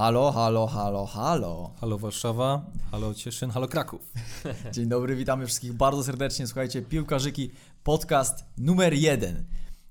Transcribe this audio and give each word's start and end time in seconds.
Halo, 0.00 0.32
halo, 0.32 0.66
halo, 0.66 1.06
halo. 1.06 1.74
Halo 1.80 1.98
Warszawa, 1.98 2.64
halo 2.90 3.14
Cieszyn, 3.14 3.50
halo 3.50 3.68
Kraków. 3.68 4.12
Dzień 4.74 4.88
dobry, 4.88 5.16
witamy 5.16 5.46
wszystkich 5.46 5.72
bardzo 5.72 6.04
serdecznie. 6.04 6.46
Słuchajcie, 6.46 6.82
Piłkarzyki, 6.82 7.50
podcast 7.82 8.44
numer 8.58 8.94
jeden. 8.94 9.44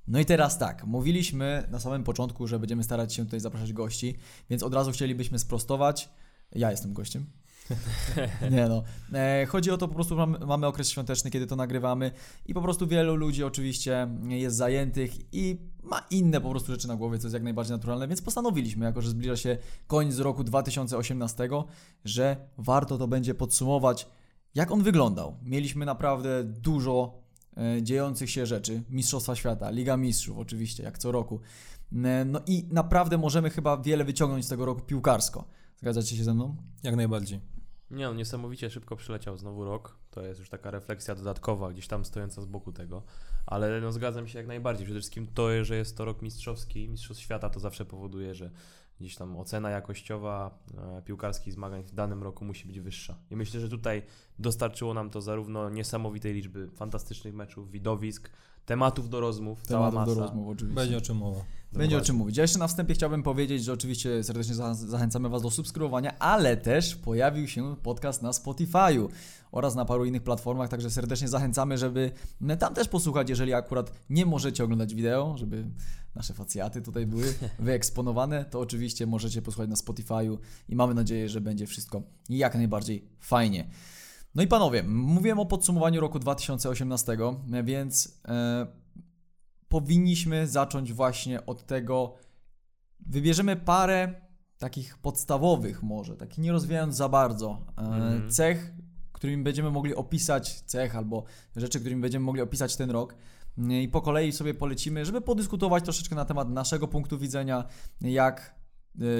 No 0.07 0.19
i 0.19 0.25
teraz 0.25 0.57
tak, 0.57 0.85
mówiliśmy 0.85 1.67
na 1.71 1.79
samym 1.79 2.03
początku, 2.03 2.47
że 2.47 2.59
będziemy 2.59 2.83
starać 2.83 3.13
się 3.13 3.25
tutaj 3.25 3.39
zapraszać 3.39 3.73
gości, 3.73 4.17
więc 4.49 4.63
od 4.63 4.73
razu 4.73 4.91
chcielibyśmy 4.91 5.39
sprostować. 5.39 6.09
Ja 6.55 6.71
jestem 6.71 6.93
gościem. 6.93 7.25
Nie 8.51 8.67
no. 8.67 8.83
E, 9.13 9.45
chodzi 9.45 9.71
o 9.71 9.77
to, 9.77 9.87
po 9.87 9.95
prostu 9.95 10.15
mamy, 10.15 10.39
mamy 10.39 10.67
okres 10.67 10.89
świąteczny, 10.89 11.31
kiedy 11.31 11.47
to 11.47 11.55
nagrywamy 11.55 12.11
i 12.45 12.53
po 12.53 12.61
prostu 12.61 12.87
wielu 12.87 13.15
ludzi 13.15 13.43
oczywiście 13.43 14.07
jest 14.29 14.57
zajętych 14.57 15.33
i 15.33 15.57
ma 15.83 16.05
inne 16.09 16.41
po 16.41 16.49
prostu 16.49 16.71
rzeczy 16.71 16.87
na 16.87 16.95
głowie, 16.95 17.19
co 17.19 17.27
jest 17.27 17.33
jak 17.33 17.43
najbardziej 17.43 17.75
naturalne, 17.75 18.07
więc 18.07 18.21
postanowiliśmy, 18.21 18.85
jako 18.85 19.01
że 19.01 19.09
zbliża 19.09 19.35
się 19.35 19.57
koniec 19.87 20.19
roku 20.19 20.43
2018, 20.43 21.49
że 22.05 22.37
warto 22.57 22.97
to 22.97 23.07
będzie 23.07 23.35
podsumować, 23.35 24.07
jak 24.55 24.71
on 24.71 24.83
wyglądał. 24.83 25.37
Mieliśmy 25.43 25.85
naprawdę 25.85 26.43
dużo 26.43 27.19
e, 27.57 27.83
dziejących 27.83 28.29
się 28.29 28.45
rzeczy. 28.45 28.83
Mistrzostwa 28.89 29.35
Świata, 29.35 29.69
Liga 29.69 29.97
Mistrzów 29.97 30.37
oczywiście, 30.37 30.83
jak 30.83 30.97
co 30.97 31.11
roku. 31.11 31.39
E, 32.03 32.25
no 32.25 32.41
i 32.47 32.67
naprawdę 32.71 33.17
możemy 33.17 33.49
chyba 33.49 33.77
wiele 33.77 34.03
wyciągnąć 34.03 34.45
z 34.45 34.49
tego 34.49 34.65
roku 34.65 34.81
piłkarsko. 34.81 35.47
Zgadzacie 35.77 36.17
się 36.17 36.23
ze 36.23 36.33
mną? 36.33 36.55
Jak 36.83 36.95
najbardziej. 36.95 37.58
Nie, 37.91 38.05
no 38.05 38.13
niesamowicie 38.13 38.69
szybko 38.69 38.95
przyleciał 38.95 39.37
znowu 39.37 39.65
rok. 39.65 39.95
To 40.11 40.21
jest 40.21 40.39
już 40.39 40.49
taka 40.49 40.71
refleksja 40.71 41.15
dodatkowa, 41.15 41.71
gdzieś 41.71 41.87
tam 41.87 42.05
stojąca 42.05 42.41
z 42.41 42.45
boku 42.45 42.71
tego. 42.71 43.03
Ale 43.45 43.81
no 43.81 43.91
zgadzam 43.91 44.27
się 44.27 44.37
jak 44.37 44.47
najbardziej. 44.47 44.85
Przede 44.85 44.99
wszystkim 44.99 45.27
to, 45.27 45.63
że 45.63 45.75
jest 45.75 45.97
to 45.97 46.05
rok 46.05 46.21
mistrzowski, 46.21 46.89
mistrzostw 46.89 47.23
świata, 47.23 47.49
to 47.49 47.59
zawsze 47.59 47.85
powoduje, 47.85 48.35
że 48.35 48.51
gdzieś 48.99 49.15
tam 49.15 49.37
ocena 49.37 49.69
jakościowa 49.69 50.59
e, 50.77 51.01
piłkarskich 51.01 51.53
zmagań 51.53 51.83
w 51.83 51.91
danym 51.91 52.23
roku 52.23 52.45
musi 52.45 52.67
być 52.67 52.79
wyższa. 52.79 53.17
I 53.31 53.35
myślę, 53.35 53.59
że 53.59 53.69
tutaj 53.69 54.01
dostarczyło 54.39 54.93
nam 54.93 55.09
to 55.09 55.21
zarówno 55.21 55.69
niesamowitej 55.69 56.33
liczby 56.33 56.69
fantastycznych 56.75 57.33
meczów, 57.33 57.71
widowisk, 57.71 58.29
tematów 58.69 59.09
do 59.09 59.19
rozmów, 59.19 59.61
cała 59.67 59.89
Tematów 59.91 60.07
masa. 60.09 60.15
do 60.21 60.27
rozmów 60.27 60.47
oczywiście. 60.47 60.75
Będzie 60.75 60.97
o 60.97 61.01
czym 61.01 61.17
mowa. 61.17 61.39
Będzie 61.73 61.97
o 61.97 62.01
czym 62.01 62.15
mówić. 62.15 62.37
Ja 62.37 62.41
jeszcze 62.43 62.59
na 62.59 62.67
wstępie 62.67 62.93
chciałbym 62.93 63.23
powiedzieć, 63.23 63.63
że 63.63 63.73
oczywiście 63.73 64.23
serdecznie 64.23 64.55
za- 64.55 64.73
zachęcamy 64.73 65.29
Was 65.29 65.41
do 65.41 65.51
subskrybowania, 65.51 66.19
ale 66.19 66.57
też 66.57 66.95
pojawił 66.95 67.47
się 67.47 67.75
podcast 67.83 68.21
na 68.21 68.31
Spotify'u 68.31 69.07
oraz 69.51 69.75
na 69.75 69.85
paru 69.85 70.05
innych 70.05 70.23
platformach, 70.23 70.69
także 70.69 70.91
serdecznie 70.91 71.27
zachęcamy, 71.27 71.77
żeby 71.77 72.11
tam 72.59 72.73
też 72.73 72.87
posłuchać, 72.87 73.29
jeżeli 73.29 73.53
akurat 73.53 73.91
nie 74.09 74.25
możecie 74.25 74.63
oglądać 74.63 74.95
wideo, 74.95 75.37
żeby 75.37 75.65
nasze 76.15 76.33
facjaty 76.33 76.81
tutaj 76.81 77.05
były 77.07 77.33
wyeksponowane, 77.59 78.45
to 78.45 78.59
oczywiście 78.59 79.07
możecie 79.07 79.41
posłuchać 79.41 79.69
na 79.69 79.75
Spotify'u 79.75 80.37
i 80.69 80.75
mamy 80.75 80.93
nadzieję, 80.93 81.29
że 81.29 81.41
będzie 81.41 81.67
wszystko 81.67 82.01
jak 82.29 82.55
najbardziej 82.55 83.05
fajnie. 83.19 83.67
No 84.35 84.43
i 84.43 84.47
panowie, 84.47 84.83
mówiłem 84.83 85.39
o 85.39 85.45
podsumowaniu 85.45 86.01
roku 86.01 86.19
2018, 86.19 87.17
więc 87.63 88.21
e, 88.27 88.67
powinniśmy 89.67 90.47
zacząć 90.47 90.93
właśnie 90.93 91.45
od 91.45 91.65
tego. 91.65 92.13
Wybierzemy 92.99 93.55
parę 93.55 94.13
takich 94.57 94.97
podstawowych, 94.97 95.83
może, 95.83 96.17
takich 96.17 96.37
nie 96.37 96.51
rozwijając 96.51 96.95
za 96.95 97.09
bardzo, 97.09 97.65
e, 97.77 97.81
Mhm. 97.81 98.31
cech, 98.31 98.71
którymi 99.11 99.43
będziemy 99.43 99.71
mogli 99.71 99.95
opisać 99.95 100.61
cech 100.61 100.95
albo 100.95 101.23
rzeczy, 101.55 101.79
którymi 101.79 102.01
będziemy 102.01 102.25
mogli 102.25 102.41
opisać 102.41 102.75
ten 102.75 102.91
rok. 102.91 103.15
I 103.57 103.89
po 103.89 104.01
kolei 104.01 104.31
sobie 104.31 104.53
polecimy, 104.53 105.05
żeby 105.05 105.21
podyskutować 105.21 105.83
troszeczkę 105.83 106.15
na 106.15 106.25
temat 106.25 106.49
naszego 106.49 106.87
punktu 106.87 107.17
widzenia, 107.17 107.63
jak, 108.01 108.55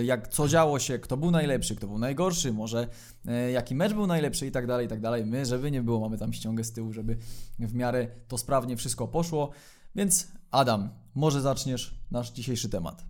jak 0.04 0.28
co 0.28 0.48
działo 0.48 0.80
się, 0.80 1.00
kto 1.00 1.18
był 1.18 1.32
najlepszy, 1.32 1.76
kto 1.76 1.88
był 1.88 1.98
najgorszy, 1.98 2.54
może 2.54 2.88
e, 3.26 3.52
jaki 3.52 3.76
mecz 3.76 3.94
był 3.94 4.08
najlepszy 4.08 4.48
i 4.48 4.52
tak 4.52 4.68
dalej, 4.68 4.86
i 4.86 4.90
tak 4.90 5.02
dalej. 5.02 5.26
My, 5.26 5.46
żeby 5.46 5.72
nie 5.72 5.84
było, 5.84 6.00
mamy 6.00 6.18
tam 6.18 6.34
ściągę 6.34 6.64
z 6.64 6.74
tyłu, 6.74 6.94
żeby 6.94 7.18
w 7.60 7.74
miarę 7.74 8.08
to 8.28 8.38
sprawnie 8.38 8.78
wszystko 8.78 9.08
poszło. 9.08 9.50
Więc 9.96 10.32
Adam, 10.52 10.90
może 11.16 11.42
zaczniesz 11.42 12.00
nasz 12.12 12.32
dzisiejszy 12.32 12.70
temat. 12.70 13.06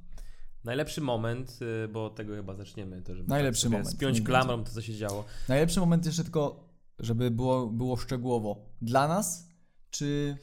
Najlepszy 0.63 1.01
moment, 1.01 1.59
y, 1.85 1.87
bo 1.87 2.05
od 2.05 2.15
tego 2.15 2.35
chyba 2.35 2.55
zaczniemy, 2.55 3.01
to 3.01 3.15
żeby 3.15 3.29
Najlepszy 3.29 3.63
tak 3.63 3.71
moment, 3.71 3.89
spiąć 3.89 4.21
klamrą 4.21 4.63
to, 4.63 4.71
co 4.71 4.81
się 4.81 4.95
działo. 4.95 5.25
Najlepszy 5.47 5.79
moment 5.79 6.05
jeszcze 6.05 6.23
tylko, 6.23 6.69
żeby 6.99 7.31
było, 7.31 7.67
było 7.67 7.97
szczegółowo. 7.97 8.65
Dla 8.81 9.07
nas, 9.07 9.49
czy 9.89 10.37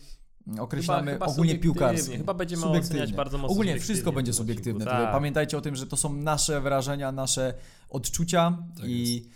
określamy 0.58 1.12
chyba 1.12 1.26
ogólnie 1.26 1.50
subiektywnie, 1.52 1.62
piłkarskie? 1.74 2.16
chyba 2.16 2.34
będziemy 2.34 2.62
Subiektywnie. 2.62 3.00
oceniać 3.02 3.16
bardzo 3.16 3.38
mocno 3.38 3.52
Ogólnie 3.52 3.80
wszystko 3.80 4.12
będzie 4.12 4.32
subiektywne. 4.32 4.84
tak. 4.84 5.12
Pamiętajcie 5.12 5.58
o 5.58 5.60
tym, 5.60 5.76
że 5.76 5.86
to 5.86 5.96
są 5.96 6.12
nasze 6.12 6.60
wrażenia, 6.60 7.12
nasze 7.12 7.54
odczucia 7.90 8.58
Tak 8.76 8.84
i 8.88 9.28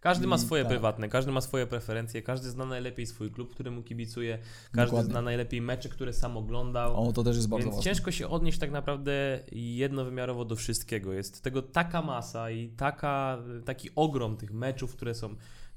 Każdy 0.00 0.26
ma 0.26 0.38
swoje 0.38 0.62
tak. 0.62 0.70
prywatne, 0.70 1.08
każdy 1.08 1.32
ma 1.32 1.40
swoje 1.40 1.66
preferencje, 1.66 2.22
każdy 2.22 2.50
zna 2.50 2.66
najlepiej 2.66 3.06
swój 3.06 3.30
klub, 3.30 3.50
któremu 3.50 3.82
kibicuje, 3.82 4.38
każdy 4.72 4.90
Dokładnie. 4.90 5.10
zna 5.12 5.22
najlepiej 5.22 5.60
mecze, 5.60 5.88
które 5.88 6.12
sam 6.12 6.36
oglądał. 6.36 7.08
o, 7.08 7.12
to 7.12 7.24
też 7.24 7.36
jest 7.36 7.48
bardzo 7.48 7.64
Więc 7.66 7.76
ważne. 7.76 7.90
ciężko 7.90 8.10
się 8.10 8.28
odnieść 8.28 8.58
tak 8.58 8.70
naprawdę 8.70 9.40
jednowymiarowo 9.52 10.44
do 10.44 10.56
wszystkiego. 10.56 11.12
Jest 11.12 11.42
tego 11.42 11.62
taka 11.62 12.02
masa 12.02 12.50
i 12.50 12.68
taka, 12.68 13.38
taki 13.64 13.90
ogrom 13.96 14.36
tych 14.36 14.52
meczów, 14.52 14.92
które 14.96 15.14
są 15.14 15.34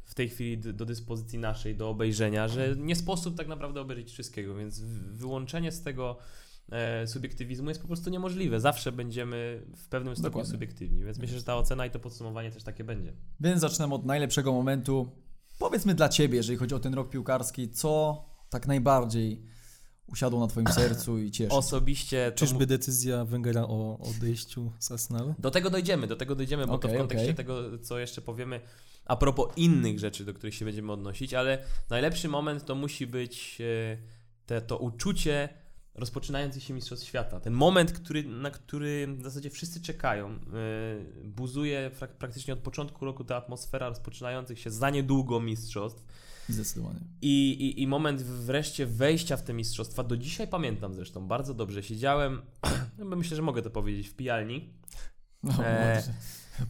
w 0.09 0.15
tej 0.15 0.29
chwili 0.29 0.57
do 0.57 0.85
dyspozycji 0.85 1.39
naszej, 1.39 1.75
do 1.75 1.89
obejrzenia, 1.89 2.47
że 2.47 2.75
nie 2.77 2.95
sposób 2.95 3.37
tak 3.37 3.47
naprawdę 3.47 3.81
obejrzeć 3.81 4.11
wszystkiego, 4.11 4.55
więc 4.55 4.79
wyłączenie 5.11 5.71
z 5.71 5.81
tego 5.81 6.17
e, 6.71 7.07
subiektywizmu 7.07 7.69
jest 7.69 7.81
po 7.81 7.87
prostu 7.87 8.09
niemożliwe. 8.09 8.59
Zawsze 8.59 8.91
będziemy 8.91 9.65
w 9.77 9.87
pewnym 9.87 10.15
stopniu 10.15 10.29
Dokładnie. 10.29 10.51
subiektywni, 10.51 11.03
więc 11.03 11.17
myślę, 11.17 11.37
że 11.37 11.43
ta 11.43 11.57
ocena 11.57 11.85
i 11.85 11.91
to 11.91 11.99
podsumowanie 11.99 12.51
też 12.51 12.63
takie 12.63 12.83
będzie. 12.83 13.13
Więc 13.39 13.61
zaczynamy 13.61 13.95
od 13.95 14.05
najlepszego 14.05 14.53
momentu. 14.53 15.11
Powiedzmy 15.59 15.93
dla 15.93 16.09
Ciebie, 16.09 16.37
jeżeli 16.37 16.57
chodzi 16.57 16.75
o 16.75 16.79
ten 16.79 16.93
rok 16.93 17.09
piłkarski, 17.09 17.69
co 17.69 18.23
tak 18.49 18.67
najbardziej 18.67 19.43
usiadło 20.11 20.39
na 20.39 20.47
Twoim 20.47 20.67
sercu 20.67 21.17
i 21.17 21.31
cieszy? 21.31 21.55
Osobiście 21.55 22.31
to 22.31 22.37
Czyżby 22.37 22.65
decyzja 22.65 23.25
Węgera 23.25 23.61
o 23.63 23.99
odejściu 23.99 24.71
z 24.79 24.91
Arsenalu? 24.91 25.35
Do 25.39 25.51
tego 25.51 25.69
dojdziemy, 25.69 26.07
do 26.07 26.15
tego 26.15 26.35
dojdziemy, 26.35 26.67
bo 26.67 26.77
to 26.77 26.87
Okej, 26.87 26.97
w 26.97 26.99
kontekście 26.99 27.25
okej. 27.31 27.35
tego, 27.35 27.79
co 27.79 27.99
jeszcze 27.99 28.21
powiemy 28.21 28.61
a 29.05 29.15
propos 29.15 29.47
innych 29.55 29.99
rzeczy, 29.99 30.25
do 30.25 30.33
których 30.33 30.55
się 30.55 30.65
będziemy 30.65 30.91
odnosić, 30.91 31.33
ale 31.33 31.63
najlepszy 31.89 32.29
moment 32.29 32.65
to 32.65 32.75
musi 32.75 33.07
być 33.07 33.61
e, 33.61 33.97
te, 34.45 34.61
to 34.61 34.77
uczucie 34.77 35.49
rozpoczynających 35.95 36.63
się 36.63 36.73
Mistrzostw 36.73 37.07
Świata. 37.07 37.39
Ten 37.39 37.53
moment, 37.53 37.91
który, 37.91 38.23
na 38.23 38.51
który 38.51 39.07
w 39.07 39.23
zasadzie 39.23 39.49
wszyscy 39.49 39.81
czekają. 39.81 40.29
E, 40.29 40.39
Buzuje 41.23 41.91
prak- 41.99 42.07
praktycznie 42.07 42.53
od 42.53 42.59
początku 42.59 43.05
roku 43.05 43.23
ta 43.23 43.35
atmosfera 43.35 43.89
rozpoczynających 43.89 44.59
się 44.59 44.71
za 44.71 44.89
niedługo 44.89 45.39
Mistrzostw. 45.39 46.05
Zdecydowanie. 46.49 46.99
I, 47.21 47.51
i, 47.51 47.81
I 47.81 47.87
moment 47.87 48.21
wreszcie 48.21 48.85
wejścia 48.85 49.37
w 49.37 49.43
te 49.43 49.53
mistrzostwa, 49.53 50.03
do 50.03 50.17
dzisiaj 50.17 50.47
pamiętam 50.47 50.93
zresztą 50.93 51.27
bardzo 51.27 51.53
dobrze. 51.53 51.83
Siedziałem, 51.83 52.41
no 52.97 53.15
myślę, 53.15 53.35
że 53.35 53.41
mogę 53.41 53.61
to 53.61 53.69
powiedzieć, 53.69 54.09
w 54.09 54.15
pijalni. 54.15 54.69
No, 55.43 55.53
E, 55.65 56.03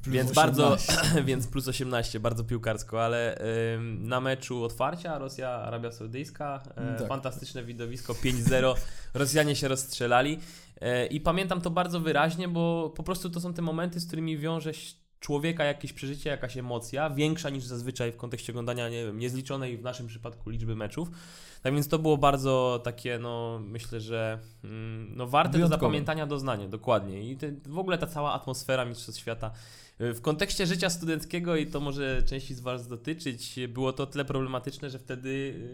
plus 0.04 0.14
Więc 0.16 0.32
bardzo, 0.32 0.72
18. 0.74 1.24
więc 1.30 1.48
plus 1.48 1.68
18, 1.68 2.20
bardzo 2.20 2.44
piłkarsko, 2.44 3.06
ale 3.06 3.38
ym, 3.76 4.08
na 4.08 4.22
meczu 4.22 4.64
otwarcia 4.64 5.18
Rosja-Arabia 5.18 5.92
Saudyjska, 5.92 6.64
e, 6.76 6.98
Tak. 6.98 7.08
fantastyczne 7.08 7.64
widowisko 7.64 8.14
5-0, 8.14 8.76
Rosjanie 9.14 9.56
się 9.56 9.68
rozstrzelali 9.68 10.40
e, 10.82 11.06
i 11.06 11.22
pamiętam 11.22 11.62
to 11.62 11.70
bardzo 11.70 12.00
wyraźnie, 12.00 12.48
bo 12.48 12.94
po 12.96 13.04
prostu 13.04 13.30
to 13.30 13.42
są 13.42 13.54
te 13.54 13.62
momenty, 13.62 14.00
z 14.00 14.08
którymi 14.08 14.38
wiąże 14.38 14.74
się 14.74 14.94
człowieka 15.20 15.64
jakieś 15.64 15.94
przeżycie, 15.94 16.30
jakaś 16.30 16.58
emocja, 16.58 17.10
większa 17.10 17.50
niż 17.50 17.64
zazwyczaj 17.64 18.12
w 18.12 18.18
kontekście 18.18 18.52
oglądania, 18.52 18.90
nie 18.90 19.06
wiem, 19.06 19.20
niezliczonej 19.20 19.78
w 19.78 19.82
naszym 19.82 20.08
przypadku 20.08 20.50
liczby 20.50 20.76
meczów. 20.76 21.12
Tak 21.62 21.74
więc 21.74 21.88
to 21.88 22.00
było 22.00 22.18
bardzo 22.18 22.82
takie, 22.84 23.20
no 23.20 23.60
myślę, 23.64 24.02
że 24.02 24.40
mm, 24.64 25.14
no, 25.16 25.28
warte 25.28 25.52
Wyjątkowe. 25.52 25.78
do 25.78 25.86
zapamiętania 25.86 26.28
doznanie, 26.28 26.68
dokładnie. 26.68 27.32
I 27.32 27.38
te, 27.38 27.52
w 27.66 27.78
ogóle 27.78 27.98
ta 27.98 28.08
cała 28.08 28.34
atmosfera 28.34 28.86
Mistrzostw 28.86 29.22
Świata 29.22 29.52
y, 30.02 30.14
w 30.14 30.22
kontekście 30.22 30.66
życia 30.66 30.90
studenckiego 30.90 31.56
i 31.56 31.68
to 31.68 31.80
może 31.80 32.24
części 32.24 32.56
z 32.56 32.60
Was 32.60 32.88
dotyczyć, 32.88 33.60
było 33.70 33.94
to 33.94 34.06
tyle 34.06 34.26
problematyczne, 34.26 34.90
że 34.90 35.00
wtedy 35.00 35.30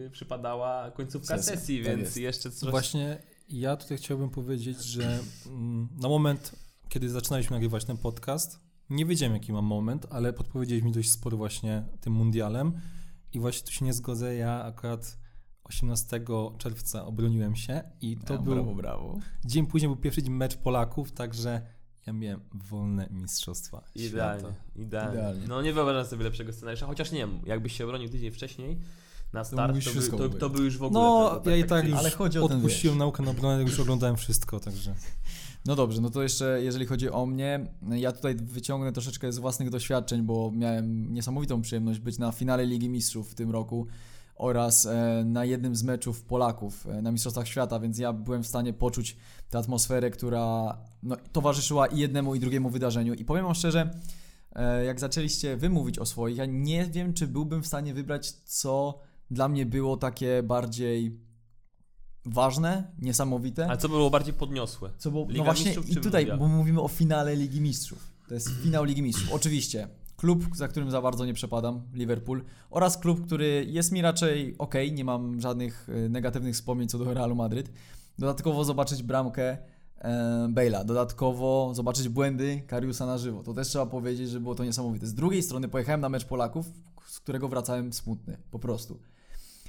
y, 0.05 0.09
przypadała 0.11 0.91
końcówka 0.91 1.37
Sesja, 1.37 1.55
sesji, 1.55 1.77
tak 1.77 1.87
więc 1.87 2.01
jest. 2.01 2.17
jeszcze 2.17 2.51
coś... 2.51 2.69
Właśnie 2.69 3.17
ja 3.49 3.77
tutaj 3.77 3.97
chciałbym 3.97 4.29
powiedzieć, 4.29 4.83
że 4.83 5.19
mm, 5.47 5.87
na 6.01 6.09
moment, 6.09 6.55
kiedy 6.89 7.09
zaczynaliśmy 7.09 7.55
nagrywać 7.55 7.85
ten 7.85 7.97
podcast, 7.97 8.64
nie 8.89 9.05
wiedziałem 9.05 9.33
jaki 9.33 9.53
mam 9.53 9.65
moment, 9.65 10.07
ale 10.09 10.33
podpowiedziałeś 10.33 10.83
mi 10.83 10.91
dość 10.91 11.11
sporo 11.11 11.37
właśnie 11.37 11.85
tym 12.01 12.13
mundialem 12.13 12.73
i 13.33 13.39
właśnie 13.39 13.65
tu 13.67 13.71
się 13.73 13.85
nie 13.85 13.93
zgodzę, 13.93 14.35
ja 14.35 14.63
akurat 14.63 15.17
18 15.63 16.21
czerwca 16.57 17.05
obroniłem 17.05 17.55
się 17.55 17.83
i 18.01 18.17
to 18.17 18.33
Ja, 18.33 18.39
był 18.39 18.53
Brawo, 18.53 18.75
brawo. 18.75 19.19
dzień 19.45 19.67
później 19.67 19.89
był 19.89 19.95
pierwszy 19.97 20.23
dzień 20.23 20.33
mecz 20.33 20.57
Polaków, 20.57 21.11
także 21.11 21.61
ja 22.07 22.13
miałem 22.13 22.41
wolne 22.53 23.07
mistrzostwa 23.11 23.83
Idealnie, 23.95 24.39
świata. 24.41 24.55
idealnie, 24.75 25.13
Idealnie. 25.13 25.47
No 25.47 25.61
nie 25.61 25.73
wyobrażam 25.73 26.05
sobie 26.05 26.23
lepszego 26.23 26.53
scenariusza, 26.53 26.85
chociaż 26.85 27.11
nie 27.11 27.19
wiem, 27.19 27.39
jakbyś 27.45 27.77
się 27.77 27.85
obronił 27.85 28.09
tydzień 28.09 28.31
wcześniej 28.31 28.79
na 29.33 29.43
start, 29.43 29.67
mógłbyś 29.67 29.85
to, 29.85 29.91
wszystko 29.91 30.17
by, 30.17 30.29
to, 30.29 30.37
to 30.37 30.49
by 30.49 30.63
już 30.63 30.77
w 30.77 30.83
ogóle... 30.83 31.01
No, 31.03 31.41
ja 31.45 31.55
i 31.57 31.61
tak 31.61 31.69
tak 31.69 31.87
już 31.89 31.99
Ale 31.99 32.09
chodzi 32.09 32.39
o 32.39 32.47
ten, 32.47 32.57
odpuściłem 32.57 32.97
naukę 32.97 33.23
na 33.23 33.31
obronę, 33.31 33.61
już 33.61 33.79
oglądałem 33.79 34.17
wszystko, 34.17 34.59
także 34.59 34.95
No 35.65 35.75
dobrze, 35.75 36.01
no 36.01 36.09
to 36.09 36.23
jeszcze 36.23 36.63
jeżeli 36.63 36.85
chodzi 36.85 37.09
o 37.09 37.25
mnie, 37.25 37.65
ja 37.91 38.11
tutaj 38.11 38.35
wyciągnę 38.35 38.91
troszeczkę 38.91 39.31
z 39.31 39.39
własnych 39.39 39.69
doświadczeń, 39.69 40.21
bo 40.21 40.51
miałem 40.51 41.13
niesamowitą 41.13 41.61
przyjemność 41.61 41.99
być 41.99 42.19
na 42.19 42.31
finale 42.31 42.65
Ligi 42.65 42.89
Mistrzów 42.89 43.31
w 43.31 43.35
tym 43.35 43.51
roku 43.51 43.87
oraz 44.35 44.85
e, 44.85 45.23
na 45.25 45.45
jednym 45.45 45.75
z 45.75 45.83
meczów 45.83 46.23
Polaków 46.23 46.87
e, 46.87 47.01
na 47.01 47.11
Mistrzostwach 47.11 47.47
Świata, 47.47 47.79
więc 47.79 47.97
ja 47.97 48.13
byłem 48.13 48.43
w 48.43 48.47
stanie 48.47 48.73
poczuć 48.73 49.17
tę 49.49 49.57
atmosferę, 49.57 50.11
która 50.11 50.77
no, 51.03 51.17
towarzyszyła 51.31 51.87
i 51.87 51.99
jednemu 51.99 52.35
i 52.35 52.39
drugiemu 52.39 52.69
wydarzeniu. 52.69 53.13
I 53.13 53.25
powiem 53.25 53.45
wam 53.45 53.55
szczerze, 53.55 53.99
e, 54.55 54.85
jak 54.85 54.99
zaczęliście 54.99 55.57
wy 55.57 55.69
mówić 55.69 55.99
o 55.99 56.05
swoich, 56.05 56.37
ja 56.37 56.45
nie 56.45 56.85
wiem, 56.85 57.13
czy 57.13 57.27
byłbym 57.27 57.63
w 57.63 57.67
stanie 57.67 57.93
wybrać, 57.93 58.31
co 58.31 58.99
dla 59.31 59.47
mnie 59.47 59.65
było 59.65 59.97
takie 59.97 60.43
bardziej 60.43 61.24
ważne, 62.25 62.83
niesamowite. 63.01 63.67
Ale 63.67 63.77
co 63.77 63.89
było 63.89 64.09
bardziej 64.09 64.33
podniosłe? 64.33 64.89
Co 64.97 65.11
było, 65.11 65.25
Liga 65.25 65.37
no 65.37 65.43
właśnie 65.43 65.75
i 65.87 65.95
tutaj, 65.95 66.27
bo 66.39 66.47
mówimy 66.47 66.81
o 66.81 66.87
finale 66.87 67.35
Ligi 67.35 67.61
Mistrzów. 67.61 68.11
To 68.27 68.33
jest 68.33 68.49
finał 68.49 68.83
Ligi 68.83 69.01
Mistrzów. 69.01 69.33
Oczywiście 69.33 69.87
klub, 70.17 70.45
za 70.55 70.67
którym 70.67 70.91
za 70.91 71.01
bardzo 71.01 71.25
nie 71.25 71.33
przepadam, 71.33 71.81
Liverpool, 71.93 72.43
oraz 72.69 72.97
klub, 72.97 73.25
który 73.25 73.65
jest 73.69 73.91
mi 73.91 74.01
raczej 74.01 74.55
ok, 74.57 74.73
nie 74.91 75.05
mam 75.05 75.41
żadnych 75.41 75.89
e, 75.89 76.09
negatywnych 76.09 76.55
wspomnień 76.55 76.89
co 76.89 76.97
do 76.97 77.13
Realu 77.13 77.35
Madryt. 77.35 77.71
Dodatkowo 78.19 78.65
zobaczyć 78.65 79.03
bramkę 79.03 79.57
e, 79.97 80.47
Bale'a, 80.53 80.85
dodatkowo 80.85 81.71
zobaczyć 81.73 82.09
błędy 82.09 82.61
Kariusa 82.67 83.05
na 83.05 83.17
żywo. 83.17 83.43
To 83.43 83.53
też 83.53 83.67
trzeba 83.67 83.85
powiedzieć, 83.85 84.29
że 84.29 84.39
było 84.39 84.55
to 84.55 84.63
niesamowite. 84.63 85.07
Z 85.07 85.13
drugiej 85.13 85.43
strony 85.43 85.67
pojechałem 85.67 86.01
na 86.01 86.09
mecz 86.09 86.25
Polaków, 86.25 86.65
z 87.07 87.19
którego 87.19 87.47
wracałem 87.47 87.93
smutny, 87.93 88.37
po 88.51 88.59
prostu. 88.59 88.99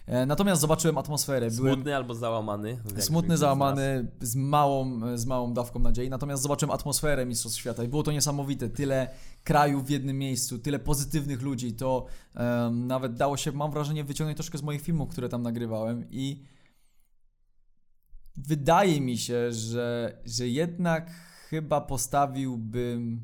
E, 0.07 0.27
natomiast 0.27 0.61
zobaczyłem 0.61 0.99
atmosferę. 0.99 1.51
Byłem, 1.51 1.75
Smutny 1.75 1.97
albo 1.97 2.15
załamany. 2.15 2.79
Smutny, 2.99 3.37
z 3.37 3.41
załamany, 3.41 4.11
z 4.21 4.37
małą, 4.37 5.01
z 5.19 5.27
małą 5.27 5.55
dawką 5.55 5.79
nadziei. 5.79 6.11
Natomiast 6.11 6.43
zobaczyłem 6.43 6.71
atmosferę 6.71 7.27
Mistrzostw 7.27 7.59
Świata 7.59 7.85
i 7.85 7.89
było 7.89 8.03
to 8.03 8.13
niesamowite. 8.13 8.69
Tyle 8.69 9.09
krajów 9.45 9.87
w 9.87 9.91
jednym 9.91 10.19
miejscu, 10.19 10.59
tyle 10.59 10.79
pozytywnych 10.79 11.43
ludzi. 11.43 11.73
To 11.73 12.07
em, 12.35 12.87
nawet 12.87 13.15
dało 13.15 13.37
się, 13.37 13.53
mam 13.53 13.71
wrażenie, 13.71 14.05
wyciągnąć 14.05 14.37
troszkę 14.37 14.59
z 14.59 14.63
moich 14.63 14.83
filmów, 14.83 15.09
które 15.09 15.29
tam 15.29 15.43
nagrywałem 15.43 16.05
i 16.11 16.43
wydaje 18.37 19.01
mi 19.01 19.19
się, 19.19 19.53
że, 19.53 20.19
że 20.25 20.49
jednak 20.49 21.11
chyba 21.49 21.81
postawiłbym 21.81 23.21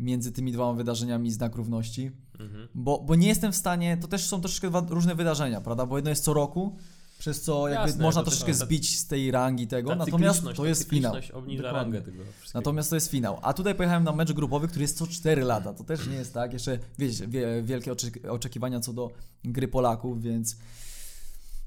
między 0.00 0.32
tymi 0.32 0.52
dwoma 0.52 0.72
wydarzeniami 0.72 1.30
znak 1.30 1.54
równości. 1.56 2.10
Mhm. 2.40 2.68
Bo, 2.74 2.98
bo 3.06 3.14
nie 3.14 3.28
jestem 3.28 3.52
w 3.52 3.56
stanie, 3.56 3.96
to 3.96 4.08
też 4.08 4.26
są 4.26 4.40
troszeczkę 4.40 4.68
dwa 4.68 4.86
różne 4.88 5.14
wydarzenia, 5.14 5.60
prawda? 5.60 5.86
Bo 5.86 5.98
jedno 5.98 6.10
jest 6.10 6.24
co 6.24 6.34
roku, 6.34 6.76
przez 7.18 7.42
co 7.42 7.68
jakby 7.68 7.88
Jasne, 7.88 8.02
można 8.04 8.22
troszeczkę 8.22 8.52
ta- 8.52 8.58
zbić 8.58 8.98
z 8.98 9.06
tej 9.06 9.30
rangi 9.30 9.66
tego, 9.66 9.90
Ta 9.90 9.96
natomiast 9.96 10.42
to 10.56 10.66
jest 10.66 10.88
finał. 10.88 11.14
rangę 11.62 12.02
tego. 12.02 12.22
Natomiast 12.54 12.90
to 12.90 12.96
jest 12.96 13.10
finał. 13.10 13.38
A 13.42 13.52
tutaj 13.52 13.74
pojechałem 13.74 14.04
na 14.04 14.12
mecz 14.12 14.32
grupowy, 14.32 14.68
który 14.68 14.82
jest 14.82 14.98
co 14.98 15.06
4 15.06 15.42
lata. 15.42 15.72
To 15.74 15.84
też 15.84 16.06
nie 16.06 16.14
jest 16.14 16.34
tak. 16.34 16.52
Jeszcze 16.52 16.78
wiecie, 16.98 17.26
wie, 17.28 17.62
wielkie 17.62 17.92
oczek- 17.92 18.28
oczekiwania 18.28 18.80
co 18.80 18.92
do 18.92 19.10
gry 19.44 19.68
Polaków, 19.68 20.22
więc 20.22 20.56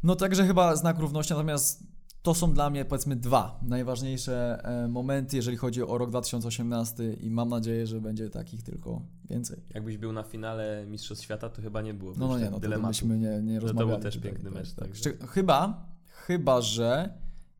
no 0.04 0.16
także 0.16 0.48
chyba 0.48 0.76
znak 0.76 1.00
równości, 1.00 1.34
natomiast 1.34 1.84
to 2.24 2.34
są 2.34 2.54
dla 2.54 2.70
mnie 2.70 2.86
powiedzmy 2.86 3.16
dwa 3.16 3.60
najważniejsze 3.62 4.62
e, 4.64 4.88
momenty, 4.88 5.36
jeżeli 5.36 5.58
chodzi 5.58 5.84
o 5.84 5.98
rok 5.98 6.10
2018 6.10 7.14
i 7.14 7.30
mam 7.30 7.50
nadzieję, 7.50 7.88
że 7.88 8.02
będzie 8.02 8.30
takich 8.30 8.64
tylko 8.64 9.02
więcej. 9.30 9.64
Jakbyś 9.74 9.98
był 9.98 10.12
na 10.14 10.24
finale 10.24 10.86
Mistrzostw 10.88 11.24
Świata, 11.24 11.50
to 11.50 11.62
chyba 11.62 11.82
nie 11.82 11.94
było 11.94 12.14
No, 12.18 12.28
no 12.28 12.40
nie, 12.40 12.50
no 12.50 12.60
to 12.60 12.80
byśmy 12.88 13.18
nie, 13.18 13.42
nie 13.42 13.56
to 13.60 13.66
był 13.66 13.68
rozmawiali. 13.78 14.04
też 14.04 14.18
piękny 14.18 14.44
tak, 14.44 14.54
mecz, 14.54 14.74
tak. 14.74 14.96
Szczy- 14.96 15.28
Chyba, 15.28 15.88
chyba, 16.08 16.62
że 16.62 17.14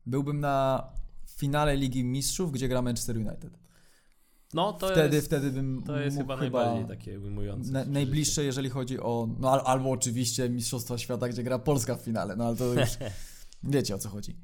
byłbym 0.06 0.40
na 0.40 0.86
finale 1.26 1.76
Ligi 1.76 2.04
Mistrzów, 2.04 2.52
gdzie 2.52 2.68
gra 2.68 2.82
Manchester 2.82 3.16
United. 3.16 3.58
No 4.54 4.72
to 4.72 4.88
Wtedy, 4.88 5.16
jest, 5.16 5.26
wtedy 5.26 5.50
bym 5.50 5.82
to 5.86 5.98
jest 6.00 6.16
chyba 6.16 6.36
najbardziej 6.36 6.84
takie 6.88 7.20
ujmujące. 7.20 7.72
na, 7.72 7.84
najbliższe, 7.84 8.44
jeżeli 8.44 8.70
chodzi 8.70 9.00
o. 9.00 9.28
No 9.40 9.50
al, 9.50 9.60
albo 9.64 9.90
oczywiście 9.90 10.48
Mistrzostwa 10.50 10.98
Świata, 10.98 11.28
gdzie 11.28 11.42
gra 11.42 11.58
Polska 11.58 11.96
w 11.96 12.00
finale, 12.00 12.36
no 12.36 12.44
ale 12.44 12.56
to 12.56 12.64
już 12.64 12.88
wiecie 13.62 13.94
o 13.94 13.98
co 13.98 14.08
chodzi. 14.08 14.36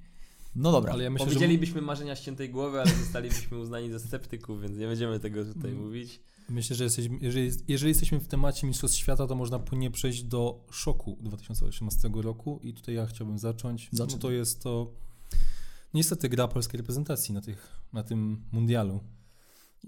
No 0.55 0.73
dobra. 0.73 0.93
Ale 0.93 1.05
ja 1.05 1.11
myślę, 1.11 1.26
że 1.26 1.32
Powiedzielibyśmy 1.35 1.81
marzenia 1.82 2.17
ściętej 2.17 2.50
głowy, 2.50 2.81
ale 2.81 2.91
zostalibyśmy 2.91 3.58
uznani 3.58 3.91
za 3.93 3.99
sceptyków, 3.99 4.62
więc 4.62 4.76
nie 4.79 4.87
będziemy 4.87 5.20
tego 5.20 5.44
tutaj 5.44 5.70
Mm. 5.70 5.85
mówić. 5.85 6.20
Myślę, 6.49 6.76
że 6.76 6.85
jesteśmy, 6.85 7.19
jeżeli, 7.20 7.50
jeżeli 7.69 7.88
jesteśmy 7.91 8.20
w 8.20 8.29
temacie 8.29 8.67
Mistrzostw 8.67 8.99
Świata, 8.99 9.26
to 9.26 9.35
można 9.35 9.58
płynnie 9.58 9.91
przejść 9.91 10.23
do 10.23 10.64
szoku 10.70 11.19
2018 11.20 12.08
roku 12.14 12.61
i 12.62 12.75
tutaj 12.75 12.94
ja 12.94 13.06
chciałbym 13.06 13.38
zacząć. 13.38 13.88
Zacznij. 13.93 14.17
No 14.17 14.23
to 14.23 14.31
jest 14.31 14.62
to 14.62 14.93
niestety 15.94 16.29
gra 16.29 16.49
polskiej 16.49 16.79
reprezentacji 16.79 17.35
na, 17.35 17.41
tych, 17.41 17.81
na 17.93 18.03
tym 18.03 18.43
mundialu. 18.53 19.00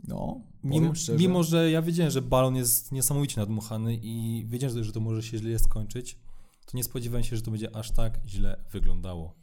No, 0.08 0.40
Mimo, 0.64 0.92
mimo, 1.18 1.42
że 1.42 1.70
ja 1.70 1.82
wiedziałem, 1.82 2.10
że 2.12 2.22
balon 2.22 2.56
jest 2.56 2.92
niesamowicie 2.92 3.40
nadmuchany 3.40 3.96
i 4.02 4.44
wiedziałem, 4.48 4.76
że- 4.76 4.84
że 4.84 4.92
to 4.92 5.00
może 5.00 5.22
się 5.22 5.38
źle 5.38 5.58
skończyć, 5.58 6.18
to 6.66 6.76
nie 6.76 6.84
spodziewałem 6.84 7.24
się, 7.24 7.36
że 7.36 7.42
to 7.42 7.50
będzie 7.50 7.76
aż 7.76 7.90
tak 7.90 8.20
źle 8.26 8.64
wyglądało. 8.72 9.41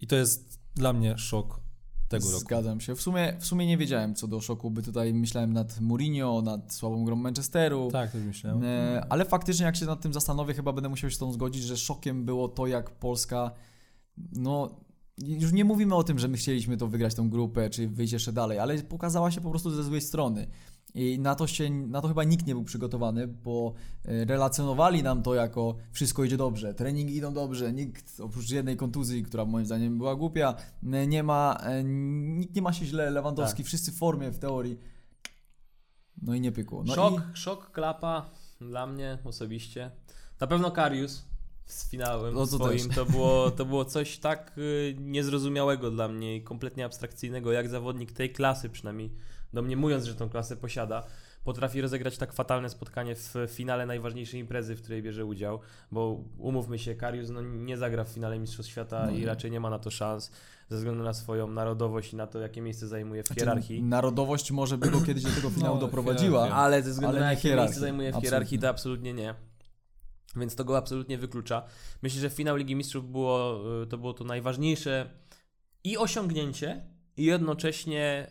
I 0.00 0.06
to 0.06 0.16
jest 0.16 0.58
dla 0.74 0.92
mnie 0.92 1.18
szok 1.18 1.60
tego 2.08 2.26
roku. 2.26 2.40
Zgadzam 2.40 2.80
się. 2.80 2.94
W 2.94 3.02
sumie, 3.02 3.36
w 3.40 3.46
sumie 3.46 3.66
nie 3.66 3.76
wiedziałem 3.76 4.14
co 4.14 4.28
do 4.28 4.40
szoku, 4.40 4.70
by 4.70 4.82
tutaj 4.82 5.14
myślałem 5.14 5.52
nad 5.52 5.80
Mourinho, 5.80 6.42
nad 6.42 6.72
słabą 6.72 7.04
grą 7.04 7.16
Manchesteru. 7.16 7.88
Tak, 7.92 8.12
tak 8.12 8.22
myślałem. 8.22 8.64
E, 8.64 9.06
ale 9.08 9.24
faktycznie, 9.24 9.66
jak 9.66 9.76
się 9.76 9.86
nad 9.86 10.00
tym 10.00 10.12
zastanowię, 10.12 10.54
chyba 10.54 10.72
będę 10.72 10.88
musiał 10.88 11.10
się 11.10 11.16
z 11.16 11.18
tą 11.18 11.32
zgodzić, 11.32 11.62
że 11.62 11.76
szokiem 11.76 12.24
było 12.24 12.48
to, 12.48 12.66
jak 12.66 12.90
Polska. 12.90 13.50
No, 14.32 14.80
już 15.18 15.52
nie 15.52 15.64
mówimy 15.64 15.94
o 15.94 16.04
tym, 16.04 16.18
że 16.18 16.28
my 16.28 16.36
chcieliśmy 16.36 16.76
to 16.76 16.86
wygrać 16.86 17.14
tą 17.14 17.30
grupę, 17.30 17.70
czy 17.70 17.88
wyjść 17.88 18.12
jeszcze 18.12 18.32
dalej, 18.32 18.58
ale 18.58 18.82
pokazała 18.82 19.30
się 19.30 19.40
po 19.40 19.50
prostu 19.50 19.70
ze 19.70 19.84
złej 19.84 20.00
strony. 20.00 20.46
I 20.94 21.18
na 21.18 21.34
to, 21.34 21.46
się, 21.46 21.70
na 21.70 22.00
to 22.00 22.08
chyba 22.08 22.24
nikt 22.24 22.46
nie 22.46 22.54
był 22.54 22.64
przygotowany, 22.64 23.26
bo 23.28 23.74
e, 24.04 24.24
relacjonowali 24.24 25.02
nam 25.02 25.22
to 25.22 25.34
jako 25.34 25.76
wszystko 25.92 26.24
idzie 26.24 26.36
dobrze, 26.36 26.74
treningi 26.74 27.16
idą 27.16 27.34
dobrze, 27.34 27.72
nikt 27.72 28.20
oprócz 28.20 28.50
jednej 28.50 28.76
kontuzji, 28.76 29.22
która 29.22 29.44
moim 29.44 29.66
zdaniem 29.66 29.98
była 29.98 30.16
głupia, 30.16 30.54
e, 30.92 31.06
nie 31.06 31.22
ma, 31.22 31.56
e, 31.62 31.84
nikt 31.84 32.54
nie 32.56 32.62
ma 32.62 32.72
się 32.72 32.86
źle, 32.86 33.10
Lewandowski, 33.10 33.56
Tak. 33.62 33.66
wszyscy 33.66 33.92
w 33.92 33.96
formie 33.98 34.30
w 34.30 34.38
teorii. 34.38 34.78
No 36.22 36.34
i 36.34 36.40
nie 36.40 36.52
pykło. 36.52 36.82
No 36.86 36.94
szok, 36.94 37.14
i, 37.34 37.36
szok, 37.36 37.70
klapa 37.72 38.30
dla 38.60 38.86
mnie 38.86 39.18
osobiście. 39.24 39.90
Na 40.40 40.46
pewno 40.46 40.70
Karius 40.70 41.24
z 41.66 41.90
finałem 41.90 42.34
No 42.34 42.40
to 42.46 42.56
swoim 42.56 42.86
też. 42.86 42.96
to 42.96 43.06
było, 43.06 43.50
to 43.50 43.64
było 43.64 43.84
coś 43.84 44.18
tak 44.18 44.58
y, 44.58 44.96
niezrozumiałego 45.00 45.90
dla 45.90 46.08
mnie 46.08 46.36
i 46.36 46.42
kompletnie 46.42 46.84
abstrakcyjnego, 46.84 47.52
jak 47.52 47.68
zawodnik 47.68 48.12
tej 48.12 48.32
klasy 48.32 48.68
przynajmniej, 48.68 49.10
domniemując, 49.52 50.04
że 50.04 50.14
tą 50.14 50.28
klasę 50.28 50.56
posiada, 50.56 51.06
potrafi 51.44 51.80
rozegrać 51.80 52.18
tak 52.18 52.32
fatalne 52.32 52.68
spotkanie 52.70 53.14
w 53.14 53.34
finale 53.48 53.86
najważniejszej 53.86 54.40
imprezy, 54.40 54.76
w 54.76 54.82
której 54.82 55.02
bierze 55.02 55.24
udział, 55.24 55.60
bo 55.92 56.24
umówmy 56.38 56.78
się, 56.78 56.94
Karius 56.94 57.30
no, 57.30 57.40
nie 57.42 57.76
zagra 57.76 58.04
w 58.04 58.08
finale 58.08 58.38
Mistrzostw 58.38 58.72
Świata 58.72 59.06
No 59.06 59.10
i 59.12 59.20
nie. 59.20 59.26
raczej 59.26 59.50
nie 59.50 59.60
ma 59.60 59.70
na 59.70 59.78
to 59.78 59.90
szans 59.90 60.30
ze 60.68 60.76
względu 60.76 61.04
na 61.04 61.12
swoją 61.12 61.46
narodowość 61.46 62.12
i 62.12 62.16
na 62.16 62.26
to, 62.26 62.38
jakie 62.38 62.60
miejsce 62.62 62.86
zajmuje 62.88 63.22
w 63.22 63.26
Znaczy, 63.26 63.40
hierarchii. 63.40 63.82
Narodowość 63.82 64.50
może 64.50 64.78
by 64.78 64.90
go 64.90 65.00
kiedyś 65.00 65.24
do 65.24 65.30
tego 65.30 65.50
finału 65.56 65.74
No, 65.74 65.80
doprowadziła. 65.80 66.38
hierarchia. 66.40 66.56
Ale 66.62 66.82
ze 66.82 66.90
względu 66.90 67.16
Ale 67.16 67.24
na 67.26 67.30
jakie 67.30 67.42
hierarchii. 67.42 67.64
miejsce 67.66 67.80
zajmuje 67.80 68.08
w 68.08 68.14
Absolutnie. 68.14 68.30
hierarchii, 68.30 68.58
to 68.58 68.68
absolutnie 68.68 69.14
nie. 69.14 69.34
Więc 70.36 70.54
to 70.54 70.64
go 70.64 70.76
absolutnie 70.76 71.18
wyklucza. 71.18 71.62
Myślę, 72.02 72.20
że 72.20 72.30
finał 72.30 72.56
Ligi 72.56 72.76
Mistrzów 72.76 73.10
było, 73.10 73.60
y, 73.82 73.86
to 73.86 73.98
było 73.98 74.12
to 74.14 74.24
najważniejsze 74.24 75.10
i 75.84 75.96
osiągnięcie, 75.98 76.86
i 77.18 77.24
jednocześnie 77.24 78.30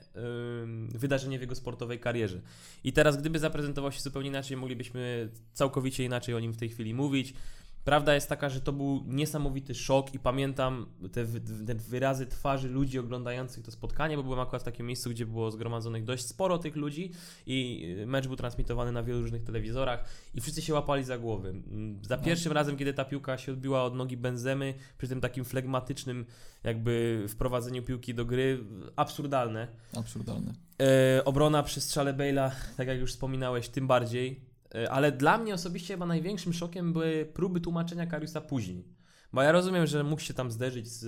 ym, 0.63 0.89
wydarzenie 0.95 1.37
w 1.37 1.41
jego 1.41 1.55
sportowej 1.55 1.99
karierze. 1.99 2.41
I 2.83 2.93
teraz, 2.93 3.17
gdyby 3.17 3.39
zaprezentował 3.39 3.91
się 3.91 4.01
zupełnie 4.01 4.29
inaczej, 4.29 4.57
moglibyśmy 4.57 5.29
całkowicie 5.53 6.03
inaczej 6.03 6.35
o 6.35 6.39
nim 6.39 6.53
w 6.53 6.57
tej 6.57 6.69
chwili 6.69 6.93
mówić. 6.93 7.33
Prawda 7.87 8.13
jest 8.15 8.29
taka, 8.29 8.49
że 8.49 8.61
to 8.61 8.73
był 8.73 9.03
niesamowity 9.07 9.75
szok 9.75 10.13
i 10.13 10.19
pamiętam 10.19 10.85
te, 11.11 11.25
te 11.67 11.75
wyrazy 11.75 12.25
twarzy 12.25 12.69
ludzi 12.69 12.99
oglądających 12.99 13.63
to 13.65 13.71
spotkanie, 13.71 14.17
bo 14.17 14.23
byłem 14.23 14.39
akurat 14.39 14.61
w 14.61 14.65
takim 14.65 14.85
miejscu, 14.85 15.09
gdzie 15.09 15.25
było 15.25 15.51
zgromadzonych 15.51 16.03
dość 16.03 16.25
sporo 16.25 16.57
tych 16.57 16.75
ludzi 16.75 17.11
i 17.45 17.85
y, 18.01 18.05
mecz 18.05 18.27
był 18.27 18.35
transmitowany 18.35 18.91
na 18.91 19.03
wielu 19.03 19.21
różnych 19.21 19.43
telewizorach 19.43 20.05
i 20.33 20.41
wszyscy 20.41 20.61
się 20.61 20.73
łapali 20.73 21.03
za 21.03 21.17
głowy. 21.17 21.49
Mm, 21.49 21.99
Za 22.05 22.17
No. 22.17 22.23
pierwszym 22.23 22.51
razem, 22.51 22.77
kiedy 22.77 22.93
ta 22.93 23.05
piłka 23.05 23.37
się 23.37 23.51
odbiła 23.51 23.83
od 23.83 23.95
nogi 23.95 24.17
Benzemy, 24.17 24.73
przy 24.97 25.07
tym 25.07 25.21
takim 25.21 25.45
flegmatycznym 25.45 26.25
jakby 26.63 27.25
wprowadzeniu 27.29 27.83
piłki 27.83 28.13
do 28.13 28.25
gry, 28.25 28.63
absurdalne. 28.95 29.67
Absurdalne. 29.97 30.53
E, 30.81 31.25
obrona 31.25 31.63
przy 31.63 31.81
strzale 31.81 32.13
Bale'a, 32.13 32.51
tak 32.77 32.87
jak 32.87 32.99
już 32.99 33.11
wspominałeś, 33.11 33.69
tym 33.69 33.87
bardziej. 33.87 34.46
E, 34.75 34.91
ale 34.91 35.11
dla 35.11 35.37
mnie 35.37 35.53
osobiście 35.53 35.93
chyba 35.93 36.05
największym 36.05 36.53
szokiem 36.53 36.93
były 36.93 37.29
próby 37.33 37.61
tłumaczenia 37.61 38.07
Kariusa 38.07 38.41
później. 38.41 38.97
Bo 39.33 39.41
ja 39.41 39.51
rozumiem, 39.51 39.87
że 39.87 40.03
mógł 40.03 40.21
się 40.21 40.33
tam 40.33 40.51
zderzyć 40.51 40.87
z, 40.87 41.03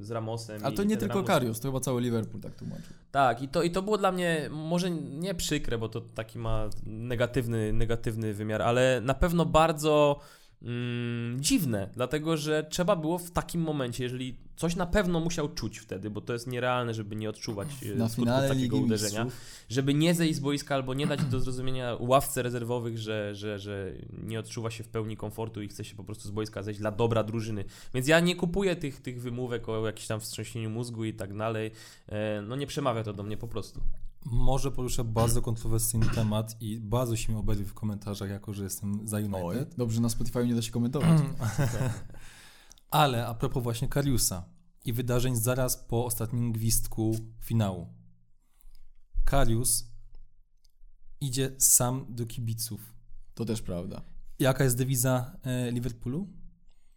z 0.00 0.10
Ramosem. 0.10 0.64
Ale 0.64 0.74
to 0.74 0.84
nie 0.84 0.96
tylko 0.96 1.14
Ramos... 1.14 1.28
Karius, 1.28 1.60
to 1.60 1.68
chyba 1.68 1.80
cały 1.80 2.00
Liverpool 2.00 2.40
tak 2.40 2.54
tłumaczył. 2.54 2.94
Tak, 3.10 3.42
i 3.42 3.48
to, 3.48 3.62
i 3.62 3.70
to 3.70 3.82
było 3.82 3.98
dla 3.98 4.12
mnie 4.12 4.48
może 4.50 4.90
nie 4.90 5.34
przykre, 5.34 5.78
bo 5.78 5.88
to 5.88 6.00
taki 6.00 6.38
ma 6.38 6.70
negatywny, 6.86 7.72
negatywny 7.72 8.34
wymiar, 8.34 8.62
ale 8.62 9.00
na 9.04 9.14
pewno 9.14 9.46
bardzo 9.46 10.20
mm, 10.62 11.40
dziwne, 11.40 11.90
dlatego 11.94 12.36
że 12.36 12.64
trzeba 12.70 12.96
było 12.96 13.18
w 13.18 13.30
takim 13.30 13.60
momencie, 13.60 14.04
jeżeli 14.04 14.43
coś 14.56 14.76
na 14.76 14.86
pewno 14.86 15.20
musiał 15.20 15.48
czuć 15.54 15.78
wtedy, 15.78 16.10
bo 16.10 16.20
to 16.20 16.32
jest 16.32 16.46
nierealne, 16.46 16.94
żeby 16.94 17.16
nie 17.16 17.30
odczuwać 17.30 17.68
e, 17.68 17.94
Na 17.94 18.08
skutków 18.08 18.24
finale 18.24 18.48
takiego 18.48 18.76
Ligi 18.76 18.86
uderzenia. 18.86 19.24
Mistrzów. 19.24 19.44
Żeby 19.68 19.94
nie 19.94 20.14
zejść 20.14 20.34
z 20.36 20.40
boiska 20.40 20.74
albo 20.74 20.94
nie 20.94 21.06
dać 21.06 21.24
do 21.24 21.40
zrozumienia 21.40 21.96
ławce 22.00 22.42
rezerwowych, 22.42 22.98
że, 22.98 23.34
że, 23.34 23.58
że 23.58 23.92
nie 24.22 24.38
odczuwa 24.40 24.70
się 24.70 24.84
w 24.84 24.88
pełni 24.88 25.16
komfortu 25.16 25.62
i 25.62 25.68
chce 25.68 25.84
się 25.84 25.94
po 25.96 26.04
prostu 26.04 26.28
z 26.28 26.30
boiska 26.30 26.62
zejść 26.62 26.80
dla 26.80 26.90
dobra 26.90 27.22
drużyny. 27.24 27.64
Więc 27.94 28.08
ja 28.08 28.20
nie 28.20 28.36
kupuję 28.36 28.76
tych, 28.76 29.00
tych 29.02 29.20
wymówek 29.22 29.68
o 29.68 29.86
jakimś 29.86 30.06
tam 30.06 30.20
wstrząśnieniu 30.20 30.70
mózgu 30.70 31.04
i 31.04 31.14
tak 31.14 31.36
dalej. 31.36 31.70
E, 32.08 32.42
No 32.42 32.56
nie 32.56 32.66
przemawia 32.66 33.02
to 33.04 33.12
do 33.12 33.22
mnie 33.22 33.36
po 33.36 33.48
prostu. 33.48 33.80
Może 34.26 34.70
poruszę 34.70 35.04
bardzo 35.04 35.42
kontrowersyjny 35.42 36.06
temat 36.14 36.56
i 36.60 36.80
bardzo 36.80 37.16
się 37.16 37.32
mi 37.32 37.38
oberwie 37.38 37.64
w 37.64 37.74
komentarzach, 37.74 38.30
jako 38.30 38.52
że 38.52 38.64
jestem 38.64 39.08
za 39.08 39.16
Oj, 39.16 39.24
United. 39.24 39.74
dobrze, 39.76 40.00
na 40.00 40.08
Spotify 40.08 40.46
nie 40.46 40.54
da 40.54 40.62
się 40.62 40.70
komentować. 40.72 41.08
Ale 42.94 43.26
a 43.26 43.34
propos 43.34 43.62
właśnie 43.62 43.88
Kariusa 43.88 44.44
i 44.84 44.92
wydarzeń 44.92 45.36
zaraz 45.36 45.76
po 45.76 46.04
ostatnim 46.04 46.52
gwizdku 46.52 47.16
finału. 47.40 47.94
Karius 49.24 49.84
idzie 51.20 51.54
sam 51.58 52.06
do 52.08 52.26
kibiców. 52.26 52.94
To 53.34 53.44
też 53.44 53.62
prawda. 53.62 54.02
Jaka 54.38 54.64
jest 54.64 54.76
dewiza 54.76 55.36
e, 55.42 55.70
Liverpoolu? 55.72 56.28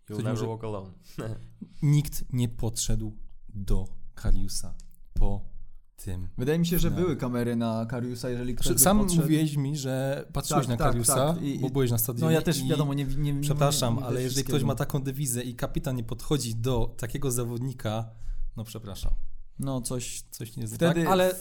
You'll 0.10 0.18
never 0.18 0.34
może- 0.34 0.48
walk 0.48 0.64
alone. 0.64 0.94
Nikt 1.82 2.34
nie 2.34 2.50
podszedł 2.50 3.18
do 3.50 3.88
Kariusa 4.16 4.76
po 5.14 5.50
tym. 5.98 6.28
Wydaje 6.38 6.60
mi 6.60 6.66
się, 6.66 6.80
że 6.80 6.90
No. 6.90 6.96
były 6.96 7.16
kamery 7.16 7.56
na 7.56 7.86
Kariusa, 7.86 8.30
jeżeli 8.30 8.56
ktoś 8.56 8.80
Sam 8.80 9.00
podszedł. 9.00 9.22
mówiłeś 9.22 9.56
mi, 9.58 9.78
że 9.78 10.26
patrzyłeś 10.34 10.62
Tak, 10.68 10.70
na 10.70 10.78
tak, 10.78 10.88
Kariusa, 10.92 11.16
tak. 11.34 11.44
I- 11.44 11.60
bo 11.60 11.70
byłeś 11.70 11.92
na 11.92 11.98
stadionie. 11.98 12.26
No 12.26 12.32
ja 12.32 12.42
też, 12.42 12.60
i- 12.60 12.68
wiadomo, 12.68 12.94
nie... 12.94 13.06
nie, 13.06 13.34
nie 13.34 13.42
Przepraszam, 13.42 13.94
nie, 13.96 14.00
nie 14.02 14.06
ale 14.08 14.22
jeżeli 14.24 14.44
ktoś 14.44 14.64
ma 14.64 14.76
taką 14.76 15.02
dewizę 15.02 15.44
i 15.44 15.56
kapitan 15.56 15.96
nie 15.96 16.04
podchodzi 16.04 16.56
do 16.56 16.96
takiego 16.98 17.32
zawodnika, 17.32 18.10
no 18.58 18.64
przepraszam, 18.64 19.12
No 19.60 19.82
coś... 19.82 20.22
coś 20.32 20.56
nie 20.56 20.62
jest 20.62 20.76
Wtedy 20.76 21.02
tak, 21.04 21.12
ale 21.12 21.36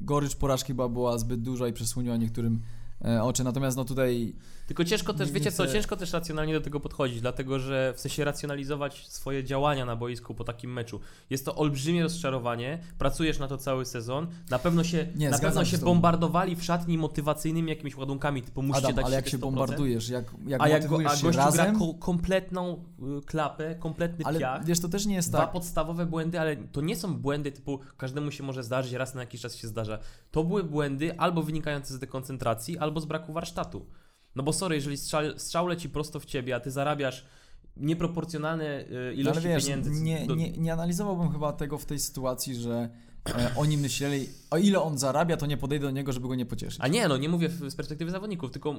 gorycz 0.00 0.36
porażki 0.36 0.66
chyba 0.66 0.88
była 0.88 1.18
zbyt 1.18 1.42
duża 1.42 1.68
i 1.68 1.72
przesłoniła 1.72 2.16
niektórym 2.16 2.62
oczy. 3.22 3.44
Natomiast 3.44 3.76
no 3.76 3.84
tutaj... 3.84 4.34
Tylko 4.66 4.84
ciężko 4.84 5.14
też, 5.14 5.30
wiecie 5.30 5.52
co, 5.52 5.66
ciężko 5.66 5.96
też 5.96 6.12
racjonalnie 6.12 6.54
do 6.54 6.60
tego 6.60 6.80
podchodzić, 6.80 7.20
dlatego 7.20 7.58
że 7.58 7.92
w 7.96 8.00
sensie 8.00 8.24
racjonalizować 8.24 9.08
swoje 9.08 9.44
działania 9.44 9.86
na 9.86 9.96
boisku 9.96 10.34
po 10.34 10.44
takim 10.44 10.72
meczu. 10.72 11.00
Jest 11.30 11.44
to 11.44 11.54
olbrzymie 11.54 12.02
rozczarowanie, 12.02 12.78
pracujesz 12.98 13.38
na 13.38 13.48
to 13.48 13.58
cały 13.58 13.86
sezon, 13.86 14.26
na 14.50 14.58
pewno 14.58 14.84
się, 14.84 15.06
Nie, 15.16 15.30
na 15.30 15.38
pewno 15.38 15.64
się 15.64 15.78
bombardowali 15.78 16.56
w 16.56 16.64
szatni 16.64 16.98
motywacyjnymi 16.98 17.70
jakimiś 17.70 17.96
ładunkami, 17.96 18.42
typu 18.42 18.62
musicie 18.62 18.86
Adam, 18.86 18.96
dać 18.96 19.06
ale 19.06 19.16
jak 19.16 19.28
się 19.28 19.38
100%. 19.38 19.40
bombardujesz, 19.40 20.08
jak, 20.08 20.24
jak 20.46 20.62
a 20.62 20.68
jak 20.68 20.86
go, 20.86 20.96
a 20.96 21.02
gościu 21.02 21.30
razem... 21.30 21.66
gra 21.66 21.78
ko- 21.78 21.94
kompletną 21.94 22.84
y, 23.18 23.26
klapę, 23.26 23.74
kompletny 23.74 24.24
Ale 24.24 24.38
piach, 24.38 24.64
wiesz, 24.64 24.80
to 24.80 24.88
też 24.88 25.06
nie 25.06 25.14
jest 25.14 25.28
Dwa 25.28 25.38
tak... 25.38 25.52
podstawowe 25.52 26.06
błędy, 26.06 26.40
ale 26.40 26.56
to 26.56 26.80
nie 26.80 26.96
są 26.96 27.14
błędy 27.14 27.52
typu 27.52 27.80
każdemu 27.96 28.30
się 28.30 28.42
może 28.42 28.62
zdarzyć, 28.62 28.92
raz 28.92 29.14
na 29.14 29.20
jakiś 29.20 29.40
czas 29.40 29.56
się 29.56 29.68
zdarza. 29.68 29.98
To 30.30 30.44
były 30.44 30.64
błędy 30.64 31.18
albo 31.18 31.42
wynikające 31.42 31.94
z 31.94 31.98
dekoncentracji, 31.98 32.78
albo 32.78 32.89
z 33.00 33.04
braku 33.06 33.32
warsztatu. 33.32 33.86
No 34.36 34.42
bo 34.42 34.52
sorry, 34.52 34.74
jeżeli 34.74 34.96
strzał, 34.96 35.22
strzał 35.36 35.66
leci 35.66 35.88
prosto 35.88 36.20
w 36.20 36.24
ciebie, 36.24 36.54
a 36.56 36.60
ty 36.60 36.70
zarabiasz 36.70 37.24
nieproporcjonalne 37.76 38.80
y, 38.80 38.84
No 38.90 38.96
ale 39.00 39.14
ilości 39.14 39.42
wiesz, 39.48 39.64
pieniędzy. 39.64 39.90
nie, 39.90 40.26
do- 40.26 40.34
nie, 40.34 40.50
nie 40.50 40.72
analizowałbym 40.72 41.32
chyba 41.32 41.52
tego 41.52 41.78
w 41.78 41.84
tej 41.86 41.98
sytuacji, 41.98 42.54
że 42.54 42.88
e, 43.28 43.50
oni 43.56 43.78
myśleli, 43.78 44.28
o 44.50 44.56
ile 44.58 44.80
on 44.82 44.98
zarabia, 44.98 45.36
to 45.36 45.46
nie 45.46 45.56
podejdę 45.56 45.86
do 45.86 45.90
niego, 45.90 46.12
żeby 46.12 46.28
go 46.28 46.34
nie 46.34 46.46
pocieszyć. 46.46 46.80
A 46.82 46.88
nie, 46.88 47.08
no 47.08 47.16
nie 47.16 47.28
mówię 47.28 47.48
z 47.68 47.74
perspektywy 47.74 48.10
zawodników, 48.10 48.50
tylko 48.50 48.74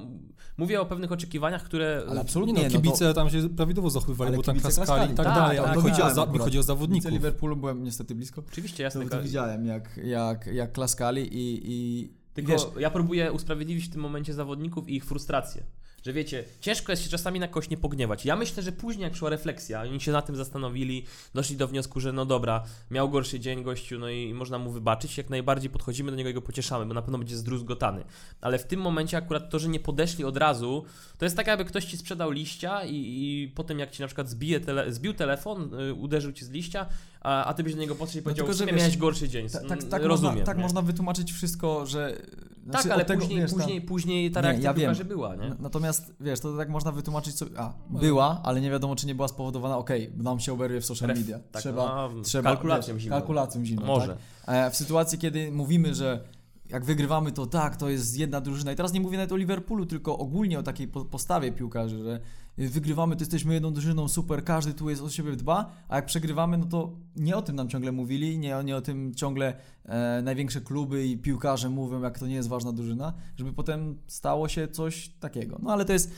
mówię 0.58 0.82
o 0.82 0.86
pewnych 0.86 1.12
oczekiwaniach, 1.12 1.64
które... 1.64 2.02
Ale 2.06 2.16
nie 2.16 2.22
absolutnie 2.22 2.54
no, 2.54 2.60
nie, 2.60 2.66
no 2.66 2.72
to- 2.72 2.78
kibice 2.82 3.14
tam 3.14 3.30
się 3.30 3.50
prawidłowo 3.50 3.90
zachowywali, 3.90 4.28
Ale 4.28 4.38
bo 4.38 4.44
tam 4.44 4.60
klaskali 4.60 4.88
i 5.14 5.16
tak, 5.16 5.16
klaskali. 5.16 5.36
dalej, 5.42 5.58
Tak, 5.58 5.66
ale 5.66 5.76
tak, 5.76 5.84
chodzi, 5.84 6.02
tak. 6.02 6.12
o 6.12 6.16
za, 6.16 6.26
mi 6.26 6.40
chodzi 6.40 6.60
o 6.60 6.64
zawodników. 6.64 7.04
Kibice 7.10 7.12
Liverpoolu 7.28 7.56
byłem 7.56 7.84
niestety 7.84 8.16
blisko. 8.16 8.44
Oczywiście, 8.52 8.84
jasne. 8.84 9.04
To, 9.04 9.10
to 9.10 9.16
ka- 9.16 9.22
widziałem, 9.22 9.66
jak, 9.66 9.98
jak, 10.04 10.48
jak 10.48 10.72
klaskali 10.72 11.22
i, 11.22 11.62
i 11.64 12.10
Tylko 12.34 12.52
wiesz, 12.52 12.62
ja 12.80 12.90
próbuję 12.90 13.32
usprawiedliwić 13.32 13.86
w 13.86 13.90
tym 13.92 14.02
momencie 14.02 14.34
zawodników 14.34 14.90
i 14.90 14.96
ich 14.96 15.06
frustrację. 15.06 15.64
Że 16.06 16.14
wiecie, 16.14 16.44
ciężko 16.62 16.92
jest 16.92 17.04
się 17.04 17.10
czasami 17.10 17.40
na 17.40 17.48
kogoś 17.48 17.70
nie 17.70 17.78
pogniewać. 17.78 18.26
Ja 18.26 18.36
myślę, 18.36 18.64
że 18.64 18.72
później 18.72 19.04
jak 19.04 19.12
przyszła 19.12 19.30
refleksja, 19.30 19.82
oni 19.82 20.02
się 20.02 20.12
na 20.12 20.22
tym 20.22 20.36
zastanowili, 20.36 21.06
doszli 21.34 21.58
do 21.58 21.68
wniosku, 21.68 22.00
że 22.00 22.12
no 22.12 22.26
dobra, 22.26 22.64
miał 22.92 23.10
gorszy 23.10 23.40
dzień 23.40 23.64
gościu, 23.64 24.00
no 24.00 24.10
i 24.10 24.34
można 24.34 24.58
mu 24.60 24.72
wybaczyć, 24.72 25.18
jak 25.18 25.30
najbardziej 25.30 25.70
podchodzimy 25.70 26.12
do 26.12 26.18
niego 26.18 26.30
i 26.30 26.34
go 26.34 26.42
pocieszamy, 26.42 26.86
bo 26.86 26.94
na 26.94 27.02
pewno 27.02 27.18
będzie 27.18 27.38
zdruzgotany. 27.38 28.04
Ale 28.42 28.60
w 28.60 28.64
tym 28.66 28.80
momencie 28.82 29.18
akurat 29.18 29.50
to, 29.50 29.60
że 29.60 29.70
nie 29.70 29.80
podeszli 29.80 30.24
od 30.24 30.38
razu, 30.38 30.86
to 31.18 31.26
jest 31.26 31.38
tak 31.38 31.48
jakby 31.48 31.66
ktoś 31.66 31.86
ci 31.86 31.98
sprzedał 31.98 32.32
liścia 32.32 32.84
i, 32.86 32.96
i 32.96 33.52
potem 33.56 33.80
jak 33.80 33.92
ci 33.92 34.02
na 34.02 34.08
przykład 34.08 34.30
zbije 34.30 34.60
tele, 34.60 34.94
zbił 34.94 35.14
telefon, 35.14 35.74
y, 35.80 35.94
uderzył 35.94 36.32
ci 36.32 36.46
z 36.46 36.50
liścia, 36.50 36.86
a, 37.22 37.46
a 37.46 37.54
ty 37.54 37.64
byś 37.64 37.76
do 37.76 37.82
niego 37.82 37.96
podszedł 37.96 38.20
i 38.20 38.22
powiedział, 38.22 38.46
tylko, 38.46 38.56
w 38.56 38.58
że 38.60 38.66
wiesz, 38.66 38.76
miałeś 38.76 38.98
gorszy 38.98 39.30
dzień. 39.30 39.50
ta, 39.50 39.60
tak, 39.60 39.72
Mm, 39.72 39.90
tak, 39.90 40.04
Rozumiem. 40.04 40.34
można, 40.34 40.46
tak 40.46 40.58
nie? 40.58 40.64
można 40.64 40.82
wytłumaczyć 40.82 41.32
wszystko, 41.32 41.86
że... 41.86 42.21
Tak, 42.22 42.82
znaczy, 42.82 42.94
ale 42.94 43.02
od 43.02 43.08
tego, 43.08 43.22
później, 43.22 43.42
wiesz, 43.42 43.52
ta- 43.52 43.58
później, 43.58 43.82
później 43.82 44.32
ta 44.32 44.40
Nie, 44.42 44.48
reakcja 44.48 44.74
ja 44.88 44.94
wiem. 44.94 45.08
była, 45.08 45.36
nie? 45.36 45.56
Natomiast 45.60 46.14
wiesz, 46.20 46.40
to 46.40 46.58
tak 46.58 46.70
można 46.70 46.92
wytłumaczyć 46.92 47.36
sobie. 47.38 47.60
A, 47.60 47.74
była, 47.90 48.42
ale 48.44 48.62
nie 48.62 48.70
wiadomo, 48.72 48.96
czy 48.96 49.08
nie 49.08 49.16
była 49.16 49.28
spowodowana. 49.28 49.78
Okej, 49.78 50.12
nam 50.18 50.40
się 50.40 50.54
oberwie 50.54 50.82
w 50.82 50.86
social 50.86 51.10
Ref- 51.10 51.16
media. 51.18 51.40
tak, 51.52 51.62
trzeba, 51.62 52.10
no, 52.16 52.22
trzeba 52.22 52.50
kalkulacją 52.50 52.94
wiesz, 52.94 53.04
zimną. 53.04 53.18
Kalkulacją 53.18 53.66
zimną. 53.66 53.86
Może. 53.86 54.18
Tak? 54.46 54.74
W 54.74 54.76
sytuacji, 54.76 55.18
kiedy 55.20 55.52
mówimy, 55.52 55.96
że 55.96 56.24
jak 56.70 56.86
wygrywamy, 56.86 57.32
to 57.32 57.46
tak, 57.46 57.78
to 57.78 57.90
jest 57.90 58.18
jedna 58.18 58.42
drużyna. 58.42 58.72
I 58.72 58.76
teraz 58.76 58.94
nie 58.94 59.02
mówię 59.02 59.18
nawet 59.18 59.32
o 59.32 59.38
Liverpoolu, 59.38 59.86
tylko 59.86 60.18
ogólnie 60.18 60.60
o 60.60 60.64
takiej 60.64 60.88
po- 60.88 61.06
postawie 61.06 61.52
piłkarzy, 61.52 62.00
że 62.04 62.20
wygrywamy, 62.58 63.16
to 63.16 63.22
jesteśmy 63.22 63.54
jedną 63.54 63.74
drużyną, 63.74 64.08
super, 64.08 64.44
każdy 64.44 64.74
tu 64.74 64.90
jest 64.90 65.02
o 65.02 65.10
siebie 65.10 65.36
dba, 65.36 65.72
a 65.90 65.96
jak 65.96 66.06
przegrywamy, 66.06 66.58
no 66.58 66.66
to 66.66 66.92
nie 67.16 67.38
o 67.38 67.42
tym 67.42 67.56
nam 67.56 67.70
ciągle 67.70 67.92
mówili, 67.92 68.38
nie, 68.38 68.56
nie 68.64 68.76
o 68.76 68.82
tym 68.82 69.16
ciągle 69.16 69.54
e, 69.86 70.22
największe 70.22 70.62
kluby 70.62 71.08
i 71.08 71.18
piłkarze 71.18 71.70
mówią, 71.70 72.02
jak 72.02 72.20
to 72.20 72.28
nie 72.28 72.36
jest 72.36 72.50
ważna 72.50 72.72
drużyna, 72.72 73.14
żeby 73.36 73.54
potem 73.54 73.98
stało 74.08 74.48
się 74.48 74.68
coś 74.68 75.10
takiego. 75.10 75.60
No 75.64 75.72
ale 75.72 75.86
to 75.86 75.94
jest 75.94 76.12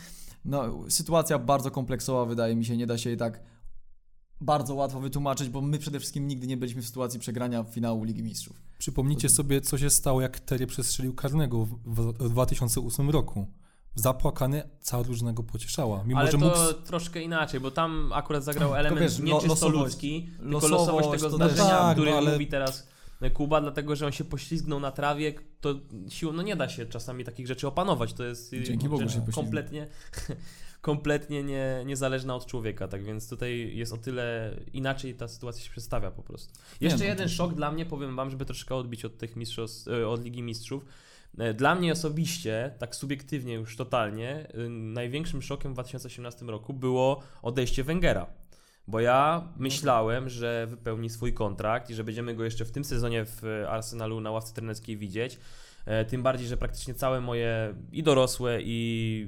no, 0.46 0.86
sytuacja 0.90 1.40
bardzo 1.40 1.72
kompleksowa, 1.72 2.26
wydaje 2.26 2.56
mi 2.56 2.66
się, 2.66 2.78
nie 2.78 2.88
da 2.88 2.98
się 2.98 3.10
jej 3.10 3.18
tak 3.18 3.40
bardzo 4.42 4.76
łatwo 4.76 5.00
wytłumaczyć, 5.00 5.50
bo 5.50 5.62
my 5.62 5.80
przede 5.80 6.00
wszystkim 6.00 6.28
nigdy 6.28 6.48
nie 6.48 6.58
byliśmy 6.58 6.82
w 6.82 6.88
sytuacji 6.88 7.20
przegrania 7.20 7.64
finału 7.64 8.04
Ligi 8.04 8.24
Mistrzów. 8.24 8.62
Przypomnijcie 8.78 9.30
sobie, 9.30 9.62
co 9.62 9.78
się 9.78 9.90
stało, 9.90 10.22
jak 10.22 10.40
Terry 10.40 10.68
przestrzelił 10.68 11.14
karnego 11.14 11.66
w, 11.66 12.14
w 12.20 12.30
2008 12.30 13.10
roku. 13.10 13.48
Zapłakany, 13.96 14.64
cała 14.80 15.04
drużyna 15.04 15.34
go 15.34 15.44
pocieszała. 15.44 16.04
Mimo, 16.04 16.20
Ale 16.20 16.32
że 16.32 16.38
to 16.38 16.46
mógł... 16.46 16.74
troszkę 16.86 17.22
inaczej, 17.22 17.60
bo 17.60 17.72
tam 17.72 18.12
akurat 18.14 18.44
zagrał 18.44 18.76
element 18.76 19.02
wiesz, 19.02 19.20
nie 19.20 19.34
czysto 19.34 19.48
losowość- 19.70 19.74
ludzki, 19.84 20.30
tylko 20.40 20.52
losowość 20.68 20.88
losowość 20.88 21.24
tego 21.24 21.36
zdarzenia, 21.36 21.70
Tak, 21.70 21.90
o 21.90 21.94
którym 21.94 22.12
no 22.14 22.18
ale- 22.18 22.32
mówi 22.32 22.48
teraz 22.48 22.88
Kuba, 23.34 23.62
dlatego 23.62 23.96
że 23.96 24.06
on 24.06 24.12
się 24.12 24.24
poślizgnął 24.24 24.80
na 24.80 24.92
trawie, 24.92 25.34
to 25.62 25.76
siłą, 26.10 26.34
no 26.34 26.42
nie 26.42 26.56
da 26.56 26.70
się 26.70 26.86
czasami 26.86 27.24
takich 27.24 27.48
rzeczy 27.48 27.68
opanować, 27.68 28.14
to 28.14 28.24
jest 28.24 28.54
y, 28.54 28.64
Dzięki 28.64 28.90
Bogu 28.90 29.02
się 29.02 29.06
poślizgnął. 29.06 29.34
kompletnie, 29.44 29.88
kompletnie 30.82 31.44
nie, 31.44 31.84
niezależna 31.86 32.36
od 32.36 32.46
człowieka, 32.46 32.88
tak 32.88 33.04
więc 33.04 33.30
tutaj 33.30 33.72
jest 33.76 33.94
o 33.94 33.98
tyle 33.98 34.56
inaczej 34.74 35.16
ta 35.16 35.28
sytuacja 35.28 35.64
się 35.64 35.72
przedstawia 35.72 36.12
po 36.12 36.24
prostu. 36.24 36.54
Jeszcze 36.82 37.00
no, 37.00 37.06
jeden 37.06 37.28
to- 37.28 37.34
szok 37.34 37.54
dla 37.54 37.72
mnie, 37.72 37.86
powiem 37.86 38.16
wam, 38.16 38.30
żeby 38.30 38.46
troszkę 38.46 38.76
odbić 38.76 39.06
od 39.06 39.18
tych 39.18 39.36
mistrzostw, 39.36 39.88
e, 39.88 40.08
od 40.08 40.24
Ligi 40.24 40.42
Mistrzów, 40.42 40.86
Dla 41.56 41.76
mnie 41.76 41.92
osobiście, 41.92 42.76
tak 42.80 42.96
subiektywnie 42.96 43.54
już 43.54 43.78
totalnie, 43.78 44.48
y, 44.56 44.70
największym 44.70 45.42
szokiem 45.42 45.72
w 45.72 45.74
2018 45.74 46.46
roku 46.46 46.74
było 46.74 47.24
odejście 47.42 47.84
Wengera. 47.84 48.26
Bo 48.88 49.00
ja 49.00 49.48
myślałem, 49.58 50.30
że 50.30 50.68
wypełni 50.70 51.10
swój 51.10 51.34
kontrakt 51.34 51.90
i 51.90 51.94
że 51.94 52.04
będziemy 52.04 52.36
go 52.36 52.44
jeszcze 52.44 52.66
w 52.66 52.72
tym 52.72 52.84
sezonie 52.84 53.26
w 53.26 53.46
e, 53.46 53.70
Arsenalu 53.70 54.22
na 54.22 54.32
ławce 54.32 54.54
trenerskiej 54.54 54.98
widzieć. 54.98 55.40
E, 55.86 56.06
Tym 56.06 56.24
bardziej, 56.24 56.48
że 56.48 56.58
praktycznie 56.58 56.94
całe 56.94 57.22
moje 57.22 57.76
i 57.92 58.04
dorosłe, 58.04 58.60
i 58.62 59.28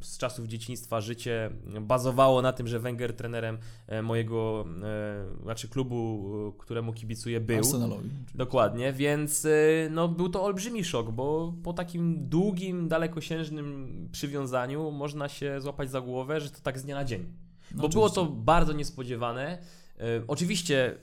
z 0.00 0.18
czasów 0.18 0.46
dzieciństwa 0.46 1.00
życie 1.00 1.50
bazowało 1.80 2.42
na 2.42 2.52
tym, 2.52 2.68
że 2.68 2.80
Wenger 2.80 3.16
trenerem 3.16 3.58
e, 3.86 4.02
mojego, 4.02 4.64
e, 4.82 5.42
znaczy 5.42 5.68
klubu, 5.68 6.24
któremu 6.58 6.92
kibicuję, 6.92 7.40
był. 7.40 7.58
Arsenalowi. 7.58 8.10
Dokładnie, 8.34 8.92
więc 8.92 9.46
no, 9.90 10.08
był 10.08 10.28
to 10.28 10.44
olbrzymi 10.44 10.84
szok, 10.84 11.10
bo 11.10 11.54
po 11.62 11.72
takim 11.72 12.28
długim, 12.28 12.88
dalekosiężnym 12.88 14.08
przywiązaniu 14.12 14.90
można 14.90 15.28
się 15.28 15.60
złapać 15.60 15.90
za 15.90 16.00
głowę, 16.00 16.40
że 16.40 16.50
to 16.50 16.60
tak 16.62 16.78
z 16.78 16.84
dnia 16.84 16.94
na 16.94 17.04
dzień. 17.04 17.26
No 17.74 17.82
bo 17.82 17.88
było 17.88 18.04
oczywiście. 18.04 18.30
to 18.30 18.36
bardzo 18.36 18.72
niespodziewane. 18.72 19.58
Oczywiście 20.26 20.98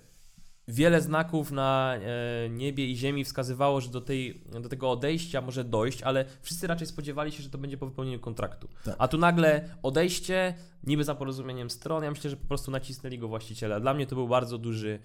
wiele 0.72 1.01
znaków 1.01 1.51
na 1.51 1.96
e, 1.96 2.50
niebie 2.50 2.88
i 2.88 2.96
ziemi 2.96 3.24
wskazywało, 3.24 3.82
że 3.82 3.90
do, 3.90 4.01
tej, 4.01 4.42
do 4.62 4.70
tego 4.70 4.92
odejścia 4.92 5.42
może 5.42 5.63
dojść, 5.63 6.01
ale 6.01 6.25
wszyscy 6.42 6.68
raczej 6.68 6.88
spodziewali 6.88 7.32
się, 7.32 7.44
że 7.44 7.50
to 7.50 7.58
będzie 7.58 7.78
po 7.78 7.86
wypełnieniu 7.86 8.20
kontraktu. 8.20 8.68
Tak. 8.86 8.96
A 8.98 9.08
tu 9.08 9.18
nagle 9.18 9.70
odejście, 9.84 10.54
niby 10.84 11.04
za 11.04 11.16
porozumieniem 11.16 11.70
stron, 11.70 12.04
ja 12.04 12.10
myślę, 12.10 12.30
że 12.30 12.38
po 12.38 12.48
prostu 12.48 12.72
nacisnęli 12.72 13.18
go 13.18 13.28
właściciele. 13.28 13.82
Dla 13.82 13.94
mnie 13.94 14.08
to 14.08 14.16
był 14.16 14.28
bardzo 14.28 14.58
duży 14.58 15.00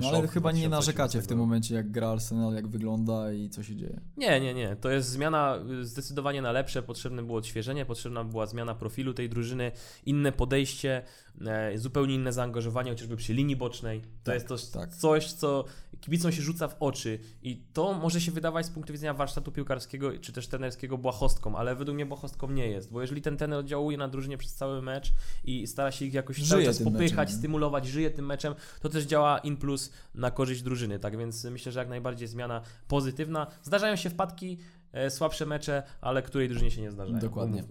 No 0.00 0.08
szok 0.08 0.18
ale 0.18 0.28
chyba 0.28 0.52
nie 0.52 0.68
2018 0.68 0.70
narzekacie 0.70 1.22
w 1.22 1.26
tym 1.26 1.38
momencie, 1.38 1.74
jak 1.74 1.90
gra 1.90 2.08
Arsenal, 2.08 2.54
jak 2.54 2.68
wygląda 2.68 3.32
i 3.32 3.48
co 3.50 3.62
się 3.62 3.76
dzieje. 3.76 4.00
Nie, 4.16 4.40
nie, 4.40 4.54
nie. 4.54 4.76
To 4.76 4.90
jest 4.90 5.08
zmiana 5.08 5.58
y, 5.80 5.84
zdecydowanie 5.84 6.42
na 6.42 6.52
lepsze. 6.52 6.82
Potrzebne 6.82 7.22
było 7.22 7.38
odświeżenie, 7.38 7.86
potrzebna 7.86 8.24
była 8.24 8.46
zmiana 8.46 8.74
profilu 8.74 9.14
tej 9.14 9.28
drużyny, 9.28 9.72
inne 10.06 10.32
podejście, 10.32 11.02
e, 11.46 11.78
zupełnie 11.78 12.14
inne 12.14 12.32
zaangażowanie, 12.32 12.90
chociażby 12.90 13.16
przy 13.16 13.34
linii 13.34 13.56
bocznej. 13.56 14.00
To 14.00 14.06
Tak, 14.24 14.34
jest 14.34 14.48
to 14.72 14.78
tak. 14.78 14.94
coś, 14.94 15.32
co 15.32 15.64
kibicom 16.00 16.32
się 16.32 16.42
rzuca 16.42 16.68
w 16.68 16.76
oczy 16.80 17.18
i 17.42 17.62
to 17.72 17.94
może 17.94 18.20
się 18.20 18.32
wydawać 18.32 18.66
z 18.66 18.70
punktu 18.70 18.92
widzenia 18.92 19.14
warsztatu 19.14 19.52
piłkarskiego 19.52 20.18
czy 20.20 20.32
też 20.32 20.48
trenerskiego 20.48 20.98
błahostką, 20.98 21.56
ale 21.56 21.76
według 21.76 21.94
mnie 21.94 22.06
błahostką 22.06 22.50
nie 22.50 22.68
jest, 22.68 22.92
bo 22.92 23.00
jeżeli 23.00 23.22
ten 23.22 23.36
trener 23.36 23.58
oddziałuje 23.58 23.98
na 23.98 24.08
drużynie 24.08 24.38
przez 24.38 24.54
cały 24.54 24.82
mecz 24.82 25.12
i 25.44 25.66
stara 25.66 25.92
się 25.92 26.04
ich 26.04 26.14
jakoś 26.14 26.36
cały 26.48 26.60
Żyje 26.60 26.66
czas 26.66 26.78
tym 26.78 26.92
popychać, 26.92 27.10
meczem, 27.18 27.34
nie? 27.34 27.38
stymulować, 27.38 27.86
żyje 27.86 28.10
tym 28.10 28.26
meczem, 28.26 28.54
to 28.80 28.88
też 28.88 29.04
działa 29.04 29.38
in 29.38 29.56
plus 29.66 29.90
na 30.14 30.30
korzyść 30.30 30.62
drużyny, 30.62 30.98
tak 30.98 31.18
więc 31.18 31.44
myślę, 31.44 31.72
że 31.72 31.78
jak 31.80 31.88
najbardziej 31.88 32.28
zmiana 32.28 32.60
pozytywna. 32.88 33.46
Zdarzają 33.62 33.96
się 33.96 34.10
wpadki, 34.10 34.58
e, 34.92 35.10
słabsze 35.10 35.46
mecze, 35.46 35.82
ale 36.00 36.22
której 36.22 36.48
drużynie 36.48 36.70
się 36.70 36.82
nie 36.82 36.90
zdarzają. 36.90 37.18
Dokładnie. 37.18 37.64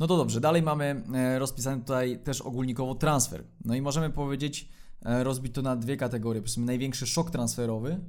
No 0.00 0.06
to 0.06 0.16
dobrze, 0.16 0.40
dalej 0.40 0.62
mamy 0.62 1.04
e, 1.14 1.38
rozpisany 1.38 1.80
tutaj 1.80 2.18
też 2.18 2.40
ogólnikowo 2.40 2.94
transfer. 2.94 3.44
No 3.64 3.74
i 3.74 3.82
możemy 3.82 4.10
powiedzieć, 4.10 4.68
e, 5.04 5.24
rozbić 5.24 5.54
to 5.54 5.62
na 5.62 5.76
dwie 5.76 5.96
kategorie. 5.96 6.40
Powiedzmy 6.40 6.66
największy 6.66 7.06
szok 7.06 7.30
transferowy 7.30 8.00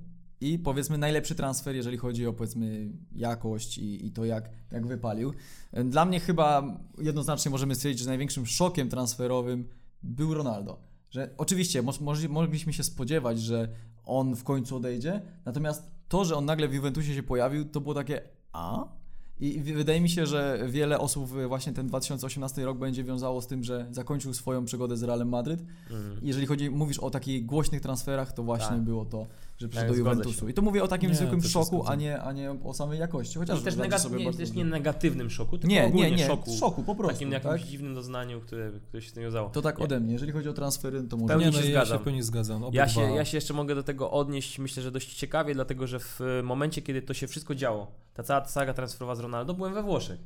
i 0.41 0.59
powiedzmy 0.59 0.97
najlepszy 0.97 1.35
transfer, 1.35 1.75
jeżeli 1.75 1.97
chodzi 1.97 2.27
o 2.27 2.33
powiedzmy 2.33 2.89
jakość 3.15 3.77
i, 3.77 4.05
i 4.05 4.11
to 4.11 4.25
jak, 4.25 4.49
jak 4.71 4.87
wypalił. 4.87 5.33
Dla 5.85 6.05
mnie 6.05 6.19
chyba 6.19 6.77
jednoznacznie 6.97 7.51
możemy 7.51 7.75
stwierdzić, 7.75 8.01
że 8.01 8.09
największym 8.09 8.45
szokiem 8.45 8.89
transferowym 8.89 9.69
był 10.03 10.33
Ronaldo. 10.33 10.92
Że 11.13 11.29
oczywiście 11.37 11.81
moż, 11.81 11.99
mogliśmy 12.29 12.73
się 12.73 12.83
spodziewać, 12.83 13.41
że 13.41 13.69
on 14.05 14.35
w 14.35 14.43
końcu 14.43 14.75
odejdzie, 14.75 15.21
natomiast 15.45 15.91
to, 16.07 16.25
że 16.25 16.35
on 16.35 16.45
nagle 16.45 16.67
w 16.67 16.73
Juventusie 16.73 17.15
się 17.15 17.23
pojawił, 17.23 17.65
to 17.65 17.81
było 17.81 17.93
takie 17.95 18.21
a? 18.51 18.85
I 19.39 19.59
wydaje 19.59 20.01
mi 20.01 20.09
się, 20.09 20.25
że 20.25 20.65
wiele 20.69 20.99
osób 20.99 21.35
y, 21.35 21.47
właśnie 21.47 21.73
ten 21.73 21.87
2018 21.87 22.65
rok 22.65 22.77
będzie 22.77 23.03
wiązało 23.03 23.41
z 23.41 23.47
tym, 23.47 23.63
że 23.63 23.87
zakończył 23.91 24.33
swoją 24.33 24.65
przygodę 24.65 24.97
z 24.97 25.03
Realem 25.03 25.29
Madryt. 25.29 25.63
Mm. 25.89 26.19
Jeżeli 26.21 26.47
chodzi, 26.47 26.69
mówisz 26.69 26.99
o 26.99 27.09
takich 27.09 27.45
głośnych 27.45 27.81
transferach, 27.81 28.31
to 28.31 28.43
właśnie 28.43 28.67
Tak. 28.67 28.81
było 28.81 29.05
to, 29.05 29.27
że 29.57 29.67
przyszedł 29.69 29.93
Tak, 29.93 30.03
do 30.03 30.09
Juventusu. 30.09 30.49
I 30.49 30.53
to 30.53 30.61
mówię 30.61 30.83
o 30.83 30.87
takim 30.87 31.09
Nie, 31.09 31.15
zwykłym 31.15 31.43
szoku, 31.43 31.83
a 31.87 31.95
nie, 31.95 32.21
a 32.21 32.31
nie 32.31 32.51
o 32.63 32.73
samej 32.73 32.99
jakości. 32.99 33.39
Chociaż 33.39 33.59
I 33.61 33.63
też, 33.63 33.75
negat- 33.75 33.99
sobie 33.99 34.25
nie, 34.25 34.33
też 34.33 34.51
nie 34.51 34.65
negatywnym 34.65 35.29
szoku, 35.29 35.57
tylko 35.57 35.73
nie, 35.73 35.85
ogólnie 35.85 36.11
nie, 36.11 36.17
nie, 36.17 36.27
szoku. 36.27 36.51
szoku 36.59 36.83
po 36.83 36.95
prostu. 36.95 37.13
takim 37.13 37.31
jakimś 37.31 37.61
tak? 37.61 37.69
dziwnym 37.69 37.95
doznaniu, 37.95 38.41
które 38.41 38.71
ktoś 38.89 39.03
się 39.03 39.09
z 39.09 39.13
tym 39.13 39.23
wiązało. 39.23 39.49
To 39.49 39.61
tak 39.61 39.77
Nie. 39.77 39.85
ode 39.85 39.99
mnie. 39.99 40.13
Jeżeli 40.13 40.31
chodzi 40.31 40.49
o 40.49 40.53
transfery, 40.53 41.03
to 41.03 41.17
może... 41.17 41.27
pełni 41.33 41.45
Nie, 41.45 41.53
się 41.53 41.59
no, 41.59 41.65
ja 41.69 41.85
się 41.85 41.99
w 41.99 42.01
pełni 42.01 42.23
zgadzam. 42.23 42.63
Ja 42.71 42.87
się, 42.87 43.01
ja 43.01 43.25
się 43.25 43.37
jeszcze 43.37 43.53
mogę 43.53 43.75
do 43.75 43.83
tego 43.83 44.11
odnieść, 44.11 44.59
myślę, 44.59 44.83
że 44.83 44.91
dość 44.91 45.15
ciekawie, 45.15 45.53
dlatego 45.53 45.87
że 45.87 45.99
w 45.99 46.19
momencie, 46.43 46.81
kiedy 46.81 47.01
to 47.01 47.13
się 47.13 47.27
wszystko 47.27 47.55
działo, 47.55 47.91
ta 48.13 48.23
cała 48.23 48.45
saga 48.45 48.73
transferowa 48.73 49.15
z 49.15 49.19
Ronaldo, 49.19 49.53
byłem 49.53 49.73
we 49.73 49.83
Włoszech. 49.83 50.19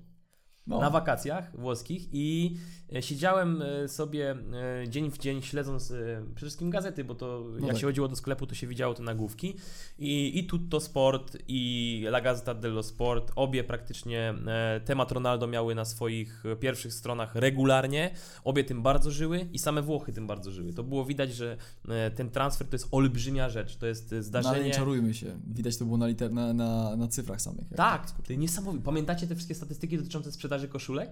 No. 0.67 0.79
na 0.79 0.89
wakacjach 0.89 1.59
włoskich 1.59 2.09
i 2.11 2.57
siedziałem 2.99 3.61
e, 3.61 3.87
sobie 3.87 4.31
e, 4.31 4.89
dzień 4.89 5.11
w 5.11 5.17
dzień 5.17 5.41
śledząc 5.41 5.91
e, 5.91 5.95
przede 6.25 6.35
wszystkim 6.35 6.69
gazety, 6.69 7.03
bo 7.03 7.15
to 7.15 7.43
jak 7.59 7.69
tak. 7.69 7.77
się 7.77 7.87
chodziło 7.87 8.07
do 8.07 8.15
sklepu, 8.15 8.47
to 8.47 8.55
się 8.55 8.67
widziało 8.67 8.93
te 8.93 9.03
nagłówki 9.03 9.55
i, 9.99 10.39
i 10.39 10.47
Tutto 10.47 10.79
Sport 10.79 11.37
i 11.47 12.03
La 12.09 12.21
Gazzetta 12.21 12.53
dello 12.53 12.83
Sport, 12.83 13.31
obie 13.35 13.63
praktycznie 13.63 14.33
e, 14.47 14.81
temat 14.85 15.11
Ronaldo 15.11 15.47
miały 15.47 15.75
na 15.75 15.85
swoich 15.85 16.45
e, 16.45 16.55
pierwszych 16.55 16.93
stronach 16.93 17.35
regularnie, 17.35 18.11
obie 18.43 18.63
tym 18.63 18.83
bardzo 18.83 19.11
żyły 19.11 19.49
i 19.53 19.59
same 19.59 19.81
Włochy 19.81 20.13
tym 20.13 20.27
bardzo 20.27 20.51
żyły. 20.51 20.73
To 20.73 20.83
było 20.83 21.05
widać, 21.05 21.33
że 21.35 21.57
e, 21.89 22.11
ten 22.11 22.29
transfer 22.29 22.67
to 22.67 22.75
jest 22.75 22.87
olbrzymia 22.91 23.49
rzecz, 23.49 23.75
to 23.75 23.87
jest 23.87 24.13
e, 24.13 24.15
No, 24.15 24.17
ale 24.17 24.23
zdarzenie... 24.23 24.65
nie 24.65 24.73
czarujmy 24.73 25.13
się. 25.13 25.39
Widać 25.47 25.77
to 25.77 25.85
było 25.85 25.97
na, 25.97 26.07
liter, 26.07 26.33
na, 26.33 26.53
na, 26.53 26.95
na 26.95 27.07
cyfrach 27.07 27.41
samych. 27.41 27.67
tak, 27.75 28.11
to 28.11 28.33
niesamowite. 28.33 28.85
Pamiętacie 28.85 29.27
te 29.27 29.35
wszystkie 29.35 29.55
statystyki 29.55 29.97
dotyczące 29.97 30.31
sprzedaży 30.31 30.67
koszulek? 30.67 31.09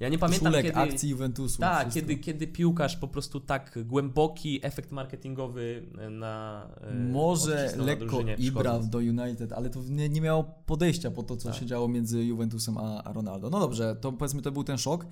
Ja 0.00 0.08
nie 0.08 0.18
pamiętam 0.18 0.52
kiedy... 0.52 0.76
akcji 0.76 1.10
Juventusu. 1.10 1.60
Tak, 1.60 1.80
wszystko. 1.80 1.94
kiedy, 1.94 2.16
kiedy 2.22 2.46
piłkarz 2.46 2.96
po 2.96 3.08
prostu 3.08 3.40
tak 3.40 3.78
głęboki 3.84 4.60
efekt 4.62 4.92
marketingowy 4.92 5.86
na. 6.10 6.66
e, 6.80 6.94
Może 6.94 7.74
na 7.76 7.84
lekko 7.84 8.20
Ibra 8.38 8.78
do 8.78 8.98
United, 8.98 9.52
ale 9.52 9.70
to 9.70 9.82
nie, 9.88 10.08
nie 10.08 10.20
miało 10.20 10.44
podejścia 10.66 11.10
po 11.10 11.22
to, 11.22 11.36
co 11.36 11.48
Tak. 11.48 11.58
się 11.58 11.66
działo 11.66 11.88
między 11.88 12.24
Juventusem 12.24 12.78
a, 12.78 13.02
a 13.04 13.12
Ronaldo. 13.12 13.50
No 13.50 13.60
dobrze, 13.60 13.96
to 14.00 14.12
powiedzmy 14.12 14.42
to 14.42 14.52
był 14.52 14.64
ten 14.64 14.78
szok. 14.78 15.06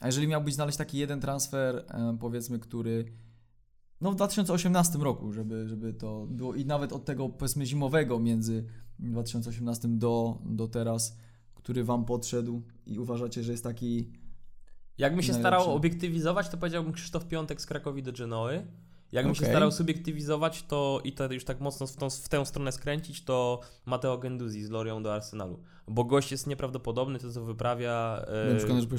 A 0.00 0.06
jeżeli 0.06 0.28
miałbyś 0.28 0.54
znaleźć 0.54 0.78
taki 0.78 0.98
jeden 0.98 1.20
transfer, 1.20 1.76
e, 1.76 2.16
powiedzmy, 2.20 2.58
który 2.58 3.04
no 4.00 4.12
w 4.12 4.14
2018 4.14 4.98
roku, 4.98 5.32
żeby, 5.32 5.68
żeby 5.68 5.92
to 5.92 6.26
było 6.30 6.54
i 6.54 6.64
nawet 6.64 6.92
od 6.92 7.04
tego 7.04 7.28
powiedzmy 7.28 7.66
zimowego 7.66 8.18
między 8.18 8.64
2018 8.98 9.88
do, 9.88 10.38
do 10.44 10.68
teraz, 10.68 11.16
który 11.54 11.84
wam 11.84 12.04
podszedł 12.04 12.62
i 12.86 12.98
uważacie, 12.98 13.42
że 13.42 13.52
jest 13.52 13.64
taki 13.64 14.12
Jakbym 15.00 15.22
się 15.22 15.32
Najlepszy. 15.32 15.60
starał 15.60 15.76
obiektywizować, 15.76 16.48
to 16.48 16.56
powiedziałbym 16.56 16.92
Krzysztof 16.92 17.24
Piątek 17.26 17.60
z 17.60 17.66
Krakowi 17.66 18.02
do 18.02 18.12
Genoy. 18.12 18.66
Jakbym 19.12 19.34
się 19.34 19.40
Okej. 19.40 19.52
starał 19.52 19.72
subiektywizować, 19.72 20.62
to 20.62 21.00
i 21.04 21.12
to 21.12 21.32
już 21.32 21.44
tak 21.44 21.60
mocno 21.60 21.86
w, 21.86 21.96
tą, 21.96 22.10
w 22.10 22.28
tę 22.28 22.46
stronę 22.46 22.72
skręcić, 22.72 23.24
to 23.24 23.60
Matteo 23.86 24.18
Genduzi 24.18 24.62
z 24.62 24.70
Lorią 24.70 25.02
do 25.02 25.14
Arsenalu. 25.14 25.62
Bo 25.90 26.04
gość 26.04 26.32
jest 26.32 26.46
nieprawdopodobny, 26.46 27.18
to 27.18 27.32
co 27.32 27.44
wyprawia. 27.44 28.24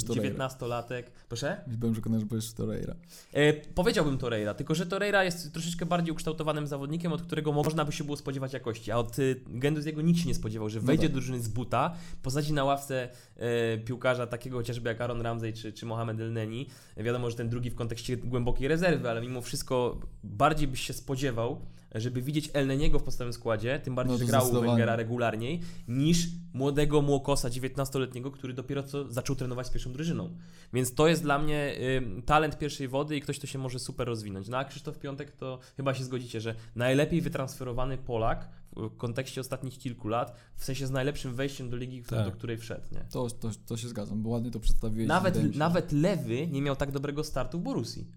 Torreira. 0.03 0.47
19-latek. 0.47 1.03
Proszę? 1.27 1.61
Byłem 1.67 1.93
przekonany, 1.93 2.21
że 2.21 2.27
powiesz 2.27 2.53
Torreira. 2.53 2.95
E, 3.33 3.53
powiedziałbym 3.53 4.17
Torreira, 4.17 4.53
tylko 4.53 4.75
że 4.75 4.85
Torreira 4.85 5.23
jest 5.23 5.53
troszeczkę 5.53 5.85
bardziej 5.85 6.11
ukształtowanym 6.11 6.67
zawodnikiem, 6.67 7.13
od 7.13 7.21
którego 7.21 7.51
można 7.51 7.85
by 7.85 7.91
się 7.91 8.03
było 8.03 8.17
spodziewać 8.17 8.53
jakości, 8.53 8.91
a 8.91 8.97
od 8.97 9.19
y, 9.19 9.41
Genduziego 9.47 10.01
nikt 10.01 10.19
się 10.19 10.27
nie 10.27 10.35
spodziewał, 10.35 10.69
że 10.69 10.79
No 10.79 10.85
wejdzie 10.85 11.03
tak. 11.03 11.11
do 11.11 11.13
drużyny 11.13 11.41
z 11.41 11.47
buta, 11.47 11.95
posadzi 12.21 12.53
na 12.53 12.63
ławce 12.63 13.09
e, 13.37 13.77
piłkarza 13.77 14.27
takiego 14.27 14.57
chociażby 14.57 14.89
jak 14.89 15.01
Aaron 15.01 15.21
Ramsey 15.21 15.53
czy, 15.53 15.73
czy 15.73 15.85
Mohamed 15.85 16.19
El 16.19 16.33
Neni. 16.33 16.67
Wiadomo, 16.97 17.29
że 17.29 17.35
ten 17.35 17.49
drugi 17.49 17.69
w 17.69 17.75
kontekście 17.75 18.17
głębokiej 18.17 18.67
rezerwy, 18.67 19.09
ale 19.09 19.21
mimo 19.21 19.41
wszystko 19.41 19.99
bardziej 20.23 20.67
byś 20.67 20.81
się 20.81 20.93
spodziewał, 20.93 21.61
żeby 21.95 22.21
widzieć 22.21 22.49
El 22.53 22.67
Neniego 22.67 22.99
w 22.99 23.03
podstawowym 23.03 23.33
składzie, 23.33 23.79
tym 23.79 23.95
bardziej, 23.95 24.13
No 24.13 24.19
to 24.19 24.25
że 24.25 24.31
grał 24.31 24.51
u. 24.51 24.61
Wengera 24.61 24.95
regularniej, 24.95 25.61
niż 25.87 26.27
młodego 26.53 27.01
Młokosa 27.01 27.49
19-letniego, 27.49 28.31
który 28.31 28.53
dopiero 28.53 28.83
co 28.83 29.11
zaczął 29.11 29.35
trenować 29.35 29.67
z 29.67 29.69
pierwszą 29.69 29.93
drużyną. 29.93 30.37
Więc 30.73 30.93
to 30.93 31.07
jest 31.07 31.21
dla 31.23 31.39
mnie 31.39 31.75
ym, 31.97 32.21
talent 32.21 32.57
pierwszej 32.57 32.87
wody 32.87 33.17
i 33.17 33.21
ktoś, 33.21 33.37
kto 33.37 33.47
się 33.47 33.59
może 33.59 33.79
super 33.79 34.07
rozwinąć. 34.07 34.47
No 34.47 34.57
a 34.57 34.65
Krzysztof 34.65 34.99
Piątek 34.99 35.31
to 35.31 35.59
chyba 35.77 35.93
się 35.93 36.03
zgodzicie, 36.03 36.41
że 36.41 36.55
najlepiej 36.75 37.21
wytransferowany 37.21 37.97
Polak 37.97 38.49
w 38.75 38.97
kontekście 38.97 39.41
ostatnich 39.41 39.77
kilku 39.77 40.07
lat, 40.07 40.35
w 40.55 40.65
sensie 40.65 40.87
z 40.87 40.91
najlepszym 40.91 41.35
wejściem 41.35 41.69
do 41.69 41.77
ligi, 41.77 42.03
Tak. 42.03 42.25
do 42.25 42.31
której 42.31 42.57
wszedł. 42.57 42.83
Nie? 42.91 43.05
To, 43.11 43.29
to, 43.29 43.49
to 43.65 43.77
się 43.77 43.87
zgadzam, 43.87 44.23
bo 44.23 44.29
ładnie 44.29 44.51
to 44.51 44.59
przedstawiłeś. 44.59 45.07
Nawet, 45.07 45.55
nawet 45.55 45.91
lewy 45.91 46.47
nie 46.47 46.61
miał 46.61 46.75
tak 46.75 46.91
dobrego 46.91 47.23
startu 47.23 47.59
w 47.59 47.63
Borussii. 47.63 48.07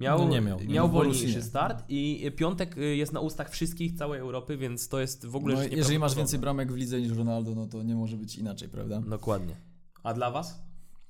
Miał, 0.00 0.18
No 0.18 0.28
nie 0.28 0.40
miał. 0.40 0.58
miał 0.60 0.84
No 0.86 0.88
w 0.88 0.92
Borussii 0.92 1.20
wolniejszy 1.20 1.38
nie. 1.38 1.44
start 1.50 1.84
i 1.88 2.30
Piątek 2.36 2.78
y, 2.78 2.96
jest 2.96 3.12
na 3.12 3.20
ustach 3.20 3.50
wszystkich 3.50 3.92
całej 3.92 4.20
Europy, 4.20 4.56
więc 4.56 4.88
to 4.88 5.00
jest 5.00 5.26
w 5.26 5.36
ogóle 5.36 5.54
No, 5.54 5.62
jeżeli 5.62 5.98
masz 5.98 6.14
więcej 6.14 6.38
bramek 6.38 6.72
w 6.72 6.76
lidze 6.76 7.00
niż 7.00 7.12
Ronaldo, 7.12 7.54
no 7.54 7.66
to 7.66 7.82
nie 7.82 7.94
może 7.94 8.16
być 8.16 8.36
inaczej, 8.38 8.68
prawda? 8.68 9.00
Dokładnie. 9.00 9.56
A 10.02 10.14
dla 10.14 10.30
was? 10.30 10.62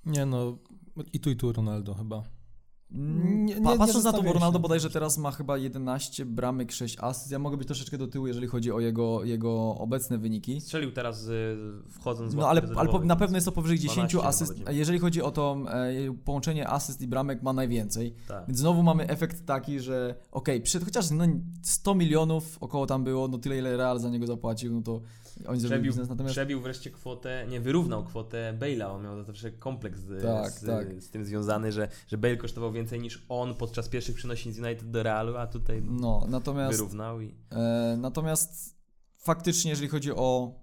Nie 0.07 0.27
no, 0.27 0.59
i 1.13 1.21
tu 1.21 1.31
i 1.31 1.37
tu 1.37 1.53
Ronaldo 1.53 1.95
chyba. 1.95 2.23
Nie- 2.97 3.45
nie- 3.45 3.63
pa, 3.63 3.73
nie 3.73 3.79
patrząc 3.79 4.05
na 4.05 4.13
to, 4.13 4.23
bo 4.23 4.33
Ronaldo 4.33 4.59
bodajże 4.59 4.91
teraz 4.91 5.19
ma 5.19 5.31
chyba 5.31 5.59
11 5.59 6.25
bramek, 6.25 6.73
6 6.73 6.97
asyst. 7.01 7.31
Ja 7.31 7.39
mogę 7.39 7.57
być 7.57 7.67
troszeczkę 7.67 7.99
do 7.99 8.07
tyłu, 8.07 8.27
jeżeli 8.27 8.47
chodzi 8.47 8.73
o 8.73 8.81
jego, 8.81 9.25
jego 9.25 9.75
obecne 9.79 10.19
wyniki. 10.19 10.61
Strzelił 10.61 10.93
teraz 10.93 11.27
y, 11.27 11.57
wchodząc 11.91 12.35
w 12.35 12.37
No 12.37 12.49
ale, 12.49 12.63
ale 12.77 12.89
po, 12.89 12.99
na 12.99 13.17
pewno 13.17 13.37
jest 13.37 13.45
to 13.45 13.53
powyżej 13.53 13.79
10 13.79 14.13
12 14.13 14.29
asyst. 14.29 14.63
Jeżeli 14.71 14.99
chodzi 14.99 15.23
o 15.23 15.31
to 15.31 15.57
e, 15.69 15.93
połączenie 16.25 16.69
asyst 16.69 17.01
i 17.03 17.09
bramek, 17.09 17.43
ma 17.43 17.53
najwięcej. 17.53 18.15
Tak. 18.29 18.47
Więc 18.47 18.59
znowu 18.59 18.83
mamy 18.83 19.09
efekt 19.09 19.47
taki, 19.47 19.81
że 19.81 20.15
okej, 20.33 20.61
przed 20.61 20.85
chociaż 20.85 21.11
no, 21.11 21.25
100 21.63 21.95
milionów 21.95 22.59
około 22.61 22.87
tam 22.87 23.05
było, 23.05 23.29
no 23.29 23.39
tyle 23.39 23.59
ile 23.59 23.77
Real 23.77 24.01
za 24.01 24.09
niego 24.11 24.27
zapłacił, 24.27 24.73
no 24.73 24.83
to 24.83 25.01
oni 25.47 25.65
Przebił, 25.65 25.93
biznes. 25.93 26.09
Natomiast 26.09 26.33
przebił 26.33 26.61
wreszcie 26.61 26.91
kwotę, 26.91 27.47
nie 27.49 27.61
wyrównał 27.61 28.05
kwotę 28.05 28.55
Bale'a, 28.61 28.91
on 28.91 29.03
miał 29.03 29.25
zawsze 29.25 29.51
kompleks 29.51 30.01
z, 30.01 30.23
Tak, 30.23 30.51
z, 30.51 30.67
tak. 30.67 31.03
z 31.03 31.11
tym 31.11 31.25
związany, 31.25 31.73
że, 31.73 31.89
że 32.09 32.19
Bale 32.19 32.37
kosztował 32.37 32.73
więcej 32.73 33.01
niż 33.01 33.27
on 33.29 33.55
podczas 33.55 33.89
pierwszych 33.89 34.17
przenosin 34.17 34.53
z 34.53 34.59
United 34.59 34.91
do 34.91 35.03
Realu, 35.03 35.37
a 35.37 35.47
tutaj 35.47 35.83
no, 35.83 36.27
natomiast 36.29 36.79
wyrównał 36.79 37.21
i 37.21 37.35
E, 37.51 37.97
natomiast 37.99 38.77
faktycznie, 39.19 39.71
jeżeli 39.71 39.89
chodzi 39.89 40.13
o 40.13 40.55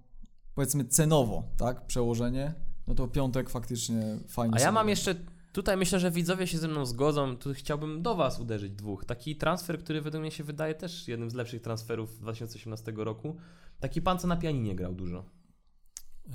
powiedzmy 0.54 0.84
cenowo, 0.84 1.44
tak, 1.56 1.86
przełożenie, 1.86 2.54
no 2.86 2.94
to 2.94 3.08
piątek 3.08 3.50
faktycznie 3.50 4.18
fajnie. 4.28 4.56
A 4.56 4.60
ja 4.60 4.72
mam 4.72 4.88
jeszcze, 4.88 5.14
tutaj 5.52 5.76
myślę, 5.76 6.00
że 6.00 6.10
widzowie 6.10 6.46
się 6.46 6.58
ze 6.58 6.68
mną 6.68 6.86
zgodzą, 6.86 7.36
tu 7.36 7.54
chciałbym 7.54 8.02
do 8.02 8.14
Was 8.14 8.40
uderzyć 8.40 8.72
dwóch. 8.72 9.04
Taki 9.04 9.36
transfer, 9.36 9.78
który 9.78 10.02
według 10.02 10.20
mnie 10.20 10.30
się 10.30 10.44
wydaje 10.44 10.74
też 10.74 11.08
jednym 11.08 11.30
z 11.30 11.34
lepszych 11.34 11.62
transferów 11.62 12.18
2018 12.18 12.92
roku. 12.96 13.36
Taki 13.80 14.02
pan, 14.02 14.18
co 14.18 14.26
na 14.26 14.36
pianinie 14.36 14.76
grał 14.76 14.94
dużo. 14.94 15.24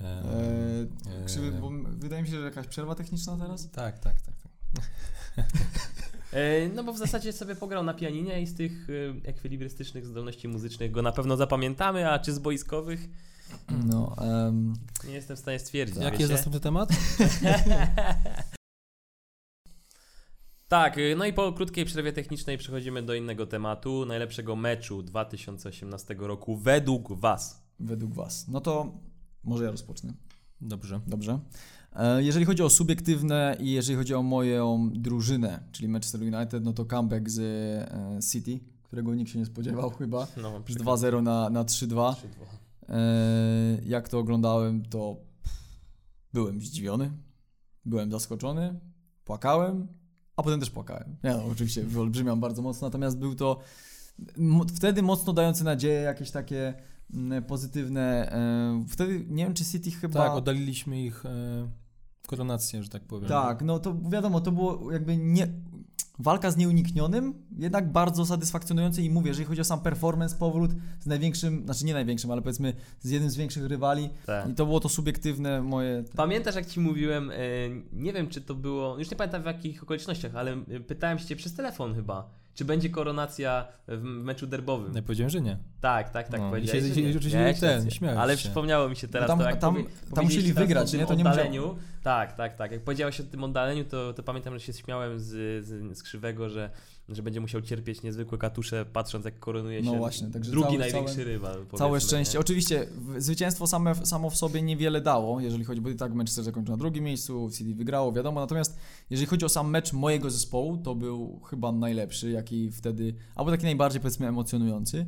E, 0.01 0.21
E, 1.21 1.25
krzywy, 1.25 1.51
bo 1.51 1.69
wydaje 1.97 2.21
mi 2.21 2.27
się, 2.27 2.39
że 2.39 2.45
jakaś 2.45 2.67
przerwa 2.67 2.95
techniczna 2.95 3.37
teraz? 3.37 3.71
Tak, 3.71 3.99
tak, 3.99 4.21
tak. 4.21 4.35
tak. 4.41 4.51
E, 6.33 6.69
No 6.69 6.83
bo 6.83 6.93
w 6.93 6.97
zasadzie 6.97 7.33
sobie 7.33 7.55
pograł 7.55 7.83
na 7.83 7.93
pianinie 7.93 8.41
i 8.41 8.45
z 8.47 8.55
tych 8.55 8.87
e, 8.89 9.27
ekwilibrystycznych 9.29 10.05
zdolności 10.05 10.47
muzycznych 10.47 10.91
go 10.91 11.01
na 11.01 11.11
pewno 11.11 11.37
zapamiętamy, 11.37 12.11
a 12.11 12.19
czy 12.19 12.33
z 12.33 12.39
boiskowych 12.39 13.09
No, 13.85 14.15
em, 14.21 14.73
nie 15.07 15.13
jestem 15.13 15.35
w 15.35 15.39
stanie 15.39 15.59
stwierdzić. 15.59 15.97
Jaki 16.03 16.19
jest 16.19 16.31
następny 16.31 16.59
temat? 16.59 16.89
Tak, 20.69 20.97
y, 20.97 21.15
no 21.17 21.25
i 21.25 21.33
po 21.33 21.53
krótkiej 21.53 21.85
przerwie 21.85 22.13
technicznej 22.13 22.57
przechodzimy 22.57 23.03
do 23.03 23.13
innego 23.13 23.45
tematu, 23.47 24.05
najlepszego 24.05 24.55
meczu 24.55 25.03
2018 25.03 26.15
roku 26.19 26.57
według 26.57 27.13
Was. 27.13 27.63
według 27.79 28.13
Was. 28.13 28.47
No 28.47 28.61
to 28.61 28.91
może 29.43 29.63
ja 29.63 29.71
rozpocznę. 29.71 30.13
Dobrze. 30.61 31.01
Dobrze. 31.07 31.39
E, 31.93 32.23
Jeżeli 32.23 32.45
chodzi 32.45 32.63
o 32.63 32.69
subiektywne 32.69 33.57
i 33.59 33.71
jeżeli 33.71 33.97
chodzi 33.97 34.13
o 34.13 34.23
moją 34.23 34.89
drużynę, 34.93 35.63
czyli 35.71 35.87
Manchester 35.87 36.21
United, 36.21 36.63
no 36.63 36.73
to 36.73 36.85
comeback 36.85 37.29
z 37.29 37.39
e, 37.39 38.19
City, 38.31 38.59
którego 38.83 39.15
nikt 39.15 39.31
się 39.31 39.39
nie 39.39 39.45
spodziewał 39.45 39.89
chyba, 39.89 40.27
No, 40.37 40.63
z 40.69 40.75
2-0 40.77 41.23
na, 41.23 41.49
na 41.49 41.63
3-2. 41.63 42.15
E, 42.89 42.97
Jak 43.85 44.09
to 44.09 44.19
oglądałem, 44.19 44.85
to 44.85 45.17
byłem 46.33 46.61
zdziwiony, 46.61 47.11
byłem 47.85 48.11
zaskoczony, 48.11 48.79
płakałem, 49.25 49.87
a 50.39 50.43
potem 50.43 50.59
też 50.59 50.69
płakałem. 50.69 51.15
Ja 51.23 51.37
no, 51.37 51.45
oczywiście 51.45 51.83
wyolbrzymiam 51.83 52.39
bardzo 52.39 52.61
mocno, 52.61 52.87
natomiast 52.87 53.17
był 53.17 53.35
to 53.35 53.59
wtedy 54.75 55.01
mocno 55.01 55.33
dający 55.33 55.63
nadzieję, 55.63 56.01
jakieś 56.01 56.31
takie 56.31 56.73
mm, 57.13 57.43
pozytywne. 57.43 58.31
e, 58.31 58.85
Wtedy 58.87 59.25
nie 59.29 59.43
wiem, 59.43 59.53
czy 59.53 59.65
City 59.65 59.91
chyba. 59.91 60.19
Tak, 60.19 60.31
oddaliliśmy 60.31 61.01
ich 61.01 61.25
e, 61.25 61.29
koronację, 62.27 62.83
że 62.83 62.89
tak 62.89 63.03
powiem. 63.03 63.29
Tak, 63.29 63.61
no 63.61 63.79
to 63.79 63.97
wiadomo, 64.09 64.41
to 64.41 64.51
było 64.51 64.91
jakby 64.91 65.17
nie. 65.17 65.47
Walka 66.19 66.51
z 66.51 66.57
nieuniknionym, 66.57 67.33
jednak 67.57 67.91
bardzo 67.91 68.25
satysfakcjonujące 68.25 69.01
i 69.01 69.09
mówię, 69.09 69.27
jeżeli 69.27 69.45
chodzi 69.45 69.61
o 69.61 69.63
sam 69.63 69.79
performance, 69.81 70.35
powrót 70.35 70.71
z 70.99 71.05
największym, 71.05 71.65
znaczy 71.65 71.85
nie 71.85 71.93
największym, 71.93 72.31
ale 72.31 72.41
powiedzmy 72.41 72.73
z 72.99 73.09
jednym 73.09 73.31
z 73.31 73.35
większych 73.35 73.65
rywali 73.65 74.09
Tak. 74.25 74.49
i 74.49 74.53
to 74.53 74.65
było 74.65 74.79
to 74.79 74.89
subiektywne 74.89 75.61
moje... 75.61 76.03
Pamiętasz, 76.15 76.55
jak 76.55 76.65
ci 76.65 76.79
mówiłem, 76.79 77.31
e, 77.31 77.35
nie 77.93 78.13
wiem, 78.13 78.27
czy 78.27 78.41
to 78.41 78.55
było, 78.55 78.97
już 78.99 79.11
nie 79.11 79.17
pamiętam 79.17 79.41
w 79.41 79.45
jakich 79.45 79.83
okolicznościach, 79.83 80.35
ale 80.35 80.51
e, 80.51 80.79
pytałem 80.79 81.19
się 81.19 81.25
cię 81.25 81.35
przez 81.35 81.53
telefon 81.53 81.95
chyba, 81.95 82.29
czy 82.59 82.65
będzie 82.65 82.89
koronacja 82.89 83.67
w 83.87 84.01
meczu 84.03 84.47
derbowym. 84.47 84.91
No 84.95 85.01
powiedziałem, 85.01 85.29
że 85.29 85.41
nie. 85.41 85.57
Tak, 85.81 86.09
tak, 86.09 86.27
tak 86.29 86.41
No, 86.41 86.49
powiedziałeś. 86.49 86.83
się- 86.95 87.19
że 87.19 87.29
nie. 87.29 87.35
Miałeś 87.43 87.59
ten, 87.59 87.91
śmiałeś 87.91 88.17
Ale 88.19 88.33
się. 88.33 88.37
przypomniało 88.39 88.89
mi 88.89 88.95
się 88.95 89.07
teraz 89.07 89.27
No 89.29 89.33
tam- 89.33 89.39
to, 89.43 89.49
jak 89.49 89.59
tam- 89.59 89.75
powie- 89.75 89.85
tam 90.15 90.25
musieli 90.25 90.53
wygrać, 90.53 90.93
nie? 90.93 91.05
To 91.05 91.13
nie 91.13 91.23
musiał- 91.23 91.33
oddaleniu. 91.33 91.75
Tak, 92.03 92.33
tak, 92.35 92.55
tak. 92.55 92.71
Jak 92.71 92.83
powiedziałeś 92.83 93.19
o 93.19 93.23
tym 93.23 93.43
oddaleniu, 93.43 93.85
to, 93.85 94.13
to 94.13 94.23
pamiętam, 94.23 94.53
że 94.53 94.59
się 94.59 94.73
śmiałem 94.73 95.19
z, 95.19 95.25
z, 95.65 95.97
z 95.97 96.03
Krzywego, 96.03 96.49
że, 96.49 96.69
że 97.11 97.23
będzie 97.23 97.39
musiał 97.41 97.61
cierpieć 97.61 98.01
niezwykłe 98.03 98.37
katusze, 98.37 98.85
patrząc 98.93 99.25
jak 99.25 99.39
koronuje 99.39 99.81
No 99.81 99.91
się 99.91 99.97
właśnie, 99.97 100.27
także 100.27 100.51
drugi 100.51 100.67
całe- 100.67 100.79
największy 100.79 101.13
całe- 101.15 101.25
rywal. 101.27 101.65
Całe 101.77 102.01
szczęście. 102.01 102.33
nie? 102.33 102.39
Oczywiście 102.39 102.87
zwycięstwo 103.17 103.67
same, 103.67 103.95
samo 104.05 104.29
w 104.29 104.35
sobie 104.37 104.61
niewiele 104.61 105.01
dało, 105.01 105.39
jeżeli 105.41 105.63
chodzi, 105.63 105.81
bo 105.81 105.89
i 105.89 105.95
tak 105.95 106.13
Manchester 106.13 106.43
zakończył 106.43 106.71
na 106.73 106.77
drugim 106.77 107.03
miejscu, 107.03 107.49
City 107.53 107.75
wygrało, 107.75 108.11
wiadomo. 108.11 108.39
Natomiast 108.41 108.77
jeżeli 109.09 109.27
chodzi 109.27 109.45
o 109.45 109.49
sam 109.49 109.69
mecz 109.69 109.93
mojego 109.93 110.29
zespołu, 110.29 110.77
to 110.77 110.95
był 110.95 111.39
chyba 111.39 111.71
najlepszy, 111.71 112.31
jaki 112.31 112.71
wtedy, 112.71 113.13
albo 113.35 113.51
taki 113.51 113.65
najbardziej 113.65 114.01
powiedzmy 114.01 114.27
emocjonujący. 114.27 115.05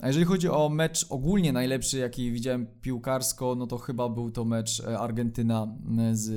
A 0.00 0.06
jeżeli 0.06 0.24
chodzi 0.26 0.48
o 0.48 0.68
mecz 0.68 1.06
ogólnie 1.08 1.52
najlepszy, 1.52 1.98
jaki 1.98 2.32
widziałem 2.32 2.66
piłkarsko, 2.82 3.54
no 3.54 3.66
to 3.66 3.78
chyba 3.78 4.08
był 4.08 4.30
to 4.30 4.44
mecz 4.44 4.80
e, 4.80 4.98
Argentyna 4.98 5.62
m, 5.88 6.16
z 6.16 6.30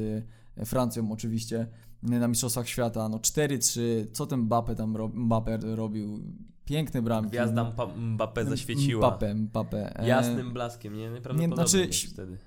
e, 0.57 0.65
Francją 0.65 1.11
oczywiście 1.11 1.67
na 2.03 2.27
Mistrzostwach 2.27 2.67
Świata. 2.67 3.09
No 3.09 3.17
4-3, 3.17 3.81
co 4.11 4.25
ten 4.25 4.39
Mbappe 4.39 4.75
tam 4.75 4.95
ro, 4.95 5.07
Mbappe 5.13 5.57
robił? 5.57 6.19
Piękne 6.65 7.01
bramki. 7.01 7.29
Gwiazda 7.31 7.73
Mpa- 7.75 8.17
Mbappé 8.17 8.49
zaświeciła. 8.49 9.07
Mbappe, 9.07 9.35
Mbappe. 9.35 9.99
E, 9.99 10.07
Jasnym 10.07 10.53
blaskiem, 10.53 10.93
nie? 10.97 11.09
Nieprawdopodobnie 11.09 11.65
Nie, 11.65 11.69
znaczy, 11.87 12.07
wtedy. 12.07 12.37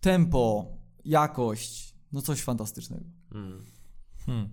Tempo, 0.00 0.66
jakość, 1.04 1.94
no 2.12 2.22
coś 2.22 2.42
fantastycznego. 2.42 3.04
Mm. 3.34 3.62
Hmm. 4.26 4.48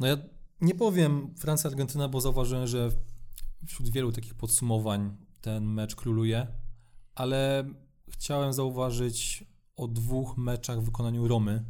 No 0.00 0.06
ja 0.06 0.16
nie 0.60 0.74
powiem 0.74 1.34
Francja-Argentyna, 1.38 2.08
bo 2.08 2.20
zauważyłem, 2.20 2.66
że 2.66 2.90
wśród 3.66 3.88
wielu 3.88 4.12
takich 4.12 4.34
podsumowań 4.34 5.16
ten 5.40 5.64
mecz 5.64 5.94
króluje, 5.94 6.46
ale 7.14 7.64
chciałem 8.08 8.52
zauważyć 8.52 9.44
o 9.76 9.88
dwóch 9.88 10.36
meczach 10.36 10.80
w 10.80 10.84
wykonaniu 10.84 11.28
Romy. 11.28 11.64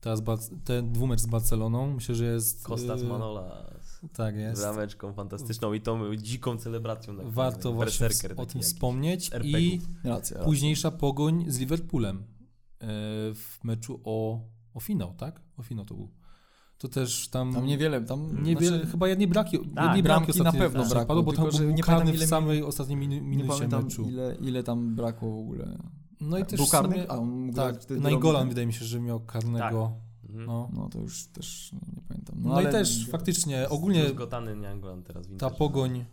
Teraz 0.00 0.22
ten 0.64 0.92
dwumecz 0.92 1.20
z 1.20 1.26
Barceloną, 1.26 1.94
myślę, 1.94 2.14
że 2.14 2.24
jest... 2.24 2.64
Kostas 2.64 3.00
y, 3.02 3.04
Manola 3.04 3.70
Tak 4.12 4.36
jest. 4.36 4.62
brameczką 4.62 5.12
fantastyczną 5.12 5.72
i 5.72 5.80
tą 5.80 6.16
dziką 6.16 6.56
celebracją. 6.56 7.16
tak 7.16 7.26
Warto 7.30 7.72
właśnie 7.72 8.08
o 8.36 8.46
tym 8.46 8.62
wspomnieć 8.62 9.30
i 9.44 9.80
Racja. 10.04 10.10
racja. 10.14 10.38
późniejsza 10.44 10.90
pogoń 10.90 11.44
z 11.48 11.58
Liverpoolem 11.58 12.16
e, 12.18 12.24
w 13.34 13.58
meczu 13.64 14.00
o, 14.04 14.40
o 14.74 14.80
finał, 14.80 15.14
tak? 15.14 15.40
O 15.56 15.62
finał 15.62 15.84
to 15.84 15.94
był. 15.94 16.10
To 16.78 16.88
też 16.88 17.28
tam... 17.28 17.54
Tam 17.54 17.66
niewiele, 17.66 18.00
tam 18.00 18.42
Niewiele, 18.42 18.76
znaczy, 18.76 18.90
chyba 18.92 19.08
jednej 19.08 19.28
braki, 19.28 19.56
jednej 19.56 20.02
bramki 20.02 20.02
bramki 20.02 20.42
na 20.42 20.52
pewno 20.52 20.80
tak, 20.82 20.90
brakło, 20.90 21.06
padło, 21.06 21.22
bo 21.22 21.32
tylko 21.32 21.44
tam 21.44 21.52
że 21.52 21.64
był 21.64 21.72
nie 21.72 21.82
karny 21.82 22.04
pamiętam, 22.04 22.26
w 22.26 22.28
samej 22.28 22.62
ostatniej 22.62 22.96
minu, 22.96 23.14
nie 23.14 23.20
minucie 23.20 23.48
pamiętam 23.48 23.84
meczu. 23.84 24.02
ile, 24.02 24.36
ile 24.40 24.62
tam 24.62 24.94
brakło 24.94 25.30
w 25.30 25.38
ogóle. 25.38 25.78
No 26.20 26.38
i 26.38 26.44
też 26.44 26.56
Był 26.56 26.66
w 26.66 26.68
sumie, 26.68 26.82
karny? 26.82 27.10
A 27.10 27.16
on 27.18 27.52
tak, 27.54 27.72
grać 27.74 27.84
wtedy 27.84 28.00
no 28.00 28.08
i 28.08 28.12
robił 28.12 28.22
Golan 28.22 28.42
ten? 28.42 28.48
wydaje 28.48 28.66
mi 28.66 28.72
się, 28.72 28.84
że 28.84 29.00
miał 29.00 29.20
karnego. 29.20 29.92
Mhm. 30.28 30.46
No, 30.46 30.70
No 30.72 30.88
to 30.88 30.98
już 30.98 31.26
też 31.26 31.72
nie, 31.72 31.78
nie 31.96 32.02
pamiętam. 32.08 32.36
no, 32.38 32.54
ale- 32.54 32.68
i 32.68 32.72
też 32.72 33.08
faktycznie 33.10 33.68
ogólnie 33.68 34.08
Zgotany 34.08 34.56
Nianglan 34.56 35.02
teraz 35.02 35.26
ta 35.38 35.50
pogoń, 35.50 36.04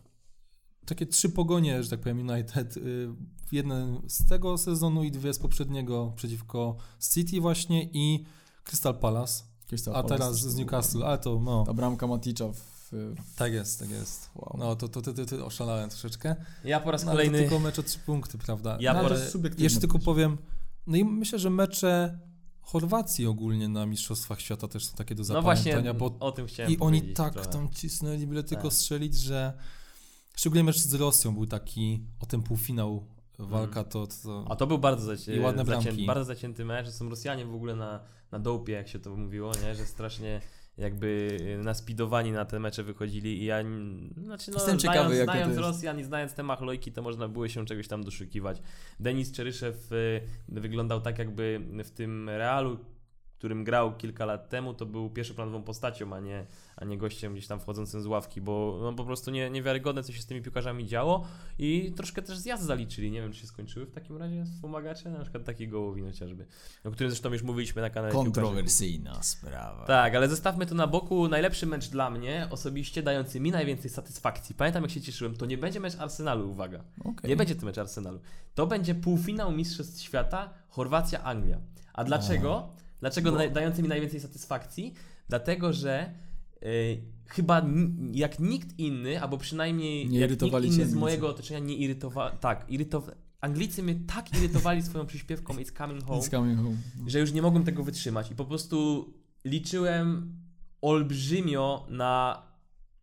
takie 0.86 1.06
trzy 1.06 1.30
pogonie, 1.30 1.84
że 1.84 1.89
tak 1.89 2.00
powiem, 2.00 2.30
United, 2.30 2.78
y, 2.78 3.10
jedne 3.52 4.02
z 4.08 4.26
tego 4.26 4.58
sezonu 4.58 5.04
i 5.04 5.12
dwie 5.12 5.34
z 5.34 5.39
poprzedniego 5.39 6.13
przeciwko 6.15 6.76
City 7.13 7.41
właśnie 7.41 7.84
i 7.93 8.26
Crystal 8.63 8.96
Palace, 9.00 9.43
Crystal 9.67 9.96
a 9.96 10.04
Palace 10.04 10.17
teraz 10.17 10.39
z 10.39 10.56
Newcastle, 10.56 11.04
ale 11.04 11.17
to 11.17 11.39
no, 11.39 11.63
Ta 11.63 11.74
bramka 11.74 12.08
Maticza 12.08 12.48
w... 12.54 12.77
w 12.91 13.36
tak 13.36 13.54
jest, 13.54 13.80
tak 13.80 13.89
jest. 13.89 14.30
wow. 14.36 14.56
No 14.60 14.76
to, 14.76 14.88
to, 14.88 15.02
to, 15.02 15.13
to, 15.13 15.26
to 15.26 15.45
oszalałem 15.45 15.89
troszeczkę. 15.89 16.36
Ja 16.63 16.80
po 16.80 16.91
raz 16.91 17.06
No, 17.06 17.12
kolejny... 17.12 17.38
tylko 17.39 17.60
mecz 17.60 17.80
o 17.80 17.84
trzy 17.84 18.00
punkty, 18.00 18.38
prawda? 18.38 18.78
Ja 18.82 18.93
no, 18.93 19.02
po 19.02 19.10
raz 19.10 19.38
jeszcze 19.58 19.80
tylko 19.80 20.00
powiem, 20.00 20.38
no 20.88 20.97
i 20.97 21.04
myślę, 21.06 21.39
że 21.39 21.50
mecze 21.50 22.19
Chorwacji 22.62 23.26
ogólnie 23.26 23.69
na 23.69 23.86
Mistrzostwach 23.86 24.41
Świata 24.41 24.67
też 24.67 24.86
są 24.86 24.97
takie 24.97 25.15
do 25.15 25.19
No 25.19 25.23
zapamiętania, 25.23 25.93
właśnie, 25.93 25.93
bo 25.93 26.26
o 26.26 26.32
tym 26.32 26.47
chciałem 26.47 26.71
i 26.71 26.78
oni 26.80 27.02
tak 27.13 27.34
trochę. 27.34 27.50
tam 27.50 27.69
cisnęli, 27.69 28.28
byle 28.28 28.43
tylko 28.43 28.63
Tak. 28.63 28.73
strzelić, 28.73 29.15
że 29.19 29.54
szczególnie 30.36 30.63
mecz 30.63 30.78
z 30.80 30.93
Rosją 30.93 31.34
był 31.34 31.45
taki 31.45 32.04
o 32.19 32.26
ten 32.26 32.41
półfinał 32.43 33.06
walka, 33.39 33.84
to, 33.84 34.08
to, 34.23 34.45
A 34.50 34.56
to 34.56 34.67
był 34.67 34.78
bardzo, 34.78 35.13
zaci- 35.13 35.32
I 35.36 35.39
ładne 35.39 35.65
zacięty, 35.65 35.84
bramki. 35.86 36.06
bardzo 36.06 36.23
zacięty 36.23 36.65
mecz, 36.65 36.86
że 36.86 36.91
są 36.91 37.10
Rosjanie 37.10 37.45
w 37.45 37.56
ogóle 37.56 37.76
na, 37.76 38.00
na 38.32 38.39
dopie, 38.39 38.73
jak 38.73 38.88
się 38.88 39.00
to 39.00 39.15
mówiło, 39.15 39.52
nie? 39.63 39.76
że 39.76 39.86
strasznie 39.86 40.41
jakby 40.78 41.38
naspidowani 41.63 42.32
na 42.32 42.46
te 42.46 42.60
mecze 42.60 42.84
wychodzili 42.84 43.42
i 43.42 43.46
ja, 43.46 43.63
znaczy 44.24 44.52
no, 44.52 44.58
Jestem 44.58 44.80
znając, 44.80 44.82
ciekawy, 44.82 45.18
to 45.18 45.24
znając 45.24 45.48
jest. 45.48 45.60
Rosjan 45.60 46.00
i 46.00 46.04
znając 46.04 46.34
te 46.34 46.44
machlojki, 46.44 46.92
to 46.92 47.02
można 47.02 47.28
było 47.28 47.48
się 47.48 47.66
czegoś 47.66 47.88
tam 47.88 48.04
doszukiwać. 48.04 48.62
Denis 49.00 49.32
Czeryszew 49.32 49.92
y, 49.92 50.22
wyglądał 50.50 51.02
tak 51.02 51.20
jakby 51.20 51.62
w 51.84 51.92
tym 51.92 52.30
Realu, 52.30 52.78
którym 53.38 53.63
grał 53.63 53.95
kilka 53.95 54.26
lat 54.26 54.50
temu, 54.50 54.73
to 54.73 54.86
był 54.86 55.10
pierwszoplanową 55.10 55.63
postacią, 55.63 56.13
a 56.13 56.19
nie, 56.19 56.45
a 56.76 56.86
nie 56.86 56.97
gościem 56.97 57.34
gdzieś 57.34 57.47
tam 57.47 57.60
wchodzącym 57.60 58.02
z 58.02 58.06
ławki, 58.06 58.41
bo 58.41 58.80
no, 58.82 58.93
po 58.93 59.06
prostu 59.06 59.32
nie, 59.32 59.50
niewiarygodne, 59.50 60.04
co 60.04 60.13
się 60.13 60.21
z 60.21 60.26
tymi 60.26 60.41
piłkarzami 60.41 60.88
działo 60.88 61.28
i 61.60 61.93
troszkę 61.95 62.21
też 62.21 62.38
zjazd 62.38 62.63
zaliczyli. 62.63 63.12
Nie 63.12 63.21
wiem, 63.21 63.32
czy 63.32 63.39
się 63.39 63.47
skończyły 63.47 63.86
w 63.86 63.91
takim 63.91 64.17
razie 64.17 64.45
wspomagacze, 64.45 65.10
na 65.10 65.21
przykład 65.21 65.43
taki 65.43 65.67
Gołowin 65.67 66.06
chociażby, 66.06 66.45
o 66.84 66.91
którym 66.91 67.12
zresztą 67.12 67.34
już 67.34 67.43
mówiliśmy 67.43 67.82
na 67.82 67.89
kanale 67.89 68.12
piłkarzy. 68.13 68.32
Kontrowersyjna 68.32 69.23
sprawa. 69.23 69.86
Tak, 69.86 70.15
ale 70.15 70.30
zostawmy 70.30 70.65
to 70.65 70.76
na 70.76 70.88
boku. 70.88 71.28
Najlepszy 71.28 71.65
mecz 71.65 71.89
dla 71.89 72.10
mnie, 72.10 72.47
osobiście 72.52 73.04
dający 73.04 73.39
mi 73.39 73.52
najwięcej 73.52 73.91
satysfakcji. 73.91 74.56
Pamiętam, 74.56 74.84
jak 74.84 74.91
się 74.91 75.02
cieszyłem. 75.02 75.36
To 75.36 75.45
nie 75.45 75.58
będzie 75.58 75.80
mecz 75.80 75.95
Arsenalu, 75.95 76.52
uwaga. 76.52 76.84
Okej. 77.00 77.30
Nie 77.30 77.36
będzie 77.36 77.56
to 77.56 77.65
mecz 77.65 77.78
Arsenalu. 77.78 78.19
To 78.56 78.67
będzie 78.67 78.95
półfinał 78.95 79.52
Mistrzostw 79.52 80.02
Świata 80.02 80.50
Chorwacja-Anglia. 80.69 81.58
A 81.93 82.04
dlaczego? 82.04 82.69
Dlaczego 83.00 83.32
Bo- 83.32 83.38
mi 83.82 83.88
najwięcej 83.90 84.20
satysfakcji? 84.20 84.94
Dlatego, 85.30 85.74
że 85.74 86.14
y, 86.64 87.02
chyba 87.26 87.66
jak 88.12 88.40
nikt 88.40 88.80
inny, 88.80 89.22
albo 89.22 89.38
przynajmniej 89.38 90.10
Nie 90.10 90.20
jak 90.20 90.30
nikt 90.32 90.42
inny 90.44 90.52
z 90.52 90.56
Anglicy. 90.74 90.96
mojego 90.96 91.30
otoczenia 91.30 91.60
nie 91.60 91.76
irytował. 91.76 92.38
Tak, 92.40 92.70
irytowa- 92.70 93.16
Anglicy 93.42 93.84
mnie 93.84 93.96
tak 93.96 94.38
irytowali 94.40 94.82
swoją 94.82 95.06
przyśpiewką 95.06 95.54
It's 95.54 95.78
Coming 95.78 96.04
Home 96.06 96.20
It's 96.22 96.30
coming 96.32 96.58
home. 96.60 96.78
że 97.08 97.20
już 97.20 97.32
nie 97.34 97.42
mogłem 97.42 97.64
tego 97.64 97.84
wytrzymać 97.84 98.32
i 98.32 98.36
po 98.36 98.46
prostu 98.46 99.06
liczyłem 99.46 100.36
olbrzymio 100.82 101.88
na 101.90 102.42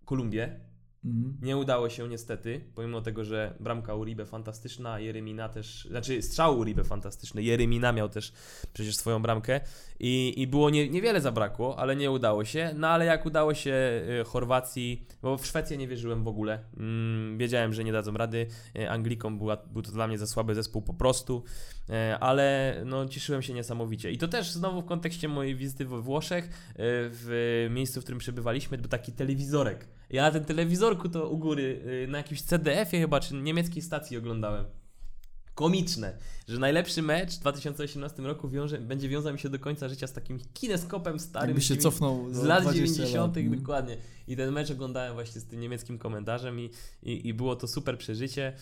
Kolumbię, 0.04 0.60
Mhm. 1.04 1.36
Nie 1.42 1.56
udało 1.56 1.88
się 1.88 2.08
niestety, 2.08 2.60
pomimo 2.74 3.00
tego, 3.00 3.24
że 3.24 3.54
bramka 3.60 3.94
Uribe 3.94 4.26
fantastyczna, 4.26 5.00
Jeremina 5.00 5.48
też, 5.48 5.84
znaczy 5.90 6.22
strzał 6.22 6.58
Uribe 6.58 6.84
fantastyczny, 6.84 7.42
Jeremina 7.42 7.92
miał 7.92 8.08
też 8.08 8.32
przecież 8.72 8.96
swoją 8.96 9.22
bramkę 9.22 9.60
i, 10.00 10.34
i 10.36 10.46
było 10.46 10.70
nie, 10.70 10.88
niewiele 10.88 11.20
zabrakło, 11.20 11.78
ale 11.78 11.96
nie 11.96 12.10
udało 12.10 12.44
się. 12.44 12.74
No 12.76 12.88
ale 12.88 13.04
jak 13.04 13.26
udało 13.26 13.54
się 13.54 13.72
y, 14.20 14.24
Chorwacji, 14.24 15.06
bo 15.22 15.38
w 15.38 15.46
Szwecję 15.46 15.76
nie 15.76 15.88
wierzyłem 15.88 16.24
w 16.24 16.28
ogóle, 16.28 16.58
mm, 16.76 17.38
wiedziałem, 17.38 17.72
że 17.72 17.84
nie 17.84 17.92
dadzą 17.92 18.12
rady, 18.12 18.46
y, 18.78 18.90
Anglikom 18.90 19.38
była, 19.38 19.56
był 19.56 19.82
to 19.82 19.92
dla 19.92 20.06
mnie 20.06 20.18
za 20.18 20.26
słaby 20.26 20.54
zespół 20.54 20.82
po 20.82 20.94
prostu, 20.94 21.44
y, 21.88 21.92
ale 22.20 22.76
no 22.86 23.08
cieszyłem 23.08 23.42
się 23.42 23.54
niesamowicie. 23.54 24.10
I 24.10 24.18
to 24.18 24.28
też 24.28 24.50
znowu 24.50 24.82
w 24.82 24.84
kontekście 24.86 25.28
mojej 25.28 25.56
wizyty 25.56 25.84
we 25.84 26.00
Włoszech, 26.00 26.74
w 26.78 27.66
miejscu, 27.70 28.00
w 28.00 28.04
którym 28.04 28.18
przebywaliśmy, 28.18 28.78
był 28.78 28.88
taki 28.88 29.12
telewizorek. 29.12 29.88
Ja 30.14 30.22
na 30.22 30.30
tym 30.30 30.44
telewizorku 30.44 31.08
to 31.08 31.28
u 31.28 31.38
góry, 31.38 31.82
y, 32.04 32.08
na 32.08 32.18
jakimś 32.18 32.42
CDF-ie 32.42 33.02
chyba, 33.02 33.20
czy 33.20 33.34
niemieckiej 33.34 33.82
stacji 33.82 34.16
oglądałem. 34.16 34.64
Komiczne, 35.54 36.18
że 36.48 36.58
najlepszy 36.58 37.02
mecz 37.02 37.36
w 37.36 37.40
2018 37.40 38.22
roku 38.22 38.48
wiąże, 38.48 38.78
będzie 38.78 39.08
wiązał 39.08 39.32
mi 39.32 39.38
się 39.38 39.48
do 39.48 39.58
końca 39.58 39.88
życia 39.88 40.06
z 40.06 40.12
takim 40.12 40.38
kineskopem 40.52 41.18
starym. 41.20 41.48
Jakby 41.48 41.62
się 41.62 41.76
cofnął 41.76 42.34
z 42.34 42.42
lat 42.42 42.62
20 42.62 42.94
90. 42.94 43.36
lat. 43.36 43.46
Mm. 43.46 43.58
dokładnie. 43.58 43.96
I 44.28 44.36
ten 44.36 44.52
mecz 44.52 44.70
oglądałem 44.70 45.14
właśnie 45.14 45.40
z 45.40 45.46
tym 45.46 45.60
niemieckim 45.60 45.98
komentarzem 45.98 46.60
i, 46.60 46.70
i, 47.02 47.28
i 47.28 47.34
było 47.34 47.56
to 47.56 47.68
super 47.68 47.98
przeżycie. 47.98 48.52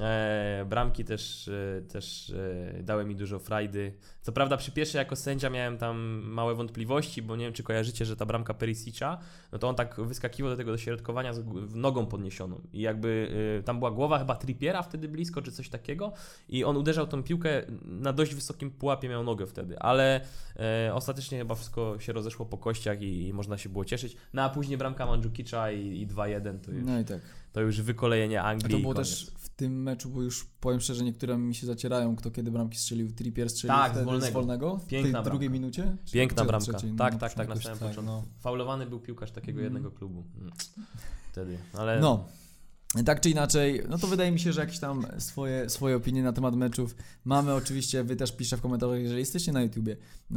E, 0.00 0.66
bramki 0.68 1.04
też, 1.04 1.48
e, 1.48 1.82
też 1.82 2.30
e, 2.30 2.82
dały 2.82 3.04
mi 3.04 3.16
dużo 3.16 3.38
frajdy. 3.38 3.92
Co 4.22 4.32
prawda 4.32 4.56
przy 4.56 4.72
pierwszej 4.72 4.98
jako 4.98 5.16
sędzia 5.16 5.50
miałem 5.50 5.78
tam 5.78 5.98
małe 6.24 6.54
wątpliwości, 6.54 7.22
bo 7.22 7.36
nie 7.36 7.44
wiem 7.44 7.52
czy 7.54 7.62
kojarzycie, 7.62 8.04
że 8.04 8.16
ta 8.16 8.26
bramka 8.26 8.54
Perisicza, 8.54 9.18
no 9.52 9.58
to 9.58 9.68
on 9.68 9.74
tak 9.74 10.00
wyskakiwał 10.00 10.50
do 10.50 10.56
tego 10.56 10.72
dośrodkowania 10.72 11.32
z 11.32 11.44
nogą 11.74 12.06
podniesioną 12.06 12.60
i 12.72 12.80
jakby 12.80 13.30
e, 13.58 13.62
tam 13.62 13.78
była 13.78 13.90
głowa 13.90 14.18
chyba 14.18 14.34
Trippiera 14.36 14.82
wtedy 14.82 15.08
blisko, 15.08 15.42
czy 15.42 15.52
coś 15.52 15.68
takiego 15.68 16.12
i 16.48 16.64
on 16.64 16.76
uderzał 16.76 17.06
tą 17.06 17.22
piłkę 17.22 17.62
na 17.84 18.12
dość 18.12 18.34
wysokim 18.34 18.70
pułapie, 18.70 19.08
miał 19.08 19.24
nogę 19.24 19.46
wtedy, 19.46 19.78
ale 19.78 20.20
e, 20.56 20.94
ostatecznie 20.94 21.38
chyba 21.38 21.54
wszystko 21.54 21.98
się 21.98 22.12
rozeszło 22.12 22.46
po 22.46 22.58
kościach 22.58 23.02
i, 23.02 23.26
i 23.28 23.32
można 23.32 23.58
się 23.58 23.68
było 23.68 23.84
cieszyć. 23.84 24.16
No 24.32 24.42
a 24.42 24.48
później 24.48 24.78
bramka 24.78 25.06
Mandzukicza 25.06 25.70
i, 25.72 26.00
i 26.00 26.06
2-1 26.06 26.58
to 26.60 26.70
już, 26.72 26.84
No 26.86 27.00
i 27.00 27.04
tak. 27.04 27.20
to 27.52 27.60
już 27.60 27.80
wykolejenie 27.82 28.42
A 28.42 28.44
Anglii. 28.44 28.70
to 28.72 28.78
i 28.78 28.82
było 28.82 28.94
też 28.94 29.30
w 29.38 29.48
tym 29.48 29.82
meczu, 29.82 30.10
bo 30.10 30.22
już 30.22 30.44
powiem 30.60 30.80
szczerze, 30.80 31.04
niektóre 31.04 31.38
mi 31.38 31.54
się 31.54 31.66
zacierają, 31.66 32.16
kto 32.16 32.30
kiedy 32.30 32.50
bramki 32.50 32.78
strzelił. 32.78 33.12
Trippier 33.12 33.50
strzelił 33.50 33.76
Tak, 33.76 33.90
wtedy 33.92 34.06
wolnego. 34.10 34.30
z 34.30 34.34
wolnego 34.34 34.76
w 34.76 34.86
Piękna 34.86 35.22
tej 35.22 35.30
drugiej 35.30 35.50
minucie? 35.50 35.96
Czy- 36.04 36.12
Piękna 36.12 36.42
czy 36.42 36.48
bramka. 36.48 36.72
trzeciej? 36.72 36.90
tak, 36.98 37.12
No, 37.12 37.18
tak, 37.18 37.34
tak, 37.34 37.48
na 37.48 37.56
samym 37.56 37.78
tak, 37.78 37.88
początku. 37.88 38.02
no. 38.12 38.22
Faulowany 38.40 38.86
był 38.86 39.00
piłkarz 39.00 39.30
takiego 39.30 39.60
Mm. 39.60 39.64
jednego 39.64 39.90
klubu. 39.90 40.24
Mm. 40.40 40.52
Wtedy, 41.32 41.58
ale 41.72 42.00
No. 42.00 42.24
Tak 43.04 43.20
czy 43.20 43.30
inaczej, 43.30 43.82
no 43.88 43.98
to 43.98 44.06
wydaje 44.06 44.32
mi 44.32 44.40
się, 44.40 44.52
że 44.52 44.60
jakieś 44.60 44.78
tam 44.78 45.06
swoje, 45.18 45.70
swoje 45.70 45.96
opinie 45.96 46.22
na 46.22 46.32
temat 46.32 46.54
meczów 46.56 46.96
mamy. 47.24 47.54
Oczywiście 47.54 48.04
wy 48.04 48.16
też 48.16 48.32
piszcie 48.36 48.56
w 48.56 48.60
komentarzach, 48.60 49.00
jeżeli 49.00 49.18
jesteście 49.20 49.52
na 49.52 49.62
YouTubie. 49.62 49.96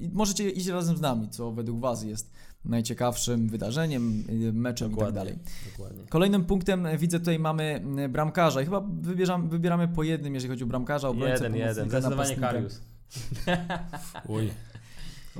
I 0.00 0.10
możecie 0.12 0.50
iść 0.50 0.66
razem 0.66 0.96
z 0.96 1.00
nami, 1.00 1.28
co 1.28 1.52
według 1.52 1.80
was 1.80 2.04
jest 2.04 2.32
najciekawszym 2.64 3.48
wydarzeniem, 3.48 4.24
e, 4.48 4.52
meczem 4.52 4.86
i 4.88 4.90
tak 4.90 4.94
Dokładnie. 4.98 5.14
dalej. 5.20 5.38
dokładnie. 5.72 6.02
Kolejnym 6.08 6.44
punktem 6.44 6.86
e, 6.86 6.98
widzę 6.98 7.18
tutaj 7.18 7.38
mamy 7.38 7.82
bramkarza 8.08 8.62
i 8.62 8.64
chyba 8.64 8.80
wybieram, 9.00 9.48
wybieramy 9.48 9.88
po 9.88 10.02
jednym, 10.02 10.34
jeżeli 10.34 10.50
chodzi 10.50 10.64
o 10.64 10.66
bramkarza, 10.66 11.08
obrońcę, 11.08 11.44
Jeden, 11.44 11.56
jeden. 11.56 11.88
Zdecydowanie. 11.88 12.36
Karius. 12.36 12.80
Oj, 14.28 14.50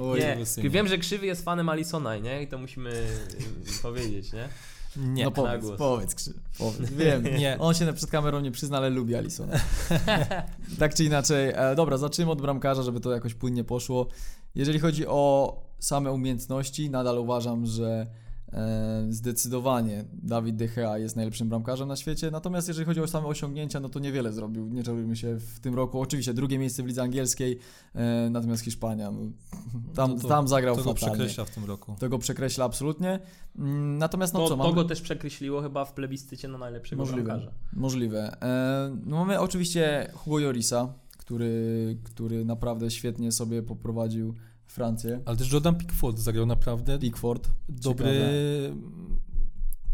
Oj, 0.00 0.20
Nie, 0.62 0.70
wiem, 0.70 0.88
że 0.88 0.98
Krzywy 0.98 1.26
jest 1.26 1.44
fanem 1.44 1.68
Alisona, 1.68 2.16
nie? 2.16 2.42
I 2.42 2.48
to 2.48 2.58
musimy 2.58 2.90
y, 2.90 3.82
powiedzieć, 3.82 4.32
nie? 4.32 4.48
nie. 4.96 5.24
no 5.24 5.30
na 5.30 5.36
powiedz, 5.36 5.64
głos. 5.64 5.78
powiedz, 5.78 6.14
Krzy, 6.14 6.34
powiedz. 6.58 6.90
Wiem, 6.98 7.24
Nie. 7.24 7.56
on 7.60 7.74
się 7.74 7.92
przed 7.92 8.10
kamerą 8.10 8.40
nie 8.40 8.50
przyzna, 8.50 8.76
ale 8.76 8.90
lubi 8.90 9.14
Alisona. 9.14 9.60
tak 10.78 10.94
czy 10.94 11.04
inaczej, 11.04 11.52
e, 11.54 11.74
dobra, 11.76 11.96
zacznijmy 11.96 12.32
od 12.32 12.40
bramkarza, 12.40 12.82
żeby 12.82 13.00
to 13.00 13.12
jakoś 13.12 13.34
płynnie 13.34 13.64
poszło. 13.64 14.06
Jeżeli 14.54 14.78
chodzi 14.78 15.06
o 15.06 15.56
same 15.78 16.12
umiejętności, 16.12 16.90
nadal 16.90 17.18
uważam, 17.18 17.66
że 17.66 18.06
zdecydowanie 19.08 20.04
Dawid 20.12 20.56
De 20.56 20.68
Gea 20.68 20.98
jest 20.98 21.16
najlepszym 21.16 21.48
bramkarzem 21.48 21.88
na 21.88 21.96
świecie, 21.96 22.30
natomiast 22.30 22.68
jeżeli 22.68 22.86
chodzi 22.86 23.00
o 23.00 23.06
same 23.06 23.26
osiągnięcia, 23.26 23.80
no 23.80 23.88
to 23.88 23.98
niewiele 24.00 24.32
zrobił, 24.32 24.68
nie 24.68 24.82
czarujmy 24.82 25.16
się 25.16 25.36
w 25.38 25.60
tym 25.60 25.74
roku. 25.74 26.00
Oczywiście 26.00 26.34
drugie 26.34 26.58
miejsce 26.58 26.82
w 26.82 26.86
lidze 26.86 27.02
angielskiej, 27.02 27.58
e, 27.94 28.28
natomiast 28.30 28.62
Hiszpania, 28.64 29.10
no, 29.10 29.20
tam, 29.94 30.10
No 30.14 30.20
to- 30.20 30.28
tam 30.28 30.48
zagrał 30.48 30.76
To 30.76 30.84
go 30.84 30.94
fatalnie. 30.94 31.14
przekreśla 31.16 31.44
w 31.44 31.50
tym 31.50 31.64
roku. 31.64 31.96
To 32.00 32.08
go 32.08 32.18
przekreśla 32.18 32.64
absolutnie. 32.64 33.18
Mm, 33.58 33.98
Natomiast 33.98 34.34
no 34.34 34.40
to, 34.40 34.44
co, 34.48 34.50
to 34.56 34.56
mamy... 34.56 34.74
go 34.74 34.84
też 34.84 35.00
przekreśliło 35.00 35.62
chyba 35.62 35.84
w 35.84 35.92
plebiscycie 35.94 36.48
na 36.48 36.58
najlepszego 36.58 37.02
Możliwe. 37.02 37.22
bramkarza. 37.24 37.52
Możliwe. 37.72 38.42
E, 38.42 38.96
no 39.06 39.16
mamy 39.16 39.40
oczywiście 39.40 40.10
Hugo 40.14 40.38
Jorisa, 40.38 40.94
który, 41.18 41.96
który 42.04 42.44
naprawdę 42.44 42.90
świetnie 42.90 43.32
sobie 43.32 43.62
poprowadził 43.62 44.34
Francję. 44.72 45.20
Ale 45.24 45.36
też 45.36 45.52
Jordan 45.52 45.74
Pickford 45.74 46.18
zagrał 46.18 46.46
naprawdę 46.46 46.98
Pickford. 46.98 47.48
dobry... 47.68 48.12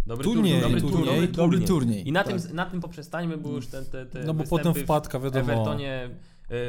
Dobry 0.07 0.25
Turniej, 0.25 0.61
dobry 0.61 0.81
turniej, 0.81 1.05
turniej, 1.05 1.29
dobry 1.29 1.59
turniej. 1.59 1.69
turniej. 1.69 2.09
I 2.09 2.13
na, 2.13 2.25
tak. 2.25 2.43
tym, 2.43 2.57
na 2.57 2.67
tym 2.67 2.81
poprzestańmy, 2.81 3.37
bo 3.37 3.51
już 3.51 3.67
te, 3.67 3.83
te, 3.85 4.07
te 4.07 4.25
No 4.25 4.35
bo 4.35 4.45
potem 4.45 4.75
w 4.75 4.79
wpadka, 4.79 5.21
wiadomo. 5.21 5.53
Evertonie 5.53 6.11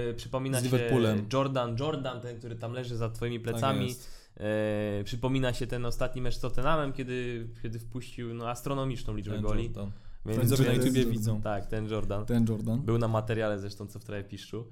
y, 0.09 0.13
przypomina 0.13 0.59
Z 0.59 0.63
się 0.63 0.69
Liverpoolem. 0.69 1.25
Jordan, 1.33 1.75
Jordan, 1.79 2.21
ten, 2.21 2.37
który 2.37 2.55
tam 2.55 2.73
leży 2.73 2.97
za 2.97 3.09
twoimi 3.09 3.39
Tak 3.39 3.43
plecami. 3.43 3.95
E, 4.37 5.03
przypomina 5.03 5.53
się 5.53 5.67
ten 5.67 5.85
ostatni 5.85 6.21
mecz 6.21 6.35
z 6.35 6.39
Tottenhamem, 6.39 6.93
kiedy, 6.93 7.47
kiedy 7.63 7.79
wpuścił 7.79 8.33
no, 8.33 8.49
astronomiczną 8.49 9.15
liczbę 9.15 9.33
Ten 9.33 9.41
goli. 9.41 9.63
Jordan. 9.63 9.91
Więc, 10.25 10.41
Widzowie 10.41 10.65
na 10.65 10.73
YouTubie 10.73 11.05
widzą. 11.05 11.41
tak, 11.41 11.65
ten 11.65 11.89
Jordan. 11.89 12.25
Ten 12.25 12.45
Jordan. 12.49 12.81
Był 12.81 12.97
na 12.97 13.07
materiale 13.07 13.59
zresztą, 13.59 13.87
co 13.87 13.99
w 13.99 14.03
trochę 14.03 14.23
piszczu. 14.23 14.65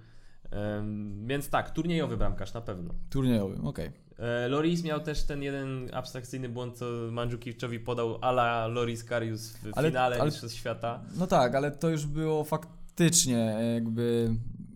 Więc 1.26 1.50
tak, 1.50 1.70
turniejowy 1.72 2.18
bramkarz 2.18 2.54
na 2.54 2.62
pewno. 2.62 2.94
Turniejowy, 3.10 3.58
okej. 3.64 3.92
E, 4.20 4.48
Loris 4.48 4.84
miał 4.84 5.00
też 5.00 5.24
ten 5.24 5.44
jeden 5.44 5.90
abstrakcyjny 5.94 6.50
błąd, 6.50 6.78
co 6.78 6.86
Mandzukiewiczowi 7.12 7.80
podał 7.80 8.18
ala 8.22 8.68
Loris 8.68 9.04
Karius 9.04 9.50
w 9.52 9.68
Ale- 9.78 9.90
finale 9.90 10.16
ale- 10.16 10.26
Mistrzostw 10.26 10.58
Świata. 10.58 11.00
No 11.18 11.28
tak, 11.28 11.56
ale 11.56 11.72
to 11.72 11.90
już 11.90 12.06
było 12.06 12.44
faktycznie 12.44 13.56
jakby 13.74 14.30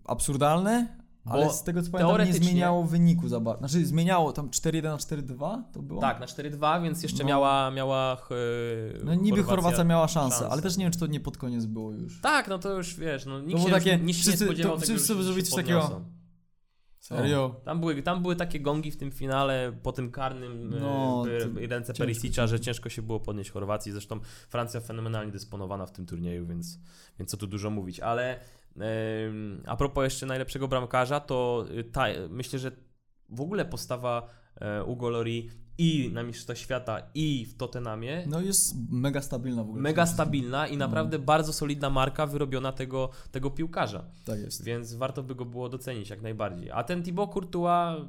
absurdalne, 0.05 0.87
ale 1.25 1.49
z 1.53 1.63
tego 1.63 1.81
co 1.83 1.91
pamiętam 1.91 2.25
nie 2.27 2.33
zmieniało 2.33 2.83
wyniku 2.83 3.27
za 3.27 3.39
bardzo. 3.39 3.59
Znaczy 3.67 3.85
zmieniało 3.85 4.33
tam 4.33 4.49
4-1 4.49 4.83
na 4.83 4.97
4-2 4.97 5.61
to 5.73 5.81
było? 5.81 6.01
Tak, 6.01 6.19
na 6.19 6.25
4-2, 6.25 6.83
więc 6.83 7.03
jeszcze 7.03 7.23
No. 7.23 7.29
miała, 7.29 7.71
miała 7.71 8.13
e, 8.13 9.03
No 9.03 9.13
niby 9.15 9.43
Chorwacja 9.43 9.83
miała 9.83 10.07
szansę, 10.07 10.35
szansę. 10.37 10.51
ale 10.51 10.61
też 10.61 10.77
nie 10.77 10.85
wiem 10.85 10.91
czy 10.93 10.99
to 10.99 11.07
nie 11.07 11.19
pod 11.19 11.37
koniec 11.37 11.65
było 11.65 11.91
już. 11.93 12.21
Tak, 12.21 12.47
no 12.47 12.59
to 12.59 12.73
już 12.77 12.95
wiesz, 12.95 13.25
no 13.25 13.39
nikt 13.39 13.51
było 13.55 13.67
się, 13.69 13.73
takie- 13.75 13.91
już, 13.93 14.01
nikt 14.01 14.17
się 14.19 14.23
wszyscy- 14.23 14.43
nie 14.45 14.47
spodziewał 14.51 14.75
to 14.75 14.81
tego, 14.81 14.93
wszyscy 14.93 15.15
że 15.15 15.23
zrobić 15.23 15.49
takiego-. 15.55 16.01
Serio? 16.99 17.55
Tam 17.65 17.79
były, 17.79 18.03
tam 18.03 18.21
były 18.21 18.35
takie 18.35 18.59
gongi 18.59 18.91
w 18.91 18.97
tym 18.97 19.11
finale 19.11 19.73
po 19.83 19.91
tym 19.91 20.11
karnym 20.11 20.69
No, 20.69 20.79
no, 20.79 21.23
to 21.25 21.59
ręce 21.67 21.87
ciężko, 21.93 22.03
Perisicza, 22.03 22.47
że 22.47 22.59
ciężko 22.59 22.89
się 22.89 23.01
było 23.01 23.19
podnieść 23.19 23.51
Chorwacji. 23.51 23.91
Zresztą 23.91 24.19
Francja 24.49 24.79
fenomenalnie 24.79 25.31
dysponowana 25.31 25.85
w 25.85 25.91
tym 25.91 26.05
turnieju, 26.05 26.47
więc, 26.47 26.79
więc 27.19 27.31
co 27.31 27.37
tu 27.37 27.47
dużo 27.47 27.69
mówić. 27.69 27.99
Ale 27.99 28.39
a 29.65 29.75
propos 29.75 30.03
jeszcze 30.03 30.25
najlepszego 30.25 30.67
bramkarza, 30.67 31.19
to 31.19 31.65
y, 31.77 31.83
ta, 31.83 32.05
myślę, 32.29 32.59
że 32.59 32.71
w 33.29 33.41
ogóle 33.41 33.65
postawa 33.65 34.27
e, 34.61 34.83
Ugo 34.83 35.09
Lori 35.09 35.49
i 35.77 36.09
na 36.13 36.23
Mistrzostwa 36.23 36.55
Świata 36.55 36.97
i 37.15 37.45
w 37.45 37.57
Tottenhamie 37.57 38.23
No 38.27 38.41
jest 38.41 38.75
mega 38.91 39.21
stabilna 39.21 39.63
w 39.63 39.67
ogóle. 39.69 39.81
mega 39.81 40.05
stabilna 40.05 40.67
i 40.67 40.77
No. 40.77 40.87
naprawdę 40.87 41.19
bardzo 41.19 41.53
solidna 41.53 41.89
marka 41.89 42.25
wyrobiona 42.25 42.71
tego, 42.71 43.09
tego 43.31 43.49
piłkarza. 43.51 44.05
Tak 44.25 44.39
jest. 44.39 44.63
Więc 44.63 44.93
warto 44.93 45.23
by 45.23 45.35
go 45.35 45.45
było 45.45 45.69
docenić 45.69 46.09
jak 46.09 46.21
najbardziej. 46.21 46.71
A 46.71 46.83
ten 46.83 47.03
Thibaut 47.03 47.33
Courtois 47.33 48.01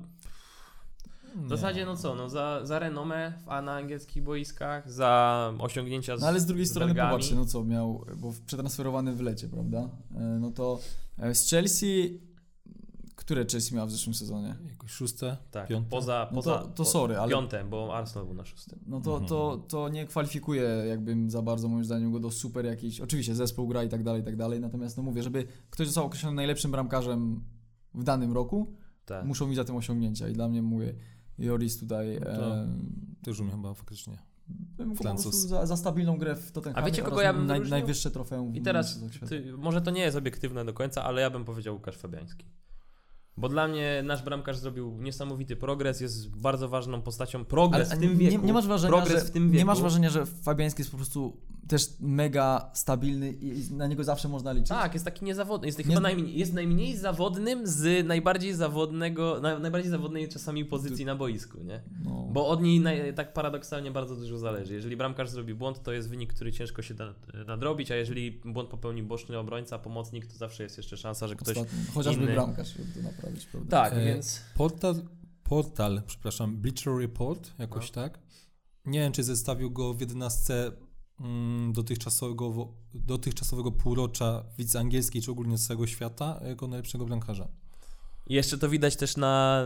w 1.36 1.48
zasadzie 1.48 1.86
no 1.86 1.96
co, 1.96 2.14
no 2.14 2.28
za, 2.28 2.60
za 2.66 2.78
renomę 2.78 3.32
w- 3.44 3.48
a 3.48 3.62
na 3.62 3.72
angielskich 3.74 4.22
boiskach, 4.22 4.90
za 4.90 5.52
osiągnięcia 5.58 6.16
z 6.16 6.20
No 6.20 6.26
ale 6.26 6.40
z 6.40 6.46
drugiej 6.46 6.66
z 6.66 6.70
strony 6.70 6.86
Belgami. 6.94 7.10
popatrzcie, 7.10 7.34
no 7.34 7.46
co 7.46 7.64
miał, 7.64 8.04
bo 8.16 8.30
w- 8.32 8.40
przetransferowany 8.40 9.12
w 9.12 9.20
lecie, 9.20 9.48
prawda? 9.48 9.88
E, 10.14 10.20
No 10.40 10.50
to 10.50 10.78
e, 11.18 11.34
z 11.34 11.50
Chelsea, 11.50 12.20
które 13.16 13.44
Chelsea 13.52 13.74
miał 13.74 13.86
w 13.86 13.90
zeszłym 13.90 14.14
sezonie? 14.14 14.54
Jakoś 14.70 14.90
szóste, 14.90 15.36
Tak, 15.50 15.68
piąte. 15.68 15.90
poza, 15.90 16.28
No 16.30 16.34
poza 16.36 16.58
to- 16.58 16.66
to 16.68 16.84
sorry, 16.84 17.18
ale- 17.18 17.30
piąte, 17.32 17.64
bo 17.64 17.94
Arsenal 17.96 18.26
był 18.26 18.34
na 18.34 18.44
szóstym. 18.44 18.78
No 18.86 19.00
to, 19.00 19.10
Mhm. 19.12 19.28
to, 19.28 19.64
to 19.68 19.88
nie 19.88 20.06
kwalifikuje 20.06 20.62
jakbym 20.88 21.30
za 21.30 21.42
bardzo 21.42 21.68
moim 21.68 21.84
zdaniem 21.84 22.12
go 22.12 22.20
do 22.20 22.30
super 22.30 22.64
jakiejś, 22.66 23.00
oczywiście 23.00 23.34
zespół 23.34 23.68
gra 23.68 23.82
i 23.84 23.88
tak 23.88 24.02
dalej, 24.02 24.22
i 24.22 24.24
tak 24.24 24.36
dalej, 24.36 24.60
natomiast 24.60 24.96
no 24.96 25.02
mówię, 25.02 25.22
żeby 25.22 25.44
ktoś 25.70 25.86
został 25.86 26.04
określony 26.06 26.36
najlepszym 26.36 26.70
bramkarzem 26.70 27.44
w 27.94 28.04
danym 28.04 28.32
roku, 28.32 28.74
Tak. 29.04 29.24
muszą 29.24 29.46
mieć 29.46 29.56
za 29.56 29.64
tym 29.64 29.76
osiągnięcia 29.76 30.28
i 30.28 30.32
dla 30.32 30.48
mnie 30.48 30.62
mówię, 30.62 30.94
Joris 31.38 31.78
tutaj 31.78 32.20
No 32.20 32.26
to 32.26 32.54
e, 32.56 32.68
Też 33.24 33.40
umiem 33.40 33.56
chyba 33.56 33.74
faktycznie. 33.74 34.18
bym 34.48 34.88
go 34.88 34.94
po 34.96 35.02
Francuz. 35.02 35.24
prostu 35.24 35.48
za, 35.48 35.66
za 35.66 35.76
stabilną 35.76 36.18
grę 36.18 36.36
w 36.36 36.52
Tottenhamie 36.52 36.84
A 36.84 36.90
wiecie, 36.90 37.02
kogo 37.02 37.22
ja 37.22 37.32
bym 37.32 37.46
naj, 37.46 37.60
najwyższe 37.60 38.10
trofeum 38.10 38.52
w 38.52 38.56
I 38.56 38.62
teraz, 38.62 39.00
ty, 39.28 39.52
może 39.56 39.82
to 39.82 39.90
nie 39.90 40.00
jest 40.02 40.16
obiektywne 40.16 40.64
do 40.64 40.72
końca, 40.74 41.04
ale 41.04 41.20
ja 41.22 41.30
bym 41.30 41.44
powiedział 41.44 41.74
Łukasz 41.74 41.96
Fabiański. 41.96 42.46
Bo 43.36 43.48
dla 43.48 43.68
mnie 43.68 44.02
nasz 44.04 44.22
bramkarz 44.22 44.58
zrobił 44.58 44.96
niesamowity 45.00 45.56
progres, 45.56 46.00
jest 46.00 46.36
bardzo 46.36 46.68
ważną 46.68 47.02
postacią. 47.02 47.44
Progres 47.44 47.90
Ale 47.90 47.96
w 47.98 48.02
tym 48.02 48.18
nie, 48.18 48.30
wieku. 48.30 48.46
nie 48.46 48.52
masz 48.52 48.66
wrażenia, 48.66 49.04
że, 49.06 49.22
nie 49.34 49.64
masz 49.64 49.80
wrażenia, 49.80 50.10
że 50.10 50.26
Fabiański 50.26 50.80
jest 50.80 50.90
po 50.90 50.96
prostu 50.96 51.36
też 51.68 51.86
mega 52.00 52.70
stabilny 52.74 53.30
i 53.32 53.74
na 53.74 53.86
niego 53.86 54.04
zawsze 54.04 54.28
można 54.28 54.52
liczyć? 54.52 54.68
Tak, 54.68 54.92
jest 54.94 55.04
taki 55.04 55.24
niezawodny. 55.24 55.66
Jest, 55.66 55.78
Nie- 55.78 55.84
chyba 55.84 56.00
najmniej, 56.00 56.38
jest 56.38 56.52
najmniej 56.52 56.96
zawodnym 56.96 57.66
z 57.66 58.06
najbardziej 58.06 58.54
zawodnego, 58.54 59.40
na, 59.40 59.58
najbardziej 59.58 59.90
zawodnej 59.90 60.28
czasami 60.28 60.64
pozycji 60.64 61.04
na 61.04 61.16
boisku, 61.16 61.58
nie? 61.64 61.80
No. 62.04 62.28
Bo 62.32 62.48
od 62.48 62.62
niej 62.62 62.80
naj, 62.80 63.14
tak 63.14 63.32
paradoksalnie 63.32 63.90
bardzo 63.90 64.16
dużo 64.16 64.38
zależy. 64.38 64.74
Jeżeli 64.74 64.96
bramkarz 64.96 65.30
zrobi 65.30 65.54
błąd, 65.54 65.82
to 65.82 65.92
jest 65.92 66.08
wynik, 66.08 66.32
który 66.32 66.52
ciężko 66.52 66.82
się 66.82 66.94
da, 66.94 67.14
nadrobić, 67.46 67.90
a 67.90 67.96
jeżeli 67.96 68.40
błąd 68.44 68.68
popełni 68.68 69.02
boczny 69.02 69.38
obrońca, 69.38 69.78
pomocnik, 69.78 70.26
to 70.26 70.36
zawsze 70.36 70.62
jest 70.62 70.76
jeszcze 70.76 70.96
szansa, 70.96 71.28
że 71.28 71.36
ktoś... 71.36 71.56
Chociażby 71.94 72.22
inny- 72.24 72.32
bramkarz, 72.34 72.68
żeby 72.76 72.84
to 72.94 73.00
naprawić, 73.22 73.46
prawda? 73.46 73.70
Tak, 73.70 73.92
E, 73.92 74.04
więc... 74.04 74.40
Portal, 74.54 75.02
portal, 75.44 76.02
przepraszam, 76.06 76.56
Bleacher 76.56 76.94
Report, 76.98 77.52
jakoś 77.58 77.88
No. 77.88 77.94
tak. 77.94 78.18
Nie 78.86 78.98
wiem, 79.00 79.12
czy 79.12 79.22
zestawił 79.22 79.70
go 79.70 79.94
w 79.94 80.00
11 80.00 80.72
mm, 81.20 81.72
dotychczasowego, 81.72 82.68
dotychczasowego 82.94 83.72
półrocza 83.72 84.44
widz 84.58 84.76
angielskiej, 84.76 85.22
czy 85.22 85.30
ogólnie 85.30 85.58
z 85.58 85.66
całego 85.66 85.86
świata, 85.86 86.40
jako 86.48 86.68
najlepszego 86.68 87.04
bramkarza. 87.06 87.48
I 88.26 88.34
Jeszcze 88.34 88.58
to 88.58 88.68
widać 88.68 88.96
też 88.96 89.16
na 89.16 89.64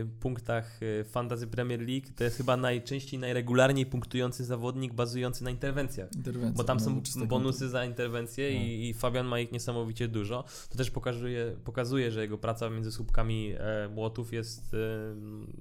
y, 0.00 0.06
punktach 0.20 0.82
y, 0.82 1.04
Fantasy 1.04 1.46
Premier 1.46 1.80
League. 1.80 2.06
To 2.16 2.24
jest 2.24 2.36
chyba 2.36 2.56
najczęściej, 2.56 3.20
najregularniej 3.20 3.86
punktujący 3.86 4.44
zawodnik 4.44 4.92
bazujący 4.92 5.44
na 5.44 5.50
interwencjach. 5.50 6.12
Interwencja. 6.12 6.56
Bo 6.56 6.64
tam 6.64 6.78
no, 6.78 6.84
są 7.04 7.26
bonusy 7.26 7.68
za 7.68 7.84
interwencje 7.84 8.50
No. 8.54 8.60
i, 8.60 8.88
i 8.88 8.94
Fabian 8.94 9.26
ma 9.26 9.40
ich 9.40 9.52
niesamowicie 9.52 10.08
dużo. 10.08 10.44
To 10.70 10.78
też 10.78 10.90
pokazuje, 10.90 11.56
pokazuje 11.64 12.10
że 12.10 12.20
jego 12.20 12.38
praca 12.38 12.70
między 12.70 12.92
słupkami 12.92 13.52
e, 13.58 13.88
młotów 13.88 14.32
jest 14.32 14.74
e, 14.74 14.76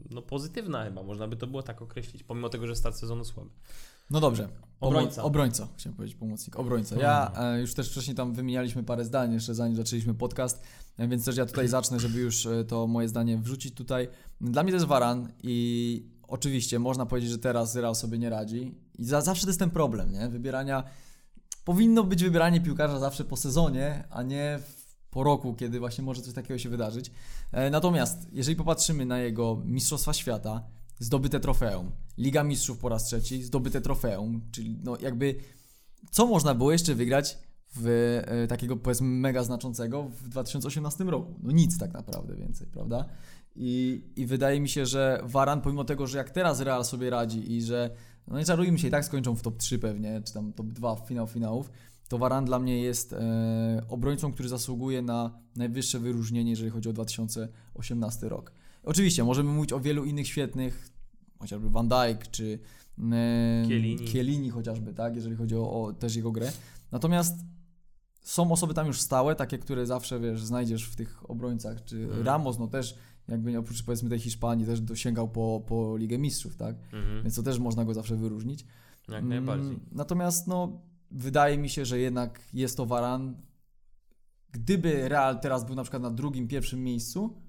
no, 0.10 0.22
pozytywna 0.22 0.86
chyba, 0.86 1.04
można 1.04 1.28
by 1.28 1.36
to 1.36 1.48
było 1.48 1.64
tak 1.64 1.82
określić, 1.82 2.24
pomimo 2.24 2.50
tego, 2.50 2.68
że 2.68 2.76
start 2.76 2.96
sezonu 2.96 3.26
słaby. 3.26 3.50
No 4.10 4.20
dobrze. 4.20 4.50
Obrońca. 4.80 5.24
Obrońca, 5.24 5.68
chciałem 5.78 5.96
powiedzieć 5.96 6.18
pomocnik. 6.18 6.60
Obrońca. 6.60 6.96
Ja 6.96 7.32
e, 7.36 7.62
już 7.62 7.74
też 7.74 7.90
wcześniej 7.92 8.16
tam 8.16 8.34
wymienialiśmy 8.34 8.84
parę 8.84 9.06
zdań, 9.06 9.34
jeszcze 9.34 9.56
zanim 9.56 9.76
zaczęliśmy 9.76 10.14
podcast, 10.14 10.62
e, 10.98 11.08
więc 11.08 11.26
też 11.26 11.38
ja 11.38 11.46
tutaj 11.46 11.68
zacznę, 11.68 12.00
żeby 12.00 12.20
już 12.20 12.46
e, 12.46 12.64
to 12.64 12.88
moje 12.88 13.08
zdanie 13.08 13.38
wrzucić 13.38 13.76
tutaj. 13.76 14.08
Dla 14.42 14.64
mnie 14.64 14.72
to 14.72 14.76
jest 14.76 14.86
Waran 14.86 15.32
i 15.44 16.06
oczywiście 16.28 16.80
można 16.80 17.06
powiedzieć, 17.06 17.32
że 17.32 17.38
teraz 17.38 17.76
Real 17.76 17.96
sobie 17.96 18.18
nie 18.18 18.30
radzi 18.30 18.76
i 18.98 19.06
za, 19.06 19.22
zawsze 19.22 19.44
to 19.44 19.50
jest 19.50 19.60
ten 19.60 19.70
problem, 19.70 20.12
nie? 20.12 20.30
Wybierania, 20.30 20.84
powinno 21.64 22.04
być 22.04 22.24
wybieranie 22.24 22.62
piłkarza 22.62 23.00
zawsze 23.00 23.24
po 23.24 23.38
sezonie, 23.38 24.04
a 24.10 24.24
nie 24.24 24.60
po 25.10 25.24
roku, 25.24 25.54
kiedy 25.54 25.80
właśnie 25.80 26.04
może 26.04 26.22
coś 26.22 26.34
takiego 26.34 26.58
się 26.58 26.70
wydarzyć. 26.70 27.12
E, 27.52 27.70
natomiast 27.70 28.28
jeżeli 28.32 28.56
popatrzymy 28.56 29.06
na 29.06 29.20
jego 29.20 29.62
Mistrzostwa 29.66 30.14
Świata, 30.14 30.64
zdobyte 31.00 31.40
trofeum, 31.40 31.92
Liga 32.18 32.44
Mistrzów 32.44 32.78
po 32.78 32.90
raz 32.90 33.06
trzeci, 33.06 33.44
zdobyte 33.44 33.82
trofeum, 33.82 34.42
czyli 34.52 34.80
no 34.84 34.98
jakby 35.02 35.36
co 36.12 36.28
można 36.28 36.56
było 36.56 36.72
jeszcze 36.72 36.96
wygrać 36.96 37.38
w 37.76 37.88
e, 38.26 38.48
takiego 38.48 38.78
powiedzmy 38.78 39.08
mega 39.08 39.44
znaczącego 39.44 40.04
w 40.04 40.30
2018 40.30 41.04
roku? 41.04 41.40
No 41.44 41.52
nic 41.52 41.78
tak 41.78 41.94
naprawdę 41.94 42.36
więcej, 42.36 42.68
prawda? 42.68 43.06
I, 43.56 44.04
I 44.16 44.26
wydaje 44.26 44.60
mi 44.60 44.70
się, 44.70 44.86
że 44.86 45.22
Waran, 45.24 45.62
pomimo 45.62 45.84
tego, 45.84 46.08
że 46.08 46.18
jak 46.18 46.30
teraz 46.30 46.60
Real 46.60 46.86
sobie 46.86 47.10
radzi 47.10 47.54
i 47.54 47.62
że, 47.62 47.90
no 48.28 48.40
nie 48.40 48.46
czarujmy 48.46 48.80
się, 48.80 48.88
i 48.88 48.92
tak 48.92 49.06
skończą 49.06 49.36
w 49.36 49.42
top 49.42 49.58
3 49.58 49.80
pewnie, 49.80 50.22
czy 50.26 50.34
tam 50.34 50.54
top 50.54 50.68
2 50.68 50.96
w 50.96 51.08
finał 51.08 51.28
finałów, 51.28 51.72
to 52.10 52.18
Waran 52.18 52.46
dla 52.46 52.60
mnie 52.60 52.82
jest 52.82 53.14
e, 53.14 53.82
obrońcą, 53.90 54.32
który 54.32 54.50
zasługuje 54.50 55.02
na 55.02 55.40
najwyższe 55.56 56.00
wyróżnienie, 56.00 56.50
jeżeli 56.50 56.70
chodzi 56.70 56.90
o 56.90 56.94
2018 56.94 58.30
rok. 58.30 58.52
Oczywiście, 58.88 59.24
możemy 59.24 59.50
mówić 59.52 59.74
o 59.74 59.80
wielu 59.80 60.06
innych 60.06 60.28
świetnych, 60.28 60.90
chociażby 61.40 61.70
Van 61.70 61.88
Dijk, 61.88 62.32
czy 62.32 62.60
Chiellini. 63.68 64.08
Chiellini 64.08 64.50
chociażby, 64.50 64.94
tak, 64.94 65.16
jeżeli 65.16 65.36
chodzi 65.36 65.56
o, 65.56 65.84
o 65.84 65.94
też 65.94 66.16
jego 66.16 66.32
grę. 66.32 66.52
Natomiast 66.92 67.36
są 68.22 68.52
osoby 68.52 68.74
tam 68.74 68.88
już 68.88 69.02
stałe, 69.02 69.36
takie, 69.36 69.58
które 69.58 69.86
zawsze, 69.86 70.20
wiesz, 70.20 70.44
znajdziesz 70.44 70.84
w 70.90 70.96
tych 70.96 71.30
obrońcach, 71.30 71.84
czy 71.84 71.98
Mhm. 72.04 72.26
Ramos, 72.26 72.60
no 72.60 72.68
też 72.68 72.96
jakby 73.28 73.58
oprócz 73.60 73.84
powiedzmy 73.84 74.10
tej 74.10 74.20
Hiszpanii 74.20 74.66
też 74.66 74.82
dosięgał 74.82 75.30
po, 75.30 75.64
po 75.68 75.98
Ligę 75.98 76.18
Mistrzów, 76.18 76.56
tak, 76.56 76.76
Mhm. 76.94 77.24
więc 77.24 77.36
to 77.36 77.44
też 77.44 77.60
można 77.60 77.86
go 77.86 77.94
zawsze 77.94 78.16
wyróżnić. 78.16 78.66
Jak 79.10 79.24
najbardziej. 79.24 79.68
Mm, 79.70 79.80
Natomiast 79.92 80.48
no, 80.48 80.82
wydaje 81.12 81.58
mi 81.58 81.70
się, 81.70 81.86
że 81.86 82.00
jednak 82.00 82.42
jest 82.54 82.78
to 82.78 82.86
Waran. 82.86 83.36
Gdyby 84.52 85.10
Real 85.10 85.40
teraz 85.40 85.66
był 85.66 85.76
na 85.76 85.84
przykład 85.84 86.04
na 86.04 86.12
drugim, 86.12 86.48
pierwszym 86.48 86.84
miejscu 86.84 87.42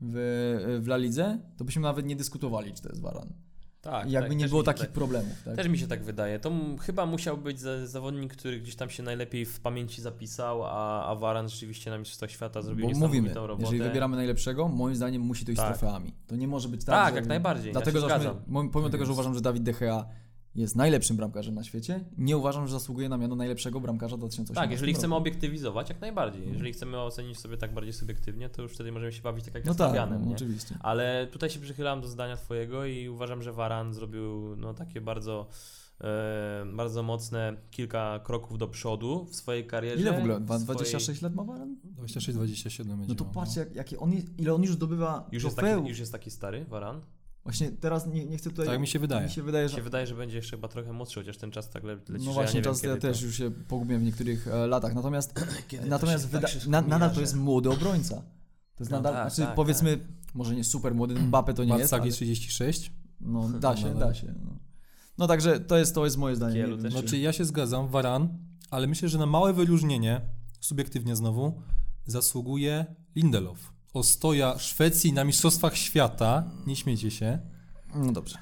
w, 0.00 0.78
w 0.80 0.86
La 0.88 0.96
Lidze, 0.96 1.38
to 1.56 1.64
byśmy 1.64 1.82
nawet 1.82 2.06
nie 2.06 2.16
dyskutowali, 2.16 2.72
czy 2.72 2.82
to 2.82 2.88
jest 2.88 3.00
Waran. 3.00 3.32
Tak, 3.80 4.10
jakby 4.10 4.28
tak, 4.28 4.38
nie 4.38 4.48
było 4.48 4.62
takich 4.62 4.82
tak- 4.82 4.92
problemów. 4.92 5.42
Tak? 5.44 5.56
Też 5.56 5.68
mi 5.68 5.78
się 5.78 5.86
tak 5.86 6.04
wydaje. 6.04 6.38
To 6.38 6.52
chyba 6.80 7.06
musiał 7.06 7.38
być 7.38 7.60
za, 7.60 7.86
zawodnik, 7.86 8.32
który 8.36 8.60
gdzieś 8.60 8.76
tam 8.76 8.90
się 8.90 9.02
najlepiej 9.02 9.44
w 9.44 9.60
pamięci 9.60 10.02
zapisał, 10.02 10.64
a, 10.64 11.06
a 11.06 11.14
Waran 11.14 11.48
rzeczywiście 11.48 11.90
na 11.90 11.98
Mistrzostwach 11.98 12.30
Świata 12.30 12.62
zrobił 12.62 12.90
Bo 12.90 12.98
mówimy, 12.98 13.34
robotę. 13.34 13.62
jeżeli 13.62 13.82
wybieramy 13.82 14.16
najlepszego, 14.16 14.68
moim 14.68 14.96
zdaniem 14.96 15.22
musi 15.22 15.44
to 15.44 15.52
iść 15.52 15.60
Tak. 15.60 15.76
z 15.76 15.78
trofeami. 15.78 16.14
To 16.26 16.36
nie 16.36 16.48
może 16.48 16.68
być 16.68 16.84
tak, 16.84 16.94
Tak, 16.94 17.14
że, 17.14 17.20
jak 17.20 17.28
najbardziej, 17.28 17.66
ja 17.66 17.72
Dlatego, 17.72 18.00
się 18.00 18.20
że 18.20 18.34
pomimo 18.46 18.72
Tak 18.72 18.90
tego, 18.90 19.06
że 19.06 19.12
uważam, 19.12 19.34
że 19.34 19.40
Dawid 19.40 19.62
De 19.62 19.72
Gea 19.72 20.06
jest 20.54 20.76
najlepszym 20.76 21.16
bramkarzem 21.16 21.54
na 21.54 21.64
świecie, 21.64 22.04
nie 22.18 22.36
uważam, 22.36 22.66
że 22.66 22.72
zasługuje 22.72 23.08
na 23.08 23.16
miano 23.18 23.36
najlepszego 23.36 23.80
bramkarza 23.80 24.16
2018 24.16 24.54
Tak, 24.54 24.70
jeżeli 24.70 24.94
chcemy 24.94 25.10
roku. 25.10 25.20
obiektywizować, 25.22 25.88
jak 25.88 26.00
najbardziej. 26.00 26.48
Jeżeli 26.52 26.72
chcemy 26.72 27.00
ocenić 27.00 27.38
sobie 27.38 27.56
tak 27.56 27.74
bardziej 27.74 27.92
subiektywnie, 27.92 28.48
to 28.48 28.62
już 28.62 28.72
wtedy 28.72 28.92
możemy 28.92 29.12
się 29.12 29.22
bawić 29.22 29.44
tak 29.44 29.54
jak 29.54 29.64
No 29.64 29.74
z 29.74 29.76
tak, 29.76 29.88
Fabianem, 29.88 30.24
no, 30.24 30.32
oczywiście. 30.32 30.74
Ale 30.80 31.26
tutaj 31.32 31.50
się 31.50 31.60
przychylam 31.60 32.00
do 32.00 32.08
zdania 32.08 32.36
twojego 32.36 32.84
i 32.86 33.08
uważam, 33.08 33.42
że 33.42 33.52
Waran 33.52 33.94
zrobił 33.94 34.56
no, 34.56 34.74
takie 34.74 35.00
bardzo, 35.00 35.48
e, 36.00 36.64
bardzo 36.74 37.02
mocne 37.02 37.56
kilka 37.70 38.18
kroków 38.24 38.58
do 38.58 38.68
przodu 38.68 39.24
w 39.24 39.36
swojej 39.36 39.66
karierze. 39.66 40.00
Ile 40.02 40.12
w 40.12 40.18
ogóle? 40.18 40.40
w 40.40 40.42
Dwa- 40.42 40.58
swojej- 40.58 40.76
26 40.78 41.22
lat 41.22 41.34
ma 41.34 41.44
Waran? 41.44 41.76
26-27 41.98 42.84
będzie 42.88 43.08
No 43.08 43.14
to 43.14 43.24
patrzcie, 43.24 43.60
jak, 43.60 43.74
jakie 43.74 43.98
on 43.98 44.12
jest, 44.12 44.38
ile 44.40 44.54
on 44.54 44.62
już 44.62 44.72
zdobywa 44.72 45.28
Już 45.32 45.44
jest, 45.44 45.56
taki, 45.56 45.88
już 45.88 45.98
jest 45.98 46.12
taki 46.12 46.30
stary, 46.30 46.64
Waran? 46.64 47.00
Właśnie 47.48 47.70
teraz 47.70 48.06
nie, 48.06 48.24
nie 48.24 48.38
chcę 48.38 48.50
tutaj... 48.50 48.66
Tak 48.66 48.80
mi 48.80 48.86
się 48.86 48.98
wydaje. 48.98 49.26
Mi 49.26 49.32
się 49.32 49.42
wydaje, 49.42 49.68
że... 49.68 49.76
się 49.76 49.82
wydaje, 49.82 50.06
że 50.06 50.14
będzie 50.14 50.36
jeszcze 50.36 50.56
chyba 50.56 50.68
trochę 50.68 50.92
młodszy, 50.92 51.20
chociaż 51.20 51.36
ten 51.36 51.50
czas 51.50 51.70
tak 51.70 51.84
le- 51.84 51.98
leci, 52.08 52.26
no 52.26 52.32
właśnie, 52.32 52.60
ja 52.60 52.60
nie 52.60 52.64
czas 52.64 52.82
wiem, 52.82 52.90
ja 52.90 52.96
też 52.96 53.20
to... 53.20 53.26
już 53.26 53.36
się 53.36 53.50
pogubiłem 53.50 54.02
w 54.02 54.04
niektórych 54.04 54.48
e, 54.48 54.66
latach. 54.66 54.94
Natomiast, 54.94 55.44
natomiast 55.86 56.24
to 56.24 56.30
się 56.30 56.38
wyda- 56.38 56.48
tak 56.48 56.66
na, 56.66 56.80
nadal 56.80 57.10
to 57.10 57.20
jest 57.20 57.36
młody 57.36 57.70
obrońca. 57.70 58.14
To 58.14 58.84
jest 58.84 58.90
No 58.90 58.96
nadal, 58.96 59.12
tak, 59.14 59.32
znaczy 59.32 59.46
tak, 59.46 59.54
powiedzmy, 59.54 59.98
może 60.34 60.54
nie 60.54 60.64
super 60.64 60.94
młody, 60.94 61.14
Mbappe 61.14 61.54
to 61.54 61.64
nie 61.64 61.78
jest, 61.78 61.90
Barcagi 61.90 62.02
ale, 62.02 62.12
36. 62.12 62.92
no 63.20 63.48
da 63.60 63.76
się, 63.76 63.84
Nadal. 63.86 64.08
da 64.08 64.14
się. 64.14 64.34
No. 64.44 64.50
no 65.18 65.26
także 65.26 65.60
to 65.60 65.78
jest, 65.78 65.94
to 65.94 66.04
jest 66.04 66.16
moje 66.16 66.36
zdanie. 66.36 66.54
Kielu 66.54 66.78
też 66.78 66.92
Znaczy 66.92 67.18
ja 67.18 67.32
się 67.32 67.44
zgadzam, 67.44 67.88
Waran, 67.88 68.38
ale 68.70 68.86
myślę, 68.86 69.08
że 69.08 69.18
na 69.18 69.26
małe 69.26 69.52
wyróżnienie, 69.52 70.20
subiektywnie 70.60 71.16
znowu, 71.16 71.62
zasługuje 72.06 72.86
Lindelof. 73.16 73.77
Ostoja 73.94 74.58
Szwecji 74.58 75.12
na 75.12 75.24
Mistrzostwach 75.24 75.76
Świata, 75.76 76.44
nie 76.66 76.76
śmiejcie 76.76 77.10
się. 77.10 77.38
No 77.94 78.12
dobrze. 78.12 78.38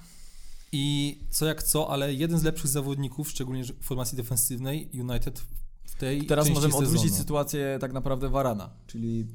I 0.72 1.18
co 1.30 1.46
jak 1.46 1.62
co, 1.62 1.90
ale 1.90 2.14
jeden 2.14 2.38
z 2.38 2.42
lepszych 2.42 2.70
zawodników, 2.70 3.30
szczególnie 3.30 3.64
w 3.64 3.82
formacji 3.82 4.16
defensywnej 4.16 4.90
United 4.94 5.42
w 5.84 5.94
tej 5.94 6.26
Teraz 6.26 6.50
możemy 6.50 6.74
odwrócić 6.76 7.02
sezonu. 7.02 7.18
sytuację 7.22 7.78
tak 7.80 7.92
naprawdę 7.92 8.28
Warana, 8.28 8.70
czyli 8.86 9.26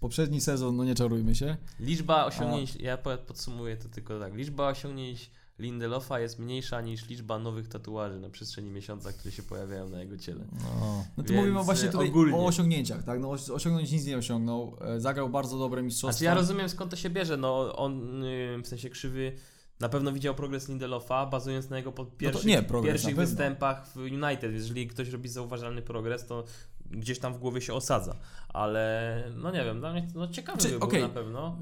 poprzedni 0.00 0.40
sezon, 0.40 0.76
no 0.76 0.84
nie 0.84 0.94
czarujmy 0.94 1.34
się. 1.34 1.56
Liczba 1.80 2.24
osiągnięć, 2.24 2.76
ja 2.76 2.98
po- 2.98 3.18
podsumuję 3.18 3.76
to 3.76 3.88
tylko 3.88 4.20
tak, 4.20 4.34
liczba 4.34 4.68
osiągnięć 4.68 5.30
Lindelofa 5.60 6.20
jest 6.20 6.38
mniejsza 6.38 6.80
niż 6.80 7.08
liczba 7.08 7.38
nowych 7.38 7.68
tatuaży 7.68 8.20
na 8.20 8.30
przestrzeni 8.30 8.70
miesiąca, 8.70 9.12
które 9.12 9.32
się 9.32 9.42
pojawiają 9.42 9.88
na 9.88 10.00
jego 10.00 10.18
ciele. 10.18 10.44
No. 10.52 11.04
No 11.16 11.24
to 11.24 11.32
mówimy 11.32 11.62
właśnie 11.62 11.88
e, 11.88 11.92
tutaj 11.92 12.08
ogólnie. 12.08 12.36
o 12.36 12.46
osiągnięciach, 12.46 13.02
tak? 13.04 13.20
No 13.20 13.30
os- 13.30 13.50
osiągnąć 13.50 13.92
nic 13.92 14.06
nie 14.06 14.16
osiągnął. 14.18 14.76
E, 14.80 15.00
Zagrał 15.00 15.28
bardzo 15.28 15.58
dobre 15.58 15.82
mistrzostwa. 15.82 16.12
Znaczy 16.12 16.24
ja 16.24 16.34
rozumiem 16.34 16.68
skąd 16.68 16.90
to 16.90 16.96
się 16.96 17.10
bierze, 17.10 17.36
no 17.36 17.76
on 17.76 18.22
yy, 18.22 18.62
w 18.62 18.66
sensie 18.68 18.90
krzywy 18.90 19.32
na 19.80 19.88
pewno 19.88 20.12
widział 20.12 20.34
progres 20.34 20.68
Lindelofa, 20.68 21.26
bazując 21.26 21.70
na 21.70 21.76
jego 21.76 21.92
po 21.92 22.04
pierwszych, 22.04 22.44
nie, 22.46 22.62
progres, 22.62 22.92
pierwszych 22.92 23.16
występach 23.16 23.86
w 23.86 23.96
United. 23.96 24.52
Jeżeli 24.52 24.86
ktoś 24.86 25.08
robi 25.08 25.28
zauważalny 25.28 25.82
progres, 25.82 26.26
to 26.26 26.44
gdzieś 26.90 27.18
tam 27.18 27.34
w 27.34 27.38
głowie 27.38 27.60
się 27.60 27.74
osadza. 27.74 28.16
Ale 28.48 29.24
no 29.36 29.50
nie 29.50 29.64
wiem, 29.64 29.80
dla 29.80 29.92
mnie 29.92 30.08
no 30.14 30.28
ciekawy 30.28 30.58
Czy- 30.58 30.68
wybór 30.68 30.88
okej. 30.88 31.02
na 31.02 31.08
pewno. 31.08 31.58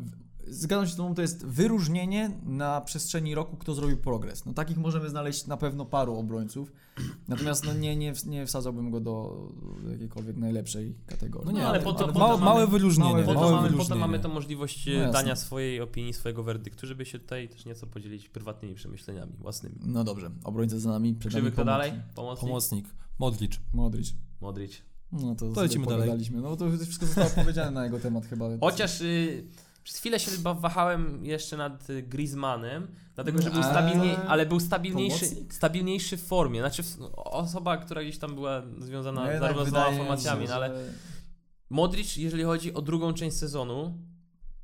Zgadzam 0.51 0.87
się 0.87 0.93
z 0.93 0.97
tobą, 0.97 1.15
to 1.15 1.23
jest 1.23 1.47
wyróżnienie 1.47 2.31
na 2.47 2.81
przestrzeni 2.81 3.35
roku, 3.35 3.57
kto 3.57 3.75
zrobił 3.75 3.97
progres. 3.97 4.47
No 4.47 4.53
takich 4.53 4.77
możemy 4.77 5.09
znaleźć 5.09 5.47
na 5.47 5.57
pewno 5.57 5.85
paru 5.85 6.17
obrońców. 6.19 6.73
Natomiast 7.29 7.65
no 7.67 7.73
nie, 7.75 7.97
nie, 7.97 8.13
nie 8.27 8.47
wsadzałbym 8.47 8.91
go 8.91 9.01
do 9.01 9.43
jakiejkolwiek 9.91 10.37
najlepszej 10.37 10.95
kategorii. 11.07 11.47
No 11.47 11.53
nie, 11.53 11.61
ale 11.67 11.69
ale, 11.71 11.81
po 11.81 11.93
to- 11.93 12.05
ale 12.05 12.13
po 12.13 12.19
małe, 12.19 12.39
to 12.39 12.45
małe 12.45 12.61
mamy- 12.61 12.71
wyróżnienie. 12.73 13.23
Po 13.23 13.35
to, 13.35 13.41
małe 13.41 13.53
mamy, 13.53 13.63
po 13.63 13.69
to 13.69 13.73
wyróżnienie. 13.73 14.01
mamy 14.01 14.19
to 14.21 14.29
możliwość 14.29 14.89
No 15.07 15.13
dania 15.13 15.37
swojej 15.37 15.81
opinii, 15.81 16.13
swojego 16.13 16.43
werdyktu, 16.43 16.87
żeby 16.87 17.05
się 17.07 17.19
tutaj 17.19 17.49
też 17.49 17.65
nieco 17.65 17.87
podzielić 17.87 18.29
prywatnymi 18.29 18.75
przemyśleniami 18.75 19.33
własnymi. 19.39 19.75
No 19.87 20.05
dobrze, 20.05 20.31
obrońca 20.45 20.79
za 20.79 20.91
nami. 20.91 21.15
Krzywy 21.17 21.53
kto 21.53 21.65
pomocnik. 21.65 21.67
dalej? 21.67 21.93
Pomocnik? 22.15 22.41
Pomocnik. 22.49 22.87
Modric. 23.19 23.61
Modric. 23.75 24.13
Modric. 24.41 24.83
No 25.13 25.35
to, 25.35 25.53
To 25.53 25.63
lecimy 25.63 25.87
dalej. 25.87 26.09
dalej. 26.09 26.27
No 26.33 26.43
bo 26.43 26.57
to 26.57 26.71
wszystko 26.71 27.07
zostało 27.07 27.31
powiedziane 27.31 27.71
na 27.71 27.85
jego 27.85 27.99
temat 28.01 28.27
chyba. 28.27 28.45
Chociaż 28.61 29.01
y, 29.01 29.45
przez 29.89 29.99
chwilę 29.99 30.21
się 30.21 30.31
chyba 30.31 30.55
wahałem 30.55 31.25
jeszcze 31.25 31.57
nad 31.57 31.91
y, 31.91 32.03
Griezmannem, 32.03 32.89
dlatego 33.15 33.43
że 33.43 33.51
był 33.51 33.63
stabilniej, 33.63 34.17
ale 34.29 34.47
był 34.47 34.61
stabilniejszy, 34.61 35.27
pomocnik? 35.27 35.55
stabilniejszy 35.55 36.17
w 36.17 36.27
formie. 36.27 36.61
Znaczy 36.61 36.83
w- 36.83 36.99
osoba, 37.15 37.77
która 37.77 38.03
gdzieś 38.03 38.19
tam 38.19 38.35
była 38.35 38.63
związana 38.79 39.21
No 39.33 39.39
zarówno 39.39 39.65
z 39.65 39.69
dwoma 39.69 39.85
wydaje 39.85 39.99
formacjami, 39.99 40.43
się, 40.43 40.49
no, 40.49 40.55
ale 40.57 40.69
że- 40.69 40.93
Modric, 41.71 42.17
jeżeli 42.17 42.43
chodzi 42.45 42.75
o 42.75 42.83
drugą 42.83 43.15
część 43.15 43.37
sezonu, 43.37 43.99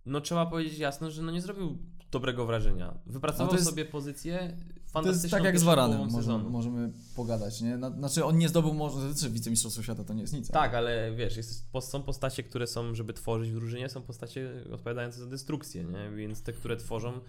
no 0.06 0.20
trzeba 0.20 0.46
powiedzieć 0.46 0.78
jasno, 0.78 1.10
że 1.10 1.22
no 1.22 1.32
nie 1.32 1.40
zrobił 1.40 1.78
dobrego 2.10 2.46
wrażenia. 2.46 2.94
Wypracował 3.06 3.46
No 3.46 3.52
jest- 3.52 3.68
sobie 3.68 3.84
pozycję 3.84 4.56
To 5.02 5.08
jest 5.08 5.30
tak 5.30 5.44
jak 5.44 5.58
z 5.58 5.62
Waranem, 5.62 6.08
możemy, 6.10 6.44
możemy 6.50 6.92
pogadać, 7.16 7.60
nie? 7.60 7.76
Na, 7.76 7.90
znaczy 7.90 8.24
on 8.24 8.38
nie 8.38 8.48
zdobył 8.48 8.74
może, 8.74 9.14
czy 9.14 9.30
wicemistrzostwo 9.30 9.82
świata 9.82 10.04
to 10.04 10.14
nie 10.14 10.20
jest 10.20 10.34
nic. 10.34 10.50
Tak, 10.50 10.74
ale 10.74 11.12
wiesz, 11.14 11.36
jest, 11.36 11.64
są 11.80 12.02
postacie, 12.02 12.42
które 12.42 12.66
są, 12.66 12.94
żeby 12.94 13.12
tworzyć 13.12 13.50
w 13.50 13.54
drużynie, 13.54 13.88
są 13.88 14.02
postacie 14.02 14.50
odpowiadające 14.72 15.18
za 15.18 15.26
destrukcję, 15.26 15.84
nie? 15.84 16.10
Więc 16.16 16.42
te, 16.42 16.52
które 16.52 16.76
tworzą, 16.76 17.20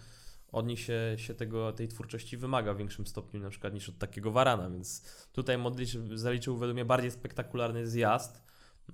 od 0.52 0.68
nich 0.68 0.80
się, 0.80 1.16
się 1.18 1.34
tego, 1.34 1.74
tej 1.74 1.88
twórczości 1.88 2.38
wymaga 2.38 2.74
w 2.74 2.78
większym 2.78 3.08
stopniu 3.08 3.40
na 3.40 3.50
przykład 3.50 3.74
niż 3.74 3.90
od 3.90 3.98
takiego 3.98 4.32
Warana, 4.32 4.70
więc 4.70 5.02
tutaj 5.34 5.58
Modric 5.58 5.98
zaliczył 6.14 6.58
według 6.58 6.74
mnie 6.74 6.86
bardziej 6.86 7.12
spektakularny 7.12 7.88
zjazd, 7.88 8.42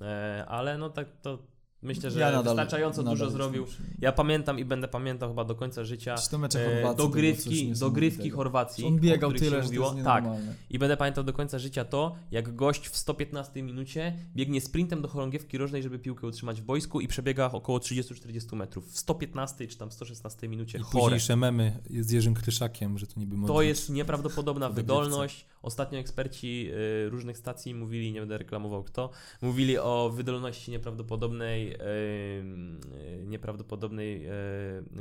e, 0.02 0.46
ale 0.48 0.78
no 0.78 0.90
tak 0.90 1.08
to 1.22 1.40
myślę, 1.82 2.12
że 2.12 2.20
Ja 2.20 2.42
wystarczająco 2.42 3.02
nadal 3.02 3.18
dużo 3.18 3.30
zrobił. 3.30 3.66
Ja 4.00 4.12
pamiętam 4.12 4.60
i 4.60 4.66
będę 4.66 4.88
pamiętał 4.88 5.30
chyba 5.30 5.44
do 5.44 5.56
końca 5.56 5.84
życia 5.84 6.16
e, 6.34 6.82
było 6.82 6.94
coś 6.94 6.98
dogrywki, 6.98 7.72
dogrywki 7.72 8.30
Chorwacji. 8.30 8.86
On 8.86 9.00
biegał 9.00 9.34
tyle, 9.34 9.58
się 9.58 9.64
mówiło. 9.64 9.96
Tak, 10.04 10.26
i 10.70 10.80
będę 10.80 10.98
pamiętał 10.98 11.24
do 11.24 11.34
końca 11.34 11.60
życia 11.60 11.86
to, 11.86 12.16
jak 12.32 12.56
gość 12.56 12.88
w 12.88 12.98
115 12.98 13.64
minucie 13.64 14.14
biegnie 14.36 14.62
sprintem 14.62 15.02
do 15.02 15.08
chorągiewki 15.08 15.58
rożnej, 15.58 15.84
żeby 15.84 16.00
piłkę 16.00 16.28
utrzymać 16.28 16.62
w 16.62 16.64
boisku 16.64 17.02
i 17.02 17.08
przebiega 17.08 17.52
około 17.52 17.78
30-40 17.78 18.56
metrów. 18.56 18.92
W 18.92 18.98
115 18.98 19.68
czy 19.68 19.78
tam 19.78 19.92
116 19.92 20.48
minucie. 20.48 20.78
I 20.78 20.82
Chore. 20.82 21.04
późniejsze 21.04 21.36
memy 21.36 21.80
z 22.00 22.12
Jerzym 22.12 22.34
Kryszakiem, 22.34 22.98
że 22.98 23.08
to 23.08 23.20
niby 23.20 23.48
To 23.48 23.62
jest 23.62 23.90
nieprawdopodobna 23.90 24.70
wydolność. 24.70 25.46
Ostatnio 25.62 26.00
eksperci 26.00 26.70
y, 27.06 27.10
różnych 27.10 27.38
stacji 27.38 27.74
mówili, 27.74 28.12
nie 28.12 28.20
będę 28.20 28.38
reklamował 28.38 28.84
kto, 28.84 29.10
mówili 29.42 29.78
o 29.78 30.12
wydolności 30.16 30.72
nieprawdopodobnej, 30.72 31.74
y, 31.74 31.78
y, 31.78 33.26
nieprawdopodobnej 33.28 34.28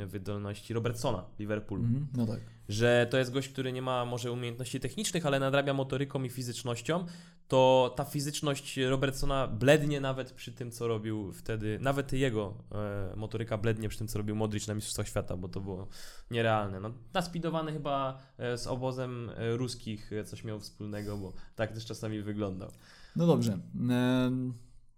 wydolności 0.06 0.74
Robertsona 0.74 1.24
Liverpoolu. 1.38 1.82
Mhm, 1.82 2.06
no 2.16 2.26
tak. 2.26 2.40
Że 2.68 3.06
to 3.10 3.18
jest 3.18 3.32
gość, 3.32 3.48
który 3.48 3.72
nie 3.72 3.82
ma 3.82 4.04
może 4.04 4.32
umiejętności 4.32 4.80
technicznych, 4.80 5.26
ale 5.26 5.40
nadrabia 5.40 5.74
motoryką 5.74 6.22
i 6.22 6.28
fizycznością, 6.28 7.06
to 7.48 7.94
ta 7.96 8.04
fizyczność 8.04 8.76
Robertsona 8.76 9.46
blednie 9.46 10.00
nawet 10.00 10.32
przy 10.32 10.52
tym, 10.52 10.70
co 10.70 10.88
robił 10.88 11.32
wtedy, 11.32 11.78
nawet 11.80 12.12
jego 12.12 12.54
e, 12.72 13.16
motoryka 13.16 13.58
blednie 13.58 13.88
przy 13.88 13.98
tym, 13.98 14.08
co 14.08 14.18
robił 14.18 14.36
Modric 14.36 14.66
na 14.66 14.74
Mistrzostwach 14.74 15.08
Świata, 15.08 15.36
bo 15.36 15.48
to 15.48 15.60
było 15.60 15.88
nierealne. 16.30 16.80
No, 16.80 16.92
naspidowany 17.14 17.72
chyba 17.72 18.18
e, 18.38 18.58
z 18.58 18.66
obozem 18.66 19.30
e, 19.36 19.56
ruskich 19.56 20.10
coś 20.24 20.44
miał 20.44 20.60
wspólnego, 20.60 21.16
bo 21.16 21.32
tak 21.56 21.72
też 21.72 21.86
czasami 21.86 22.22
wyglądał. 22.22 22.70
No 23.16 23.26
dobrze. 23.26 23.58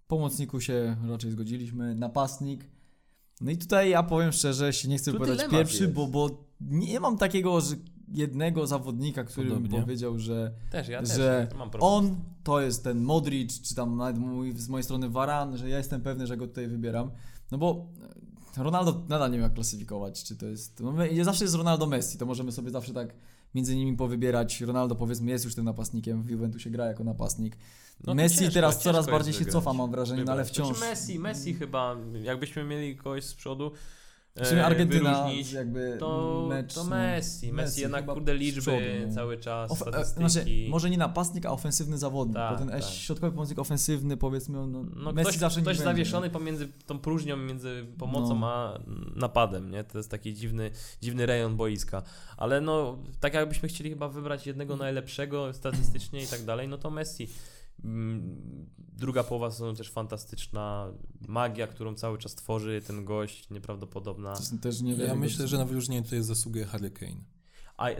Pomocniku 0.06 0.60
się 0.60 0.96
raczej 1.08 1.30
zgodziliśmy. 1.30 1.94
Napastnik. 1.94 2.64
No 3.40 3.50
i 3.50 3.58
tutaj 3.58 3.90
ja 3.90 4.02
powiem 4.02 4.32
szczerze, 4.32 4.72
się 4.72 4.88
nie 4.88 4.98
chcę 4.98 5.12
Tu 5.12 5.18
wypowiadać 5.18 5.50
pierwszy, 5.50 5.82
jest. 5.82 5.94
bo, 5.94 6.06
bo 6.06 6.44
nie 6.70 7.00
mam 7.00 7.18
takiego, 7.18 7.60
że 7.60 7.76
jednego 8.08 8.66
zawodnika, 8.66 9.24
który 9.24 9.48
bym 9.48 9.56
Podobnie. 9.56 9.80
powiedział, 9.80 10.18
że 10.18 10.52
Też, 10.70 10.88
ja 10.88 11.04
Że 11.04 11.46
też 11.50 11.58
on 11.80 12.16
to 12.44 12.60
jest 12.60 12.84
ten 12.84 13.00
Modric, 13.00 13.60
czy 13.60 13.74
tam 13.74 13.96
nawet 13.96 14.18
mój, 14.18 14.52
z 14.52 14.68
mojej 14.68 14.84
strony 14.84 15.08
Varan, 15.08 15.56
że 15.56 15.68
ja 15.68 15.78
jestem 15.78 16.00
pewny, 16.00 16.26
że 16.26 16.36
go 16.36 16.46
tutaj 16.46 16.68
wybieram. 16.68 17.10
No 17.50 17.58
bo 17.58 17.86
e, 18.58 18.62
Ronaldo 18.62 19.04
nadal 19.08 19.30
nie 19.30 19.36
wiem 19.36 19.44
jak 19.44 19.54
klasyfikować, 19.54 20.24
czy 20.24 20.36
to 20.36 20.46
jest... 20.46 20.80
No 20.80 20.92
my- 20.92 21.24
zawsze 21.24 21.44
jest 21.44 21.54
Ronaldo 21.54 21.86
Messi, 21.86 22.18
to 22.18 22.26
możemy 22.26 22.52
sobie 22.52 22.70
zawsze 22.70 22.92
tak 22.94 23.14
między 23.54 23.76
nimi 23.76 23.96
powybierać. 23.96 24.60
Ronaldo 24.60 24.94
powiedzmy 24.94 25.30
jest 25.30 25.44
już 25.44 25.54
tym 25.54 25.64
napastnikiem, 25.64 26.22
w 26.22 26.30
Juventusie 26.30 26.70
gra 26.70 26.86
jako 26.86 27.04
napastnik. 27.04 27.56
No 28.06 28.14
Messi 28.14 28.38
ciężko, 28.38 28.54
teraz 28.54 28.74
ciężko 28.74 28.92
coraz 28.92 29.06
bardziej 29.06 29.32
się 29.32 29.38
wygrać. 29.38 29.52
cofa, 29.52 29.72
mam 29.72 29.90
wrażenie, 29.90 30.24
no 30.24 30.32
ale 30.32 30.44
wciąż... 30.44 30.78
Znaczy 30.78 30.90
Messi, 30.90 31.18
Messi 31.18 31.54
chyba, 31.54 31.96
jakbyśmy 32.22 32.64
mieli 32.64 32.96
kogoś 32.96 33.24
z 33.24 33.34
przodu 33.34 33.72
W 34.36 34.46
sumie 34.46 34.60
e, 34.60 34.66
Argentyna 34.66 35.14
wyróżnić, 35.24 35.52
jakby 35.52 35.96
to, 36.00 36.46
mecz... 36.48 36.74
to 36.74 36.84
no, 36.84 36.90
Messi. 36.90 37.46
Messi, 37.46 37.52
Messi 37.52 37.80
jednak 37.80 38.06
kurde 38.06 38.34
liczby 38.34 39.04
no. 39.08 39.14
cały 39.14 39.38
czas, 39.38 39.70
Of, 39.70 39.82
e, 39.82 39.90
statystyki. 39.90 40.30
znaczy, 40.32 40.46
może 40.68 40.90
nie 40.90 40.98
napastnik, 40.98 41.46
a 41.46 41.50
ofensywny 41.50 41.98
zawodnik, 41.98 42.36
Tak, 42.36 42.52
bo 42.52 42.58
ten 42.58 42.68
tak. 42.68 42.90
środkowy 42.90 43.32
pomocnik 43.32 43.58
ofensywny 43.58 44.16
powiedzmy, 44.16 44.66
no, 44.66 44.84
no 44.96 45.12
Messi 45.12 45.28
ktoś, 45.28 45.36
zawsze 45.36 45.60
ktoś 45.60 45.76
będzie, 45.76 45.84
zawieszony 45.84 46.30
pomiędzy 46.30 46.68
tą 46.86 46.98
próżnią, 46.98 47.36
między 47.36 47.86
pomocą 47.98 48.38
No. 48.38 48.46
a 48.46 48.80
napadem, 49.16 49.70
nie? 49.70 49.84
To 49.84 49.98
jest 49.98 50.10
taki 50.10 50.34
dziwny, 50.34 50.70
dziwny 51.02 51.26
rejon 51.26 51.56
boiska. 51.56 52.02
Ale 52.36 52.60
no, 52.60 52.98
tak 53.20 53.34
jakbyśmy 53.34 53.68
chcieli 53.68 53.90
chyba 53.90 54.08
wybrać 54.08 54.46
jednego 54.46 54.76
najlepszego 54.76 55.52
statystycznie 55.52 56.22
i 56.22 56.26
tak 56.26 56.44
dalej, 56.44 56.68
no 56.68 56.78
to 56.78 56.90
Messi. 56.90 57.28
Mm, 57.84 58.36
Druga 58.96 59.24
połowa 59.24 59.50
sezonu 59.50 59.74
też 59.74 59.90
fantastyczna. 59.90 60.86
Magia, 61.28 61.66
którą 61.66 61.94
cały 61.94 62.18
czas 62.18 62.34
tworzy 62.34 62.82
ten 62.86 63.04
gość, 63.04 63.50
nieprawdopodobna. 63.50 64.30
Jest 64.30 64.60
też 64.62 64.80
nie 64.80 64.92
Ja 64.92 65.14
myślę, 65.14 65.48
że 65.48 65.58
na 65.58 65.64
wyróżnienie 65.64 66.02
tutaj 66.02 66.22
zasługuje 66.22 66.64
Harry 66.64 66.90
Kane. 66.90 67.16
A, 67.76 67.88
e, 67.90 67.96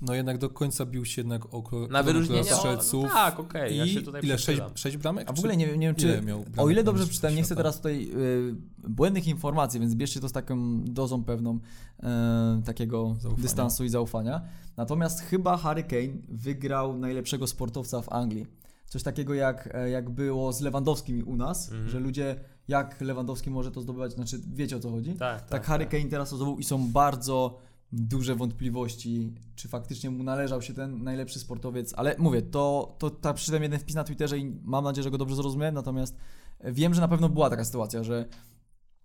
No 0.00 0.14
jednak 0.14 0.38
do 0.38 0.50
końca 0.50 0.86
bił 0.86 1.04
się 1.04 1.20
jednak 1.20 1.54
oko 1.54 1.86
na 1.90 2.02
wyróżnienie 2.02 2.40
o, 2.52 2.56
strzelców. 2.56 3.02
no 3.04 3.08
tak, 3.10 3.40
okej, 3.40 3.76
ja 3.76 3.86
się 3.86 4.02
tutaj 4.02 4.22
ile? 4.24 4.34
Sześć, 4.38 4.44
przychylam. 4.44 4.76
sześć 4.76 4.96
bramek? 4.96 5.30
A 5.30 5.32
w 5.32 5.38
ogóle 5.38 5.56
nie, 5.56 5.66
wiem- 5.66 5.80
nie 5.80 5.86
wiem, 5.86 5.96
ile 5.98 6.16
czy. 6.20 6.22
miał 6.26 6.40
bramek 6.40 6.60
O 6.60 6.70
ile 6.70 6.84
dobrze 6.84 7.04
przeczytałem, 7.04 7.36
nie 7.36 7.42
chcę 7.42 7.56
teraz 7.56 7.76
tutaj 7.76 8.10
y, 8.14 8.54
błędnych 8.88 9.26
informacji, 9.26 9.80
więc 9.80 9.94
bierzcie 9.94 10.20
to 10.20 10.28
z 10.28 10.32
taką 10.32 10.84
dozą 10.84 11.24
pewną 11.24 11.58
y, 11.58 12.62
takiego 12.64 13.16
Zaufania. 13.20 13.42
dystansu 13.42 13.84
i 13.84 13.88
zaufania. 13.88 14.40
Natomiast 14.76 15.20
chyba 15.20 15.56
Harry 15.56 15.82
Kane 15.84 16.12
wygrał 16.28 16.96
najlepszego 16.98 17.46
sportowca 17.46 18.02
w 18.02 18.08
Anglii. 18.12 18.46
Coś 18.90 19.02
takiego 19.02 19.34
jak, 19.34 19.68
e, 19.74 19.90
jak 19.90 20.10
było 20.10 20.52
z 20.52 20.60
Lewandowskim 20.60 21.28
u 21.28 21.36
nas, 21.36 21.68
Mhm. 21.72 21.88
że 21.88 22.00
ludzie, 22.00 22.36
jak 22.68 23.00
Lewandowski 23.00 23.50
może 23.50 23.70
to 23.70 23.80
zdobywać, 23.80 24.12
znaczy 24.12 24.40
wiecie 24.52 24.76
o 24.76 24.80
co 24.80 24.90
chodzi? 24.90 25.14
Tak, 25.14 25.40
tak, 25.40 25.48
Tak, 25.50 25.64
Harry 25.64 25.86
Kane 25.86 26.04
teraz 26.04 26.30
to 26.30 26.36
zdobył 26.36 26.58
i 26.58 26.64
są 26.64 26.88
bardzo 26.92 27.58
duże 27.92 28.34
wątpliwości, 28.34 29.34
czy 29.54 29.68
faktycznie 29.68 30.10
mu 30.10 30.22
należał 30.22 30.62
się 30.62 30.74
ten 30.74 31.02
najlepszy 31.02 31.38
sportowiec, 31.38 31.94
ale 31.96 32.14
mówię, 32.18 32.42
to, 32.42 32.96
to 32.98 33.10
tak 33.10 33.36
przeczytałem 33.36 33.62
jeden 33.62 33.78
wpis 33.78 33.94
na 33.96 34.04
Twitterze 34.04 34.38
i 34.38 34.60
mam 34.64 34.84
nadzieję, 34.84 35.02
że 35.02 35.10
go 35.10 35.18
dobrze 35.18 35.36
zrozumiałem, 35.36 35.74
natomiast 35.74 36.16
wiem, 36.64 36.94
że 36.94 37.00
na 37.00 37.08
pewno 37.08 37.28
była 37.28 37.50
taka 37.50 37.64
sytuacja, 37.64 38.04
że 38.04 38.24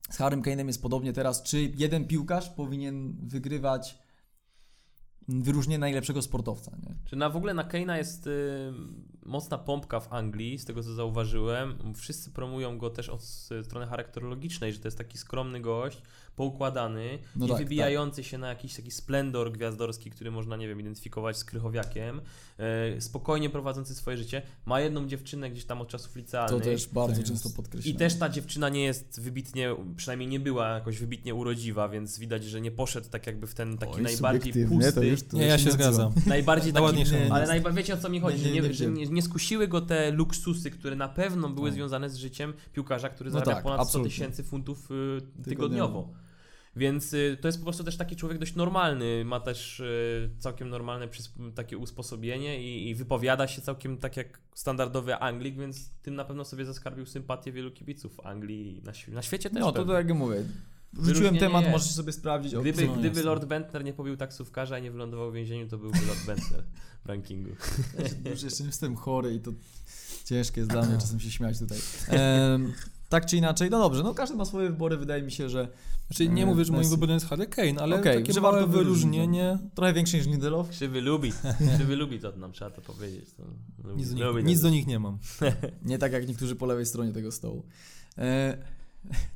z 0.10 0.18
Harrym 0.18 0.42
Kane'em 0.42 0.68
jest 0.68 0.82
podobnie 0.82 1.14
teraz, 1.14 1.44
czy 1.44 1.62
jeden 1.78 2.08
piłkarz 2.08 2.50
powinien 2.50 3.16
wygrywać 3.28 4.00
wyróżnienie 5.28 5.80
najlepszego 5.80 6.22
sportowca, 6.22 6.72
nie? 6.84 6.96
Czy 7.06 7.16
na 7.16 7.30
w 7.30 7.36
ogóle 7.38 7.54
na 7.54 7.64
Keina 7.64 7.98
jest 7.98 8.28
y, 8.28 8.74
mocna 9.26 9.58
pompka 9.58 10.00
w 10.00 10.14
Anglii, 10.14 10.58
z 10.60 10.66
tego 10.66 10.84
co 10.84 10.94
zauważyłem. 10.94 11.94
Wszyscy 11.96 12.32
promują 12.32 12.78
go 12.78 12.90
też 12.90 13.10
od 13.10 13.24
strony 13.64 13.88
charakterologicznej, 13.88 14.74
że 14.74 14.80
to 14.80 14.88
jest 14.88 14.98
taki 14.98 15.18
skromny 15.18 15.62
gość, 15.62 16.02
poukładany, 16.36 17.20
No 17.36 17.46
nie 17.46 17.52
tak, 17.52 17.62
wybijający 17.62 18.24
się 18.24 18.38
na 18.38 18.48
jakiś 18.50 18.76
taki 18.76 18.92
splendor 18.92 19.52
gwiazdorski, 19.52 20.12
który 20.12 20.32
można, 20.32 20.58
nie 20.58 20.68
wiem, 20.68 20.80
identyfikować 20.80 21.38
z 21.38 21.44
Krychowiakiem. 21.46 22.22
Y, 22.98 23.02
spokojnie 23.02 23.50
prowadzący 23.50 23.96
swoje 23.96 24.18
życie. 24.18 24.42
Ma 24.66 24.82
jedną 24.82 25.08
dziewczynę 25.08 25.50
gdzieś 25.50 25.66
tam 25.66 25.82
od 25.82 25.88
czasów 25.88 26.14
To 26.14 26.20
licealnych. 26.20 26.64
też 26.64 26.88
bardzo 26.88 27.16
jest. 27.22 27.28
często 27.28 27.50
podkreślam. 27.50 27.96
I 27.96 27.98
też 27.98 28.16
ta 28.16 28.30
dziewczyna 28.30 28.70
nie 28.70 28.84
jest 28.84 29.22
wybitnie, 29.22 29.76
przynajmniej 29.96 30.30
nie 30.30 30.40
była 30.40 30.68
jakoś 30.70 30.98
wybitnie 31.00 31.36
urodziwa, 31.36 31.90
więc 31.90 32.20
widać, 32.20 32.44
że 32.44 32.62
nie 32.62 32.72
poszedł 32.72 33.10
tak 33.10 33.28
jakby 33.28 33.48
w 33.48 33.54
ten 33.54 33.78
taki 33.78 33.96
Oj, 33.96 34.02
najbardziej 34.02 34.54
to 34.54 34.70
pusty, 34.70 35.15
już- 35.22 35.28
to 35.32 35.38
Nie, 35.38 35.46
ja 35.46 35.58
się 35.58 35.72
zgadzam. 35.72 36.12
najbardziej 36.26 36.74
taki, 36.74 36.86
ale 37.32 37.48
najba- 37.48 37.72
wiecie 37.72 37.94
o 37.94 37.98
co 37.98 38.10
mi 38.10 38.20
chodzi, 38.20 38.52
Nie, 38.52 38.74
że 38.74 38.86
nie, 38.88 38.92
nie, 38.92 39.06
nie 39.12 39.22
skusiły 39.22 39.68
go 39.68 39.82
te 39.82 40.12
luksusy, 40.12 40.72
które 40.72 40.96
na 40.96 41.10
pewno 41.10 41.50
były 41.50 41.70
Tak. 41.70 41.76
związane 41.76 42.10
z 42.10 42.16
życiem 42.18 42.54
piłkarza, 42.74 43.10
który 43.10 43.30
No 43.30 43.34
zarabia 43.34 43.54
tak, 43.54 43.64
ponad 43.64 43.78
100 43.78 43.82
absolutnie. 43.82 44.10
tysięcy 44.12 44.44
funtów 44.44 44.92
y, 44.92 45.22
Tygodniowo. 45.22 45.50
tygodniowo. 45.50 46.10
Więc 46.78 47.14
y, 47.14 47.38
to 47.42 47.48
jest 47.48 47.58
po 47.58 47.64
prostu 47.64 47.84
też 47.84 47.98
taki 47.98 48.16
człowiek 48.16 48.38
dość 48.38 48.56
normalny, 48.56 49.26
ma 49.26 49.40
też 49.40 49.80
y, 49.80 50.30
całkiem 50.40 50.70
normalne 50.70 51.08
takie 51.56 51.78
usposobienie 51.78 52.64
i, 52.64 52.90
i 52.90 52.96
wypowiada 52.96 53.48
się 53.48 53.62
całkiem 53.62 53.98
tak 53.98 54.18
jak 54.18 54.40
standardowy 54.56 55.16
Anglik, 55.16 55.58
więc 55.58 55.90
tym 56.02 56.16
na 56.16 56.26
pewno 56.26 56.46
sobie 56.46 56.66
zaskarbił 56.66 57.06
sympatię 57.06 57.52
wielu 57.52 57.72
kibiców 57.72 58.16
w 58.16 58.20
Anglii 58.20 58.78
i 58.78 58.84
na, 58.84 58.92
na 59.16 59.22
świecie 59.22 59.50
też. 59.50 59.60
No 59.60 59.72
to 59.72 59.86
tak 59.86 60.08
jak 60.08 60.18
mówię. 60.18 60.44
Wrzuciłem 60.96 61.38
temat, 61.38 61.62
jest. 61.62 61.72
możecie 61.72 61.94
sobie 61.94 62.12
sprawdzić. 62.14 62.54
o- 62.56 62.62
Gdyby, 62.62 62.88
no, 62.88 62.94
gdyby. 62.96 63.24
Lord 63.24 63.46
Bentner 63.46 63.84
nie 63.84 63.94
pobił 63.94 64.18
taksówkarza 64.18 64.80
i 64.80 64.82
nie 64.82 64.92
wylądował 64.92 65.32
w 65.32 65.34
więzieniu, 65.34 65.68
to 65.70 65.78
byłby 65.78 65.98
Lord 66.08 66.26
Bentner 66.26 66.64
w 67.06 67.10
rankingu. 67.10 67.50
Już 68.32 68.44
jeszcze 68.44 68.64
jestem 68.64 68.96
chory 68.96 69.34
i 69.34 69.40
to 69.40 69.52
ciężkie 70.26 70.62
jest 70.62 70.72
dla 70.72 70.82
mnie 70.82 70.98
czasem 70.98 71.20
się 71.20 71.32
śmiać 71.32 71.60
tutaj. 71.60 71.78
Tak 73.10 73.26
czy 73.26 73.38
inaczej, 73.38 73.70
no 73.70 73.80
dobrze, 73.80 74.04
no 74.04 74.14
każdy 74.14 74.36
ma 74.36 74.46
swoje 74.46 74.70
wybory, 74.70 74.98
wydaje 74.98 75.24
mi 75.24 75.32
się, 75.32 75.50
że 75.50 75.68
Znaczy 76.08 76.30
nie 76.30 76.44
E, 76.44 76.46
mówię, 76.46 76.66
że 76.66 76.74
moim 76.74 76.90
wyborem 76.90 77.14
jest 77.14 77.26
Harry 77.26 77.48
Kane, 77.48 77.82
ale 77.82 77.96
Okej, 78.00 78.18
takie 78.18 78.34
że 78.34 78.42
małe 78.42 78.54
warto 78.58 78.68
wyróżnić, 78.68 78.96
wyróżnienie. 79.12 79.58
trochę 79.76 79.94
większy 79.94 80.18
niż 80.18 80.26
Lindelof. 80.28 80.70
Krzywy 80.70 81.02
lubi, 81.02 81.32
krzywy 81.76 81.96
lubi 81.96 82.20
to 82.20 82.32
nam 82.38 82.52
trzeba 82.52 82.72
to 82.72 82.82
powiedzieć. 82.82 83.26
To 83.38 83.44
lubi, 83.84 84.00
Nic 84.02 84.14
do, 84.14 84.34
nich, 84.34 84.46
nic 84.46 84.60
to. 84.60 84.64
do 84.64 84.70
nich 84.70 84.88
nie 84.88 85.00
mam. 85.00 85.18
Nie 85.86 85.98
tak 85.98 86.12
jak 86.14 86.28
niektórzy 86.28 86.56
po 86.56 86.66
lewej 86.66 86.86
stronie 86.86 87.14
tego 87.14 87.32
stołu. 87.32 87.64
E, 88.18 88.58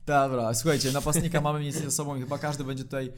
dobra, 0.05 0.53
słuchajcie, 0.53 0.91
napastnika 0.91 1.41
mamy 1.41 1.59
więcej 1.59 1.83
ze 1.83 1.91
sobą 1.91 2.15
i 2.15 2.19
chyba 2.19 2.37
każdy 2.37 2.63
będzie 2.63 2.83
tutaj 2.83 3.13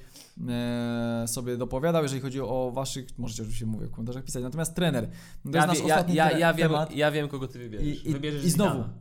e, 0.50 1.26
sobie 1.28 1.58
dopowiadał, 1.58 2.04
jeżeli 2.04 2.22
chodzi 2.22 2.42
o 2.42 2.72
waszych, 2.76 3.06
możecie 3.18 3.44
oczywiście 3.44 3.66
mówię 3.66 3.88
w 3.88 3.92
komentarzach 3.92 4.24
pisać, 4.24 4.44
natomiast 4.44 4.76
trener. 4.76 5.08
To 5.44 5.50
Ja, 5.58 5.66
jest 5.66 5.82
wie- 5.82 5.88
ja, 5.88 6.06
ja, 6.08 6.38
ja, 6.38 6.54
wiem, 6.54 6.70
temat. 6.70 6.96
ja 6.96 7.12
wiem, 7.12 7.28
kogo 7.28 7.48
ty 7.48 7.60
wybierzesz. 7.60 7.88
I- 7.88 8.10
i- 8.10 8.14
Wybierzesz 8.14 8.46
i 8.46 8.50
znowu, 8.50 8.72
Zidana. 8.76 8.94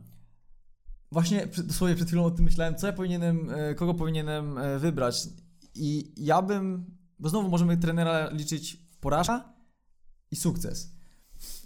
Właśnie 1.11 1.47
dosłownie 1.63 1.95
przed 1.95 2.07
chwilą 2.07 2.25
o 2.25 2.31
tym 2.31 2.45
myślałem, 2.45 2.75
co 2.75 2.87
ja 2.87 2.93
powinienem, 2.93 3.49
e, 3.49 3.75
kogo 3.75 3.93
powinienem 3.93 4.57
e, 4.57 4.79
wybrać. 4.79 5.27
I 5.75 6.13
ja 6.17 6.41
bym, 6.41 6.85
bo 7.19 7.29
znowu 7.29 7.49
możemy 7.49 7.77
trenera 7.77 8.29
liczyć 8.29 8.77
w 8.91 8.97
porażkę 8.97 9.41
i 10.31 10.35
sukces. 10.35 10.91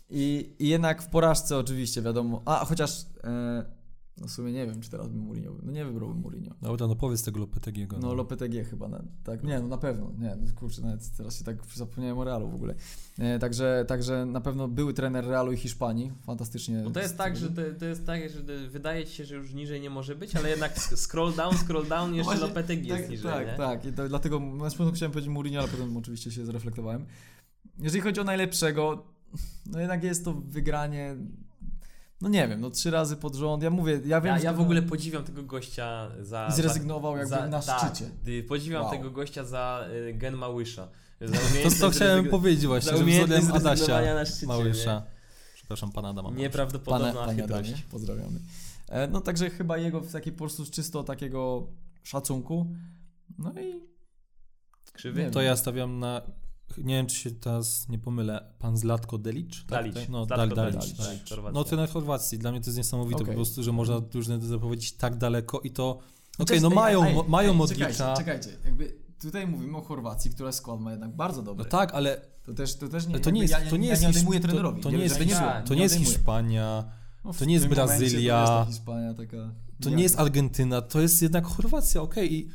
I, 0.10 0.56
I 0.60 0.68
jednak 0.68 1.02
w 1.02 1.08
porażce 1.08 1.58
oczywiście 1.58 2.02
wiadomo, 2.02 2.42
a 2.46 2.66
chociaż 2.66 3.06
e, 3.24 3.66
no 4.18 4.28
w 4.28 4.32
sumie 4.32 4.52
nie 4.52 4.66
wiem, 4.66 4.82
czy 4.82 4.90
teraz 4.90 5.08
bym 5.08 5.20
Mourinho, 5.20 5.52
no 5.64 5.72
nie 5.72 5.86
wybrałbym 5.86 6.18
Mourinho. 6.18 6.56
Dobra, 6.62 6.88
no 6.88 6.96
powiedz 6.96 7.24
tego 7.24 7.40
Lopetegiego. 7.40 7.98
No 8.00 8.14
Lopetegui 8.14 8.64
chyba, 8.64 8.88
na, 8.88 9.04
tak, 9.24 9.44
nie, 9.44 9.60
no 9.60 9.68
na 9.68 9.78
pewno, 9.78 10.12
nie, 10.20 10.36
no 10.36 10.54
kurczę, 10.56 10.82
nawet 10.82 11.12
teraz 11.18 11.38
się 11.38 11.44
tak 11.44 11.58
zapomniałem 11.74 12.18
o 12.18 12.24
Realu 12.24 12.50
w 12.50 12.56
ogóle. 12.56 12.76
E, 13.20 13.40
także, 13.40 13.86
także 13.88 14.26
na 14.26 14.42
pewno 14.42 14.68
były 14.68 14.94
trener 14.94 15.26
Realu 15.26 15.52
i 15.52 15.58
Hiszpanii, 15.58 16.12
fantastycznie. 16.26 16.82
Bo 16.84 16.92
to 16.92 17.00
jest 17.00 17.18
tak, 17.18 17.38
że 17.38 17.50
to, 17.50 17.62
to 17.80 17.86
jest 17.86 18.06
tak, 18.06 18.30
że 18.30 18.42
wydaje 18.70 19.06
ci 19.06 19.16
się, 19.16 19.26
że 19.26 19.36
już 19.36 19.54
niżej 19.54 19.82
nie 19.82 19.90
może 19.90 20.16
być, 20.16 20.36
ale 20.36 20.50
jednak 20.50 20.80
scroll 20.80 21.34
down, 21.36 21.58
scroll 21.58 21.88
down 21.88 22.16
jeszcze 22.16 22.32
No 22.34 22.38
Właśnie, 22.38 22.48
Lopetegui 22.48 22.88
jest 22.88 23.02
tak, 23.02 23.10
niżej, 23.10 23.32
Tak, 23.32 23.48
nie? 23.48 23.54
tak. 23.54 23.86
I 23.86 23.94
to, 23.94 24.10
dlatego 24.10 24.40
na 24.40 24.70
początku 24.70 24.96
chciałem 24.96 25.12
powiedzieć 25.12 25.30
Mourinho, 25.30 25.60
ale 25.60 25.70
potem 25.70 25.98
oczywiście 25.98 26.32
się 26.32 26.46
zreflektowałem. 26.46 27.06
Jeżeli 27.80 28.02
chodzi 28.02 28.22
o 28.22 28.24
najlepszego, 28.24 29.06
no 29.66 29.80
jednak 29.80 30.04
jest 30.04 30.26
to 30.26 30.34
wygranie. 30.34 31.16
No 32.22 32.30
nie 32.30 32.48
wiem, 32.48 32.62
no 32.62 32.70
trzy 32.70 32.92
razy 32.92 33.16
pod 33.16 33.36
rząd. 33.36 33.64
Ja 33.64 33.70
mówię, 33.70 34.00
ja 34.06 34.22
wiem, 34.22 34.34
Ja, 34.34 34.40
że 34.40 34.46
ja 34.46 34.54
w 34.54 34.62
ogóle 34.62 34.82
podziwiam 34.82 35.24
tego 35.24 35.44
gościa 35.44 36.12
za... 36.22 36.48
I 36.48 36.54
zrezygnował 36.54 37.18
jakby 37.18 37.30
za, 37.30 37.48
na 37.48 37.62
tak, 37.62 37.80
szczycie. 37.94 38.12
Podziwiam 38.48 38.84
Wow. 38.84 38.92
tego 38.92 39.12
gościa 39.12 39.44
za 39.44 39.86
y, 40.10 40.14
gen 40.14 40.36
Małysza. 40.36 40.88
Za 41.22 41.38
To, 41.70 41.76
to 41.80 41.90
chciałem 41.90 42.26
powiedzieć 42.30 42.66
właśnie, 42.68 42.92
że 42.98 42.98
zrezygnowania 43.28 43.72
Adasia 43.72 44.14
na 44.14 44.26
szczycie, 44.26 44.48
Małysza. 44.48 45.04
Przepraszam, 45.56 45.92
pana 45.92 46.10
Adama. 46.10 46.32
Nieprawdopodobna 46.32 47.14
panie 47.26 47.42
chytrość. 47.42 47.70
Adamie, 47.70 47.84
pozdrawiamy. 47.92 48.40
E, 48.90 49.08
No 49.08 49.22
także 49.22 49.50
chyba 49.50 49.78
jego 49.78 50.02
w 50.02 50.12
takiej 50.12 50.34
po 50.34 50.40
prostu 50.40 50.66
czysto 50.66 51.04
takiego 51.04 51.68
szacunku. 52.04 52.68
No 53.38 53.54
i 53.62 53.82
Krzywy? 54.94 55.24
Nie 55.24 55.32
To 55.32 55.42
ja 55.42 55.56
stawiam 55.56 56.00
na... 56.00 56.22
Nie 56.78 56.94
wiem, 56.96 57.08
czy 57.08 57.16
się 57.16 57.32
teraz 57.32 57.90
nie 57.90 58.00
pomylę. 58.00 58.54
Pan 58.60 58.78
Zlatko 58.78 59.18
Delic? 59.18 59.56
Tak, 59.60 59.68
Dalić. 59.68 59.96
tak? 59.96 60.10
No, 60.10 60.26
Zlatko 60.26 60.56
Dal, 60.56 60.72
Dalic. 60.72 60.98
tak, 60.98 61.06
Chorwacja. 61.30 61.52
No 61.54 61.64
trener 61.64 61.90
Chorwacji. 61.90 62.40
Dla 62.40 62.52
mnie 62.52 62.62
to 62.62 62.66
jest 62.66 62.78
niesamowite 62.78 63.16
Okej. 63.16 63.28
po 63.28 63.34
prostu, 63.34 63.64
że 63.64 63.72
można 63.72 64.02
różne 64.14 64.42
zapowiedzieć 64.42 64.92
tak 64.92 65.18
daleko 65.18 65.60
i 65.60 65.72
to... 65.72 65.90
Okej, 65.90 66.02
Chociaż- 66.38 66.62
no 66.62 66.70
ej, 66.70 66.76
mają, 66.76 67.04
ej, 67.04 67.16
mo- 67.16 67.24
mają 67.24 67.52
ej, 67.52 67.58
Modricza. 67.58 67.88
Czekajcie, 67.88 68.16
czekajcie. 68.18 68.50
Jakby 68.66 68.96
tutaj 69.22 69.48
mówimy 69.48 69.78
o 69.78 69.82
Chorwacji, 69.82 70.32
która 70.32 70.52
skład 70.52 70.80
ma 70.80 70.92
jednak 70.92 71.16
bardzo 71.16 71.42
dobry. 71.42 71.64
No 71.64 71.70
tak, 71.70 71.94
ale 71.94 72.22
To 72.46 72.54
też, 72.54 72.76
to 72.76 72.88
też 72.90 73.08
nie, 73.08 73.14
Ale 73.14 73.24
to 73.24 73.30
nie 73.30 73.42
jest, 73.42 73.52
jakby 73.54 73.66
ja, 73.66 73.72
to 73.72 73.78
nie 73.78 73.86
ja 73.88 73.92
jest, 73.92 74.02
nie 74.04 74.08
Hisz- 74.08 74.12
odejmuję 74.16 74.40
to, 74.40 74.48
trenerowi. 74.48 74.82
to 74.82 74.92
nie 74.92 74.98
jest, 74.98 75.20
nie 75.20 75.36
to 75.68 75.74
nie 75.76 75.84
jest. 75.84 75.96
Hiszpania, 75.96 76.86
No, 77.26 77.34
to 77.34 77.46
nie 77.46 77.54
jest 77.54 77.68
Brazylia. 77.68 78.46
To 78.46 78.52
jest 78.52 78.54
ta 78.54 78.66
Hiszpania 78.66 79.14
taka... 79.14 79.38
to 79.82 79.90
nie 79.90 80.04
jest 80.04 80.20
Argentyna, 80.20 80.82
to 80.82 81.02
jest 81.02 81.22
jednak 81.22 81.46
Chorwacja, 81.46 82.02
okej. 82.02 82.34
i 82.34 82.50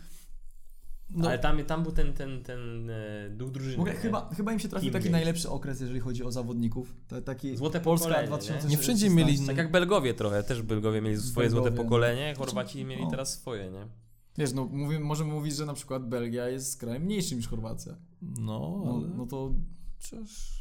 No, 1.14 1.28
Ale 1.28 1.38
tam, 1.38 1.64
tam 1.64 1.82
był 1.82 1.92
ten, 1.92 2.12
ten, 2.12 2.42
ten 2.42 2.90
e, 2.90 3.30
duch 3.30 3.50
drużyny. 3.50 3.76
Mogę, 3.76 3.92
nie? 3.92 3.98
chyba, 3.98 4.30
chyba 4.34 4.52
im 4.52 4.58
się 4.58 4.68
trafił 4.68 4.92
taki 4.92 5.10
najlepszy 5.10 5.50
okres, 5.50 5.80
jeżeli 5.80 6.00
chodzi 6.00 6.24
o 6.24 6.32
zawodników. 6.32 6.94
To, 7.08 7.22
taki 7.22 7.56
Złote 7.56 7.80
Polska 7.80 8.06
pokolenie, 8.06 8.28
2016. 8.28 8.68
nie? 8.68 8.76
Nie 8.76 8.82
wszędzie 8.82 9.10
mieli- 9.10 9.46
Tak 9.46 9.56
jak 9.56 9.70
Belgowie 9.70 10.14
trochę, 10.14 10.42
też 10.42 10.62
Belgowie 10.62 11.00
mieli 11.00 11.16
swoje 11.16 11.48
Belgowie, 11.48 11.50
złote 11.70 11.76
no. 11.76 11.82
pokolenie, 11.84 12.34
Chorwaci 12.38 12.84
mieli 12.84 13.02
O. 13.02 13.10
teraz 13.10 13.32
swoje, 13.32 13.70
nie? 13.70 13.86
Wiesz, 14.38 14.52
no 14.52 14.64
mówimy, 14.66 15.04
możemy 15.04 15.32
mówić, 15.32 15.56
że 15.56 15.66
na 15.66 15.74
przykład 15.74 16.08
Belgia 16.08 16.48
jest 16.48 16.80
krajem 16.80 17.02
mniejszym 17.02 17.38
niż 17.38 17.48
Chorwacja. 17.48 17.96
no, 18.22 18.82
No, 18.84 18.94
ale... 18.98 19.08
no 19.16 19.26
to... 19.26 19.54
Przecież... 19.98 20.60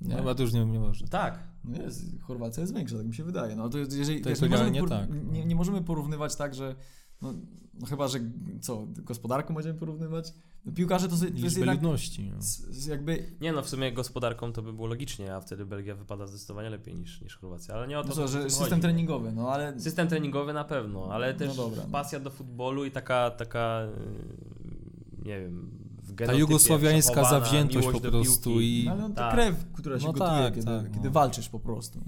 Nie. 0.00 0.14
No, 0.16 0.22
ale 0.22 0.34
to 0.34 0.42
już 0.42 0.52
nie, 0.52 0.64
nie 0.64 0.80
może. 0.80 1.08
Tak. 1.08 1.48
No 1.64 1.82
jest, 1.82 2.20
Chorwacja 2.22 2.60
jest 2.60 2.74
większa, 2.74 2.96
tak 2.96 3.06
mi 3.06 3.14
się 3.14 3.24
wydaje. 3.24 3.56
No 3.56 3.68
to 3.68 3.78
jest, 3.78 3.96
jeżeli, 3.96 4.20
To 4.20 4.28
wiesz, 4.28 4.40
jest 4.40 4.42
nie, 4.42 4.48
możemy 4.48 4.70
legalnie 4.70 4.80
por- 4.88 4.98
tak, 4.98 5.24
no. 5.24 5.32
nie, 5.32 5.46
nie 5.46 5.54
możemy 5.54 5.82
porównywać 5.82 6.36
tak, 6.36 6.54
że 6.54 6.76
no, 7.22 7.34
no 7.80 7.86
chyba, 7.86 8.08
że 8.08 8.18
co, 8.60 8.86
gospodarką 8.96 9.54
będziemy 9.54 9.78
porównywać? 9.78 10.34
No, 10.64 10.72
piłkarze 10.72 11.08
to, 11.08 11.16
z- 11.16 11.20
to 11.20 11.26
jest 11.26 11.36
Liczbę 11.38 11.60
jednak 11.60 11.76
ludności. 11.82 12.30
No. 12.34 12.42
z, 12.42 12.58
z 12.58 12.86
jakby 12.86 13.24
Nie 13.40 13.52
no, 13.52 13.62
w 13.62 13.68
sumie 13.68 13.92
gospodarką 13.92 14.52
to 14.52 14.62
by 14.62 14.72
było 14.72 14.86
logicznie, 14.86 15.34
a 15.34 15.40
wtedy 15.40 15.66
Belgia 15.66 15.94
wypada 15.94 16.26
zdecydowanie 16.26 16.70
lepiej 16.70 16.94
niż, 16.94 17.20
niż 17.20 17.36
Chorwacja, 17.36 17.74
ale 17.74 17.88
nie 17.88 17.98
o 17.98 18.02
to 18.02 18.08
no 18.08 18.14
co, 18.14 18.28
że 18.28 18.40
tym 18.40 18.50
system 18.50 18.68
chodzi. 18.68 18.82
treningowy, 18.82 19.32
no 19.32 19.50
ale 19.52 19.80
System 19.80 20.08
treningowy 20.08 20.52
na 20.52 20.64
pewno, 20.64 21.12
ale 21.12 21.34
też 21.34 21.48
No 21.48 21.54
dobra. 21.54 21.82
pasja 21.92 22.20
do 22.20 22.30
futbolu 22.30 22.84
i 22.84 22.90
taka, 22.90 23.30
taka 23.30 23.80
yy, 23.82 25.24
nie 25.24 25.40
wiem, 25.40 25.70
w 26.02 26.26
Ta 26.26 26.32
jugosławiańska 26.34 27.24
zawziętość 27.24 27.88
po 27.88 28.00
prostu 28.00 28.60
i... 28.60 28.82
No, 28.86 28.92
ale 28.92 29.10
Tak. 29.14 29.34
krew, 29.34 29.66
która 29.72 30.00
się 30.00 30.06
No 30.06 30.12
gotuje, 30.12 30.30
tak, 30.30 30.54
kiedy, 30.54 30.66
tak, 30.66 30.90
kiedy 30.92 31.04
no. 31.04 31.10
walczysz 31.10 31.48
po 31.48 31.60
prostu. 31.60 32.00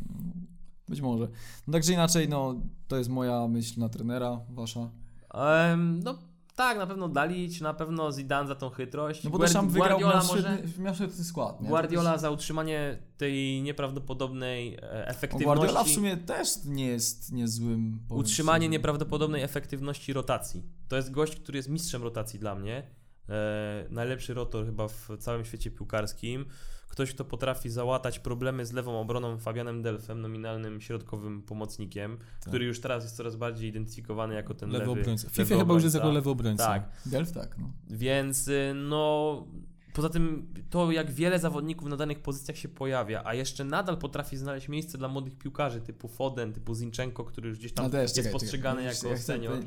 Być 0.89 1.01
może. 1.01 1.29
No 1.66 1.73
także 1.73 1.93
inaczej, 1.93 2.29
no 2.29 2.55
to 2.89 2.97
jest 2.99 3.11
moja 3.11 3.49
myśl 3.49 3.81
na 3.81 3.89
trenera, 3.89 4.41
wasza. 4.49 4.91
Em, 5.35 6.01
no 6.03 6.18
tak, 6.57 6.78
na 6.78 6.87
pewno 6.87 7.09
Dalić, 7.09 7.61
na 7.61 7.74
pewno 7.74 8.12
Zidane 8.12 8.49
za 8.49 8.55
tą 8.55 8.70
chytrość. 8.70 9.24
No 9.24 9.31
bo 9.31 9.39
też 9.39 9.53
tam 9.53 9.68
Guardi- 9.68 9.72
wygrał, 9.72 10.01
Guardiola 10.01 10.22
może... 10.24 10.62
miał 10.78 10.95
świetny 10.95 11.24
skład. 11.24 11.61
Nie? 11.61 11.68
Guardiola 11.68 12.18
za 12.18 12.31
utrzymanie 12.31 12.99
tej 13.16 13.62
nieprawdopodobnej 13.62 14.74
e, 14.74 14.81
no, 14.83 14.89
efektywności. 14.89 15.45
Guardiola 15.45 15.85
w 15.85 15.89
sumie 15.89 16.16
też 16.16 16.49
nie 16.64 16.87
jest 16.87 17.33
niezłym. 17.33 18.01
Utrzymanie 18.11 18.68
nieprawdopodobnej 18.68 19.43
efektywności 19.43 20.12
rotacji. 20.12 20.62
To 20.89 20.97
jest 20.97 21.11
gość, 21.11 21.37
który 21.37 21.57
jest 21.59 21.68
mistrzem 21.68 22.03
rotacji 22.03 22.39
dla 22.39 22.55
mnie. 22.55 22.91
E, 23.28 23.87
najlepszy 23.91 24.35
rotor 24.35 24.66
chyba 24.66 24.89
w 24.89 25.09
całym 25.18 25.45
świecie 25.45 25.70
piłkarskim. 25.70 26.45
Ktoś, 26.91 27.14
kto 27.14 27.24
potrafi 27.24 27.70
załatać 27.70 28.18
problemy 28.18 28.66
z 28.66 28.72
lewą 28.72 29.01
obroną 29.01 29.38
Fabianem 29.38 29.82
Delfem, 29.82 30.20
nominalnym 30.20 30.80
środkowym 30.80 31.43
pomocnikiem, 31.43 32.18
który 32.41 32.64
już 32.64 32.80
teraz 32.80 33.05
jest 33.05 33.16
coraz 33.16 33.36
bardziej 33.36 33.68
identyfikowany 33.70 34.34
jako 34.34 34.55
ten 34.55 34.70
Lewy 34.70 34.91
obrońca. 34.91 35.28
W 35.28 35.38
lewy 35.38 35.45
FIFA 35.45 35.59
chyba 35.59 35.74
już 35.74 35.82
jest 35.82 35.95
jako 35.95 36.11
lewy 36.12 36.30
obrońca. 36.30 36.66
Tak, 36.66 36.91
Delf 37.07 37.32
tak, 37.32 37.59
no. 37.59 37.70
więc 37.91 38.49
y, 38.49 38.72
no. 38.74 39.47
Poza 39.95 40.09
tym 40.09 40.55
to, 40.70 40.93
jak 40.93 41.11
wiele 41.11 41.38
zawodników 41.38 41.88
na 41.88 41.97
danych 41.97 42.20
pozycjach 42.20 42.57
się 42.57 42.68
pojawia, 42.68 43.22
a 43.24 43.34
jeszcze 43.34 43.64
nadal 43.64 43.99
potrafi 43.99 44.36
znaleźć 44.36 44.68
miejsce 44.68 44.99
dla 44.99 45.09
młodych 45.09 45.38
piłkarzy 45.38 45.80
typu 45.80 46.09
Foden, 46.09 46.53
typu 46.53 46.74
Zinchenko, 46.74 47.24
który 47.24 47.49
już 47.49 47.59
gdzieś 47.59 47.72
tam 47.72 47.84
No 47.84 47.91
też, 47.91 48.03
jest 48.03 48.14
czekaj, 48.16 48.32
postrzegany 48.32 48.80
czekaj. 48.82 48.95
jako 48.97 49.09
Ja 49.09 49.16
senior. 49.16 49.59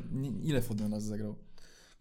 Ile 0.43 0.61
Foden 0.61 0.89
nas 0.89 1.03
zagrał? 1.03 1.35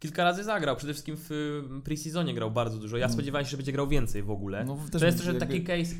Kilka 0.02 0.24
razy 0.24 0.44
zagrał, 0.44 0.76
przede 0.76 0.92
wszystkim 0.92 1.16
w 1.16 1.30
y, 1.32 1.62
pre-seasonie 1.84 2.34
grał 2.34 2.50
bardzo 2.50 2.78
dużo. 2.78 2.96
Ja 2.96 3.06
No. 3.06 3.12
spodziewałem 3.12 3.44
się, 3.44 3.50
że 3.50 3.56
będzie 3.56 3.72
grał 3.72 3.88
więcej 3.88 4.22
w 4.22 4.30
ogóle. 4.30 4.64
No, 4.64 4.78
to 4.92 5.06
jest 5.06 5.24
jakby- 5.24 5.40
taki 5.40 5.62
case, 5.64 5.94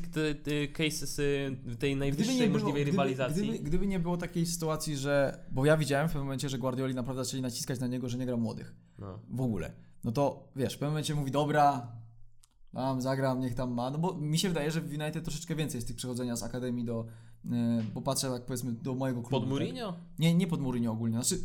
case 0.73 1.07
z 1.07 1.19
y, 1.19 1.75
tej 1.75 1.95
najwyższej 1.95 2.37
było- 2.37 2.51
możliwej 2.51 2.81
gdyby, 2.81 2.91
rywalizacji. 2.91 3.43
Gdyby, 3.49 3.59
gdyby 3.63 3.87
nie 3.87 3.99
było 3.99 4.17
takiej 4.17 4.45
sytuacji, 4.45 4.97
że. 4.97 5.39
Bo 5.51 5.65
ja 5.65 5.77
widziałem 5.77 6.07
w 6.07 6.11
pewnym 6.11 6.25
momencie, 6.25 6.49
że 6.49 6.57
Guardioli 6.57 6.95
naprawdę 6.95 7.23
zaczęli 7.25 7.41
naciskać 7.41 7.79
na 7.79 7.87
niego, 7.87 8.09
że 8.09 8.17
nie 8.17 8.25
gra 8.25 8.37
młodych. 8.37 8.75
No. 8.99 9.19
W 9.29 9.41
ogóle. 9.41 9.71
No 10.03 10.11
to 10.11 10.47
wiesz, 10.55 10.73
w 10.73 10.77
pewnym 10.77 10.89
momencie 10.91 11.15
mówi, 11.15 11.31
dobra, 11.31 11.91
tam 12.73 13.01
zagram, 13.01 13.39
niech 13.39 13.55
tam 13.55 13.73
ma. 13.73 13.89
No 13.89 13.97
bo 13.97 14.13
mi 14.13 14.37
się 14.39 14.47
wydaje, 14.47 14.71
że 14.71 14.81
w 14.81 14.85
United 14.89 15.23
troszeczkę 15.23 15.55
więcej 15.55 15.77
jest 15.77 15.87
tych 15.87 15.97
przechodzenia 15.97 16.35
z 16.35 16.43
akademii 16.43 16.85
do. 16.85 17.05
e, 17.51 17.83
bo 17.93 18.01
patrzę 18.01 18.29
tak 18.29 18.45
powiedzmy 18.45 18.71
do 18.71 18.95
mojego 18.95 19.21
klubu. 19.21 19.31
Pod 19.31 19.41
tak? 19.43 19.49
Mourinho? 19.49 19.93
Nie, 20.19 20.35
nie 20.35 20.47
pod 20.47 20.61
Mourinho 20.61 20.91
ogólnie. 20.91 21.15
Znaczy, 21.23 21.41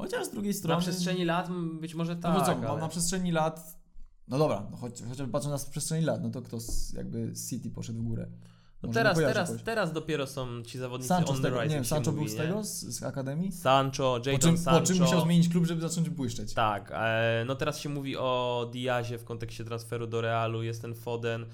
chociaż 0.00 0.26
z 0.26 0.30
drugiej 0.30 0.54
strony. 0.54 0.74
Na 0.74 0.80
przestrzeni 0.80 1.24
lat 1.24 1.48
być 1.80 1.94
może 1.94 2.14
No 2.14 2.20
tak, 2.20 2.34
bo 2.34 2.44
co, 2.44 2.70
ale... 2.70 2.80
na 2.80 2.88
przestrzeni 2.88 3.32
lat. 3.32 3.80
No 4.28 4.38
dobra, 4.38 4.66
no 4.70 4.76
choć, 4.76 5.02
chociaż 5.08 5.28
patrząc 5.28 5.64
na 5.64 5.70
przestrzeni 5.70 6.04
lat, 6.04 6.22
no 6.22 6.30
to 6.30 6.42
kto 6.42 6.60
z, 6.60 6.92
jakby 6.92 7.36
z 7.36 7.50
City 7.50 7.70
poszedł 7.70 7.98
w 7.98 8.02
górę? 8.02 8.26
No 8.82 8.92
teraz, 8.92 9.18
teraz, 9.18 9.48
kogoś. 9.48 9.62
teraz 9.62 9.92
dopiero 9.92 10.26
są 10.26 10.62
ci 10.62 10.78
zawodnicy 10.78 11.08
Sancho 11.08 11.30
on 11.30 11.36
the 11.36 11.42
tego, 11.42 11.62
nie 11.62 11.68
wiem, 11.68 11.84
Sancho 11.84 12.12
mówi, 12.12 12.24
był 12.24 12.34
z 12.34 12.36
tego, 12.36 12.64
z, 12.64 12.68
z 12.68 13.02
akademii? 13.02 13.52
Sancho, 13.52 14.20
Po 14.24 14.30
Jadon 14.30 14.40
czym, 14.40 14.58
Sancho. 14.58 14.80
po 14.80 14.86
czym 14.86 14.98
musiał 14.98 15.20
zmienić 15.20 15.48
klub, 15.48 15.66
żeby 15.66 15.80
zacząć 15.80 16.10
błyszczeć. 16.10 16.54
Tak, 16.54 16.92
e, 16.94 17.44
no 17.46 17.54
teraz 17.54 17.78
się 17.78 17.88
mówi 17.88 18.16
o 18.16 18.68
Diazie 18.72 19.18
w 19.18 19.24
kontekście 19.24 19.64
transferu 19.64 20.06
do 20.06 20.20
Realu, 20.20 20.62
jest 20.62 20.82
ten 20.82 20.94
Foden, 20.94 21.46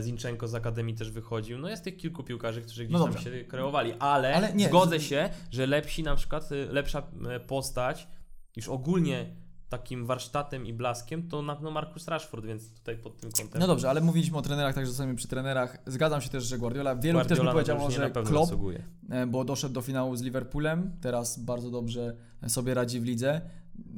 Zinchenko 0.00 0.48
z 0.48 0.54
Akademii 0.54 0.94
też 0.94 1.10
wychodził. 1.10 1.58
No 1.58 1.68
jest 1.68 1.84
tych 1.84 1.96
kilku 1.96 2.22
piłkarzy, 2.24 2.62
którzy 2.62 2.84
gdzieś 2.84 2.92
No 3.00 3.04
tam 3.08 3.18
się 3.18 3.44
kreowali, 3.44 3.92
ale, 3.98 4.34
Ale 4.34 4.52
nie, 4.54 4.68
zgodzę 4.68 5.00
się, 5.00 5.30
że 5.50 5.66
lepsi 5.66 6.02
na 6.02 6.16
przykład, 6.16 6.52
y, 6.52 6.66
lepsza 6.72 7.02
e, 7.30 7.40
postać, 7.40 8.08
już 8.56 8.68
ogólnie 8.68 9.36
takim 9.68 10.06
warsztatem 10.06 10.66
i 10.66 10.72
blaskiem, 10.72 11.28
to 11.28 11.42
na 11.42 11.54
pewno 11.54 11.70
Marcus 11.70 12.08
Rashford, 12.08 12.44
więc 12.44 12.74
tutaj 12.74 12.96
pod 12.96 13.16
tym 13.20 13.32
kątem. 13.32 13.60
No 13.60 13.66
dobrze, 13.66 13.90
ale 13.90 14.00
mówiliśmy 14.00 14.38
o 14.38 14.42
trenerach, 14.42 14.74
także 14.74 14.90
zostajemy 14.90 15.14
przy 15.16 15.28
trenerach. 15.28 15.78
Zgadzam 15.86 16.20
się 16.20 16.28
też, 16.28 16.44
że 16.44 16.58
Guardiola. 16.58 16.96
Wielu 16.96 17.18
też 17.18 17.38
Guardiola 17.38 17.52
by 17.52 17.56
na 17.58 17.62
to 17.62 17.72
powiedziało, 17.72 17.88
nie 17.88 17.96
że 17.96 18.02
na 18.02 18.10
pewno 18.10 18.30
Klopp, 18.30 18.46
zasługuje. 18.46 18.84
e, 19.10 19.26
bo 19.26 19.44
doszedł 19.44 19.74
do 19.74 19.80
finału 19.80 20.16
z 20.16 20.22
Liverpoolem, 20.22 20.96
teraz 21.00 21.38
bardzo 21.38 21.70
dobrze 21.70 22.16
sobie 22.48 22.74
radzi 22.74 23.00
w 23.00 23.04
lidze. 23.04 23.40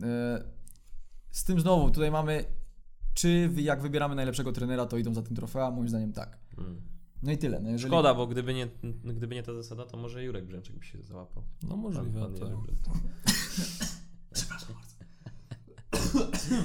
E, 0.03 0.43
Z 1.31 1.45
tym 1.45 1.61
znowu, 1.61 1.91
tutaj 1.91 2.11
mamy, 2.11 2.45
czy 3.17 3.51
jak 3.57 3.83
wybieramy 3.83 4.15
najlepszego 4.15 4.53
trenera, 4.53 4.87
to 4.87 4.97
idą 4.97 5.15
za 5.15 5.23
tym 5.23 5.37
trofea? 5.37 5.71
Moim 5.71 5.89
zdaniem 5.89 6.13
tak. 6.13 6.39
Mm. 6.59 6.81
No 7.23 7.33
i 7.33 7.39
tyle. 7.39 7.61
No 7.61 7.71
jeżeli... 7.71 7.91
Szkoda, 7.93 8.15
bo 8.15 8.27
gdyby 8.27 8.55
nie, 8.55 8.69
gdyby 9.05 9.35
nie 9.35 9.43
ta 9.43 9.55
zasada, 9.55 9.85
to 9.85 9.97
może 9.97 10.25
Jurek 10.25 10.47
Brzęczek 10.47 10.77
by 10.79 10.85
się 10.85 11.03
załapał. 11.03 11.43
No 11.63 11.69
Pan, 11.69 11.79
możliwe. 11.79 12.21
pan 12.21 12.35
tak. 12.35 12.43
Jerzy 12.43 12.57
Brzęczek. 12.57 12.95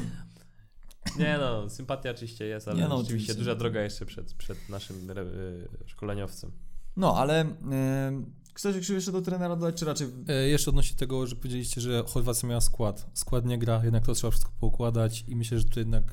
Nie 1.19 1.37
no, 1.39 1.69
sympatia 1.69 2.11
oczywiście 2.11 2.45
jest, 2.45 2.67
ale 2.67 2.77
Nie 2.81 2.87
no, 2.87 2.97
rzeczywiście 2.97 3.31
oczywiście. 3.31 3.35
duża 3.35 3.55
droga 3.55 3.81
jeszcze 3.81 4.05
przed, 4.05 4.33
przed 4.33 4.69
naszym 4.69 5.11
re, 5.11 5.21
y, 5.21 5.67
szkoleniowcem. 5.85 6.51
No, 6.97 7.17
ale 7.17 7.41
e, 7.71 8.23
ktoś 8.53 8.75
chciał 8.75 8.95
jeszcze 8.95 9.11
do 9.11 9.21
trenera 9.21 9.55
dodać, 9.55 9.75
czy 9.75 9.85
raczej... 9.85 10.07
E, 10.27 10.47
Jeszcze 10.47 10.69
odnośnie 10.71 10.97
tego, 10.97 11.27
że 11.27 11.35
powiedzieliście, 11.35 11.81
że 11.81 12.03
Chorwacja 12.07 12.49
miała 12.49 12.61
skład. 12.61 13.09
Skład 13.13 13.45
nie 13.45 13.57
gra, 13.57 13.81
jednak 13.83 14.05
to 14.05 14.13
trzeba 14.13 14.31
wszystko 14.31 14.51
poukładać 14.59 15.23
i 15.27 15.35
myślę, 15.35 15.57
że 15.59 15.63
to 15.65 15.79
jednak 15.79 16.03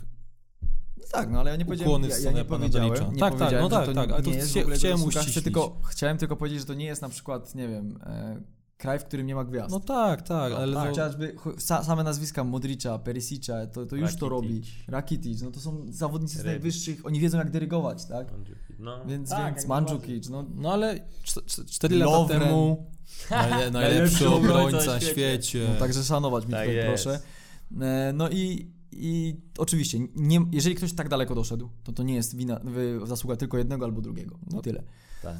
Tak, 1.12 1.30
no 1.30 1.40
ale 1.40 1.50
ja 1.50 1.56
nie 1.56 1.64
powiedziałem, 1.64 2.02
ja, 2.02 2.18
ja 2.18 2.32
nie 2.32 2.44
powiedziałem, 2.44 2.90
nie 2.92 2.96
Tak, 2.98 3.08
tak, 3.20 3.38
powiedziałem, 3.38 3.62
no 3.62 3.68
że 3.70 3.76
tak, 3.76 3.86
to 3.86 3.94
tak, 3.94 4.10
ale 4.12 4.22
to 4.22 4.30
jest 4.30 4.50
chcia- 4.50 4.58
w 4.58 4.62
ogóle 4.62 4.76
chciałem 4.76 5.02
uściślić. 5.04 5.44
tylko 5.44 5.80
Chciałem 5.90 6.18
tylko 6.18 6.36
powiedzieć, 6.36 6.60
że 6.60 6.66
to 6.66 6.74
nie 6.74 6.84
jest 6.86 7.02
na 7.02 7.08
przykład, 7.08 7.54
nie 7.54 7.68
wiem, 7.68 7.98
e, 8.06 8.40
kraj, 8.76 8.98
w 8.98 9.04
którym 9.04 9.26
nie 9.26 9.34
ma 9.34 9.44
gwiazd. 9.44 9.70
No 9.70 9.80
tak, 9.80 10.22
tak, 10.22 10.52
ale 10.52 10.74
tak, 10.74 10.84
no, 10.84 10.90
chociażby 10.90 11.36
ch- 11.36 11.60
sa, 11.62 11.84
same 11.84 12.04
nazwiska 12.04 12.44
Modricza, 12.44 12.98
Perisicza, 12.98 13.66
to, 13.66 13.86
to 13.86 13.96
już 13.96 14.16
to 14.16 14.28
robi. 14.28 14.48
Rakitic. 14.48 14.88
Rakitic, 14.88 15.42
no 15.42 15.50
to 15.50 15.60
są 15.60 15.86
zawodnicy 15.88 16.38
z 16.38 16.44
najwyższych, 16.44 17.06
oni 17.06 17.20
wiedzą 17.20 17.38
jak 17.38 17.50
dyrygować, 17.50 18.04
tak? 18.06 18.26
No, 18.78 19.04
Więc, 19.06 19.30
tak, 19.30 19.54
więc 19.54 19.66
Mandzukic, 19.66 20.28
no 20.28 20.44
no 20.54 20.72
ale 20.72 21.00
4 21.70 21.96
lata 21.96 22.28
temu 22.38 22.86
najle, 23.30 23.70
Najlepszy 23.70 24.28
obrońca 24.28 24.76
na 24.76 24.98
w 24.98 25.02
świecie. 25.02 25.10
świecie. 25.42 25.66
No, 25.74 25.78
także 25.80 26.04
szanować 26.04 26.44
mi 26.46 26.50
Tak 26.50 26.60
tutaj 26.60 26.76
jest. 26.76 27.04
proszę. 27.04 27.20
E, 27.80 28.12
No 28.12 28.28
i, 28.30 28.70
i 28.92 29.36
oczywiście, 29.58 29.98
nie, 30.16 30.40
jeżeli 30.52 30.76
ktoś 30.76 30.92
tak 30.92 31.08
daleko 31.08 31.34
doszedł, 31.34 31.68
to 31.84 31.92
to 31.92 32.02
nie 32.02 32.14
jest 32.14 32.36
wina, 32.36 32.60
zasługa 33.04 33.36
tylko 33.36 33.58
jednego 33.58 33.84
albo 33.84 34.00
drugiego. 34.00 34.38
No 34.50 34.56
No. 34.56 34.62
tyle. 34.62 34.82
Tak. 35.22 35.36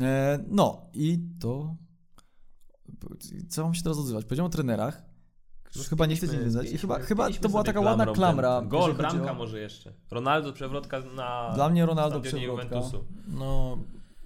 E, 0.00 0.44
no 0.48 0.82
i 0.94 1.18
to... 1.40 1.76
Co 3.48 3.64
mam 3.64 3.74
się 3.74 3.82
teraz 3.82 3.98
odzywać? 3.98 4.24
Powiedziałem 4.24 4.46
o 4.46 4.52
trenerach. 4.52 5.02
No, 5.76 5.82
chyba 5.84 6.06
nie 6.06 6.16
chcecie 6.16 6.38
piliśmy- 6.38 6.78
chyba, 6.78 6.98
chyba 6.98 7.30
to 7.30 7.48
była 7.48 7.64
taka 7.64 7.80
ładna 7.80 8.06
klamra. 8.06 8.60
ten 8.60 8.68
Gol, 8.68 8.94
bramka 8.94 9.32
o- 9.32 9.34
może 9.34 9.60
jeszcze. 9.60 9.94
Ronaldo 10.10 10.52
przewrotka 10.52 11.00
na 11.16 11.52
Dla 11.54 11.68
mnie 11.68 11.86
Ronaldo 11.86 12.20
przewrotka. 12.20 12.64
Juventusu. 12.76 13.04
No, 13.28 13.78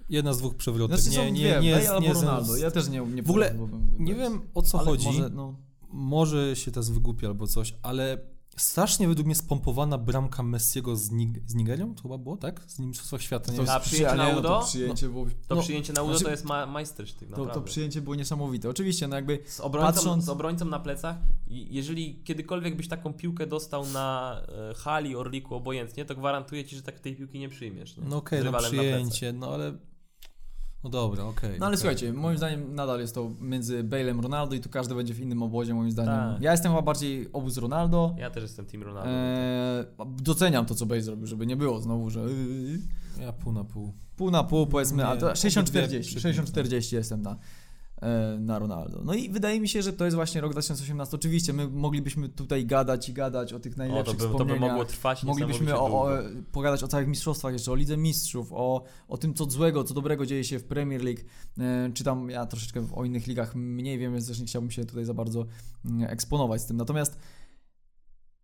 jedna 0.09 0.33
z 0.33 0.37
dwóch 0.37 0.55
przewrotek. 0.55 0.99
Znaczy 0.99 1.19
nie, 1.19 1.31
nie, 1.31 1.59
nie, 1.61 1.69
jest, 1.69 1.91
nie 2.01 2.07
jest- 2.07 2.21
Ronaldo. 2.21 2.57
Ja 2.57 2.71
też 2.71 2.89
nie, 2.89 2.99
nie 2.99 3.23
W 3.23 3.29
ogóle 3.29 3.55
Nie 3.99 4.15
wiem 4.15 4.41
o 4.53 4.61
co 4.61 4.77
chodzi. 4.77 5.05
Może, 5.07 5.29
no, 5.29 5.55
Może 5.91 6.55
się 6.55 6.71
teraz 6.71 6.89
wygłupi 6.89 7.25
albo 7.25 7.47
coś, 7.47 7.75
ale 7.81 8.17
strasznie 8.55 9.07
według 9.07 9.25
mnie 9.25 9.35
spompowana 9.35 9.97
bramka 9.97 10.43
Messiego 10.43 10.95
z, 10.95 11.11
Nig- 11.11 11.39
z 11.47 11.55
Nigerią, 11.55 11.95
to 11.95 12.01
chyba 12.01 12.17
było, 12.17 12.37
tak? 12.37 12.61
Z 12.67 12.79
Mistrzostwa 12.79 13.19
Świata. 13.19 13.51
Nie 13.51 13.57
to. 13.65 13.73
A, 13.73 13.79
przyjęcie 13.79 14.15
na 14.15 14.31
no, 14.33 14.39
udo? 14.39 14.49
to 14.59 14.65
przyjęcie 14.65 15.09
było... 15.09 15.25
To 15.47 15.55
No, 15.55 15.61
przyjęcie 15.61 15.93
na 15.93 16.01
udo 16.01 16.11
znaczy- 16.13 16.25
to 16.25 16.31
jest 16.31 16.45
ma 16.45 16.65
majstersztyk, 16.65 17.29
To, 17.29 17.31
naprawdę. 17.31 17.53
to 17.53 17.61
przyjęcie 17.61 18.01
było 18.01 18.15
niesamowite. 18.15 18.69
Oczywiście, 18.69 19.07
no 19.07 19.15
jakby 19.15 19.39
Z 19.45 19.59
obrońcą, 19.59 19.87
Patrząc- 19.93 20.23
z 20.23 20.29
obrońcą 20.29 20.65
na 20.65 20.79
plecach, 20.79 21.15
i 21.47 21.75
jeżeli 21.75 22.15
kiedykolwiek 22.23 22.75
byś 22.77 22.87
taką 22.87 23.13
piłkę 23.13 23.47
dostał 23.47 23.85
na 23.85 24.37
e, 24.71 24.73
hali, 24.73 25.15
orliku, 25.15 25.55
obojętnie, 25.55 26.05
to 26.05 26.15
gwarantuję 26.15 26.65
ci, 26.65 26.75
że 26.75 26.81
tak 26.81 26.99
tej 26.99 27.15
piłki 27.15 27.39
nie 27.39 27.49
przyjmiesz. 27.49 27.97
Nie? 27.97 28.03
No 28.09 28.17
okej, 28.17 28.41
Z 28.41 28.45
no 28.45 28.59
przyjęcie, 28.59 29.33
no 29.33 29.47
ale... 29.47 29.73
No 30.85 30.89
dobra, 30.91 31.23
okej. 31.23 31.59
No 31.59 31.65
ale 31.65 31.73
okej. 31.73 31.77
słuchajcie, 31.77 32.13
moim 32.13 32.37
zdaniem 32.37 32.75
nadal 32.75 32.99
jest 32.99 33.15
to 33.15 33.31
między 33.41 33.83
Bale'em 33.83 34.21
Ronaldo 34.21 34.55
i 34.55 34.59
tu 34.59 34.69
każdy 34.69 34.95
będzie 34.95 35.13
w 35.13 35.19
innym 35.19 35.43
obozie, 35.43 35.73
moim 35.73 35.91
zdaniem. 35.91 36.13
Tak. 36.13 36.41
Ja 36.41 36.51
jestem 36.51 36.71
chyba 36.71 36.81
bardziej 36.81 37.29
obóz 37.33 37.57
Ronaldo. 37.57 38.15
Ja 38.17 38.29
też 38.29 38.43
jestem 38.43 38.65
Team 38.65 38.83
Ronaldo. 38.83 39.09
Eee, 39.09 39.85
doceniam 40.21 40.65
to, 40.65 40.75
co 40.75 40.85
Bale 40.85 41.01
zrobił, 41.01 41.27
żeby 41.27 41.45
nie 41.47 41.55
było 41.55 41.81
znowu, 41.81 42.09
że 42.09 42.21
Ja 43.21 43.33
pół 43.33 43.53
na 43.53 43.63
pół. 43.63 43.93
pół 44.15 44.31
na 44.31 44.43
pół 44.43 44.67
powiedzmy, 44.67 44.97
Nie, 44.97 45.05
a 45.05 45.17
to 45.17 45.25
obydwie 45.27 45.49
60-40, 45.49 45.63
przepiękne. 46.19 46.43
60-40 46.43 46.93
jestem 46.95 47.21
na, 47.21 47.31
e, 47.31 47.35
na 48.39 48.59
Ronaldo. 48.59 49.01
No 49.03 49.13
i 49.13 49.29
wydaje 49.29 49.59
mi 49.59 49.69
się, 49.69 49.81
że 49.81 49.93
to 49.93 50.05
jest 50.05 50.15
właśnie 50.15 50.41
rok 50.41 50.51
2018. 50.51 51.15
Oczywiście 51.15 51.53
my 51.53 51.67
moglibyśmy 51.67 52.29
tutaj 52.29 52.65
gadać 52.65 53.09
i 53.09 53.13
gadać 53.13 53.53
o 53.53 53.59
tych 53.59 53.73
o, 53.73 53.75
to 53.75 53.83
najlepszych 53.83 54.17
by, 54.17 54.37
to 54.37 54.45
by 54.45 54.59
mogło 54.59 54.85
trwać 54.85 55.23
Moglibyśmy 55.23 55.75
o, 55.75 56.01
o, 56.01 56.09
pogadać 56.51 56.83
o 56.83 56.87
całych 56.87 57.07
mistrzostwach 57.07 57.53
jeszcze, 57.53 57.71
o 57.71 57.75
Lidze 57.75 57.97
Mistrzów, 57.97 58.53
o, 58.53 58.83
o 59.07 59.17
tym, 59.17 59.33
co 59.33 59.45
złego, 59.45 59.83
co 59.83 59.93
dobrego 59.93 60.25
dzieje 60.25 60.43
się 60.43 60.59
w 60.59 60.63
Premier 60.63 61.03
League, 61.03 61.21
e, 61.57 61.91
czy 61.93 62.03
tam 62.03 62.29
ja 62.29 62.45
troszeczkę 62.45 62.87
o 62.95 63.05
innych 63.05 63.27
ligach 63.27 63.55
mniej 63.55 63.97
wiem, 63.97 64.13
więc 64.13 64.27
też 64.27 64.39
nie 64.39 64.45
chciałbym 64.45 64.71
się 64.71 64.85
tutaj 64.85 65.05
za 65.05 65.13
bardzo 65.13 65.45
mm, 65.85 66.09
eksponować 66.09 66.61
z 66.61 66.65
tym. 66.65 66.77
Natomiast 66.77 67.17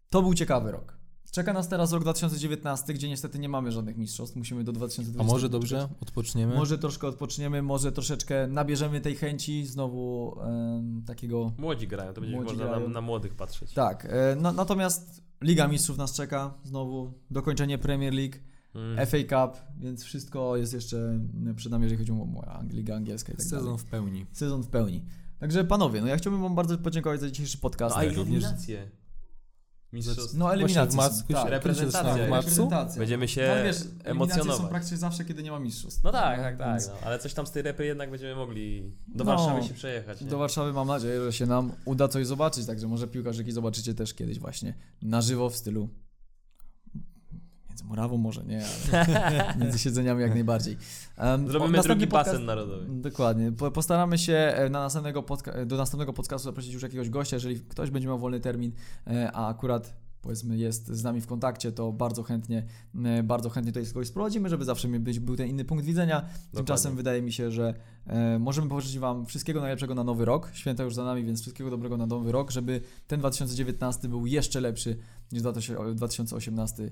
to 0.10 0.22
był 0.22 0.34
ciekawy 0.34 0.72
rok. 0.72 1.01
Czeka 1.32 1.54
nas 1.54 1.68
teraz 1.70 1.92
rok 1.92 2.02
2019, 2.04 2.94
gdzie 2.94 3.10
niestety 3.10 3.40
nie 3.40 3.50
mamy 3.50 3.72
żadnych 3.72 3.98
mistrzostw, 3.98 4.36
musimy 4.36 4.64
do 4.64 4.72
2020. 4.72 5.30
A 5.32 5.34
może 5.36 5.50
dobrze? 5.50 5.88
Odpoczniemy? 6.02 6.56
Może 6.56 6.78
troszkę 6.78 7.08
odpoczniemy, 7.08 7.62
może 7.62 7.92
troszeczkę 7.92 8.48
nabierzemy 8.48 9.02
tej 9.02 9.16
chęci 9.16 9.66
znowu 9.66 10.36
em, 10.42 11.04
takiego 11.06 11.52
Młodzi 11.58 11.88
grają, 11.88 12.14
to 12.14 12.22
będzie 12.22 12.36
Młodzi 12.36 12.58
można 12.58 12.80
na, 12.80 12.88
na 12.88 13.02
młodych 13.02 13.34
patrzeć. 13.36 13.74
tak, 13.74 14.06
e, 14.06 14.36
no, 14.42 14.52
natomiast 14.52 15.24
Liga 15.42 15.68
Mistrzów 15.68 15.98
nas 15.98 16.14
czeka, 16.14 16.54
znowu 16.64 17.14
dokończenie 17.32 17.78
Premier 17.78 18.14
League, 18.14 18.36
Mm. 18.76 19.06
FA 19.08 19.18
Cup, 19.18 19.62
więc 19.80 20.04
wszystko 20.04 20.58
jest 20.58 20.74
jeszcze 20.74 21.20
przed 21.56 21.72
nami, 21.72 21.84
jeżeli 21.84 21.98
chodzi 22.00 22.12
o 22.12 22.28
Ligę 22.70 22.96
Angielską 22.96 23.34
i 23.34 23.36
tak 23.36 23.44
Sezon 23.46 23.64
dalej. 23.64 23.78
w 23.78 23.86
pełni. 23.86 24.26
Sezon 24.32 24.64
w 24.64 24.68
pełni. 24.68 25.06
Także 25.40 25.64
panowie, 25.64 26.02
no 26.02 26.08
ja 26.08 26.18
chciałbym 26.18 26.42
wam 26.42 26.56
bardzo 26.56 26.78
podziękować 26.78 27.20
za 27.20 27.30
dzisiejszy 27.32 27.58
podcast. 27.58 27.96
No, 27.96 28.02
a 28.02 28.06
Tak, 28.06 28.18
również- 28.18 28.44
eliminacje. 28.44 28.92
Mistrzostw. 29.94 30.38
No 30.38 30.54
eliminacje 30.54 30.96
Właśnie 30.96 31.24
w 31.24 31.28
marcu- 31.30 31.34
tak, 31.34 31.50
reprezentacja. 31.52 32.14
w 32.14 32.30
marcu? 32.30 32.34
reprezentacja. 32.50 33.00
Będziemy 33.00 33.28
się 33.28 33.42
No, 33.48 33.52
ale 33.54 33.64
wiesz, 33.64 33.76
eliminacje 33.82 34.04
są 34.04 34.12
emocjonować. 34.42 34.70
praktycznie 34.70 34.98
zawsze, 34.98 35.26
kiedy 35.26 35.44
nie 35.44 35.52
ma 35.52 35.60
mistrzostw. 35.60 36.04
No 36.04 36.12
tak, 36.12 36.40
tak, 36.40 36.58
tak. 36.58 36.68
Więc 36.70 36.88
No. 36.88 36.94
Ale 37.06 37.20
coś 37.20 37.34
tam 37.34 37.48
z 37.48 37.52
tej 37.52 37.64
repy 37.64 37.86
jednak 37.86 38.10
będziemy 38.12 38.36
mogli 38.36 38.92
do 39.08 39.24
No, 39.24 39.36
Warszawy 39.38 39.68
się 39.68 39.74
przejechać. 39.74 40.22
Nie? 40.22 40.28
Do 40.28 40.38
Warszawy 40.38 40.74
mam 40.74 40.88
nadzieję, 40.88 41.22
że 41.26 41.34
się 41.34 41.46
nam 41.46 41.72
uda 41.86 42.08
coś 42.08 42.28
zobaczyć, 42.28 42.66
także 42.66 42.88
może 42.88 43.08
piłkarzyki 43.08 43.52
zobaczycie 43.52 43.94
też 43.94 44.14
kiedyś 44.14 44.40
właśnie 44.40 44.74
na 45.02 45.22
żywo 45.22 45.50
w 45.50 45.56
stylu 45.56 45.90
murawą 47.92 48.18
może 48.18 48.44
nie, 48.44 48.62
ale 48.94 49.56
między 49.62 49.80
siedzeniami 49.80 50.22
jak 50.22 50.34
najbardziej. 50.34 50.78
Um, 51.18 51.48
Zrobimy 51.48 51.82
drugi 51.82 52.08
basen 52.08 52.36
podcast- 52.36 52.46
narodowy. 52.46 52.86
Dokładnie. 52.90 53.52
Po- 53.52 53.72
Postaramy 53.72 54.18
się 54.18 54.34
e, 54.34 54.70
na 54.70 54.80
następnego 54.80 55.22
podca- 55.24 55.52
e, 55.52 55.66
do 55.66 55.78
następnego 55.78 56.14
podcastu 56.14 56.44
zaprosić 56.46 56.74
już 56.74 56.84
jakiegoś 56.84 57.10
gościa, 57.10 57.36
jeżeli 57.36 57.60
ktoś 57.60 57.90
będzie 57.90 58.08
miał 58.08 58.20
wolny 58.20 58.40
termin, 58.40 58.72
e, 59.08 59.32
a 59.32 59.48
akurat 59.48 59.94
powiedzmy 60.22 60.58
jest 60.58 60.88
z 60.88 61.04
nami 61.04 61.22
w 61.22 61.28
kontakcie, 61.28 61.72
to 61.72 61.92
bardzo 61.92 62.24
chętnie, 62.24 62.66
bardzo 63.24 63.50
chętnie 63.50 63.72
tutaj 63.74 63.88
kogoś 63.94 64.08
sprowadzimy, 64.08 64.50
żeby 64.50 64.66
zawsze 64.66 64.88
mi 64.88 65.00
być, 65.00 65.20
był 65.20 65.36
ten 65.36 65.48
inny 65.48 65.66
punkt 65.66 65.86
widzenia. 65.86 66.26
Tymczasem 66.56 66.96
wydaje 66.96 67.22
mi 67.22 67.32
się, 67.32 67.52
że 67.52 67.74
e, 68.08 68.40
możemy 68.40 68.70
pożyczyć 68.70 69.00
Wam 69.00 69.26
wszystkiego 69.26 69.62
najlepszego 69.62 69.96
na 69.96 70.04
nowy 70.04 70.26
rok. 70.26 70.50
Święta 70.54 70.84
już 70.84 70.96
za 70.96 71.04
nami, 71.04 71.24
więc 71.24 71.42
wszystkiego 71.42 71.70
dobrego 71.70 71.98
na 71.98 72.06
nowy 72.06 72.32
rok, 72.32 72.52
żeby 72.52 72.82
ten 73.08 73.20
2019 73.20 74.08
był 74.08 74.26
jeszcze 74.26 74.62
lepszy 74.62 74.98
niż 75.32 75.42
2018. 75.96 76.92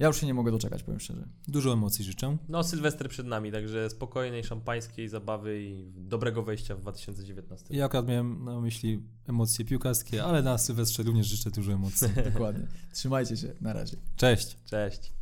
Ja 0.00 0.06
już 0.06 0.20
się 0.20 0.26
nie 0.26 0.34
mogę 0.34 0.52
doczekać, 0.52 0.82
powiem 0.82 1.00
szczerze. 1.00 1.28
Dużo 1.48 1.72
emocji 1.72 2.04
życzę. 2.04 2.36
No, 2.48 2.64
Sylwester 2.64 3.08
przed 3.08 3.26
nami, 3.26 3.52
także 3.52 3.90
spokojnej, 3.90 4.44
szampańskiej 4.44 5.08
zabawy 5.08 5.62
i 5.62 5.92
dobrego 5.96 6.42
wejścia 6.42 6.76
w 6.76 6.80
2019. 6.80 7.66
Ja 7.70 7.84
akurat 7.84 8.08
miałem 8.08 8.44
na 8.44 8.60
myśli 8.60 9.02
emocje 9.28 9.64
piłkarskie, 9.64 10.24
ale 10.24 10.42
na 10.42 10.58
Sylwestrze 10.58 11.02
również 11.02 11.26
życzę 11.26 11.50
dużo 11.50 11.72
emocji. 11.72 12.08
Dokładnie. 12.32 12.66
Trzymajcie 12.92 13.36
się. 13.36 13.52
Na 13.60 13.72
razie. 13.72 13.96
Cześć! 14.16 14.56
Cześć. 14.70 15.19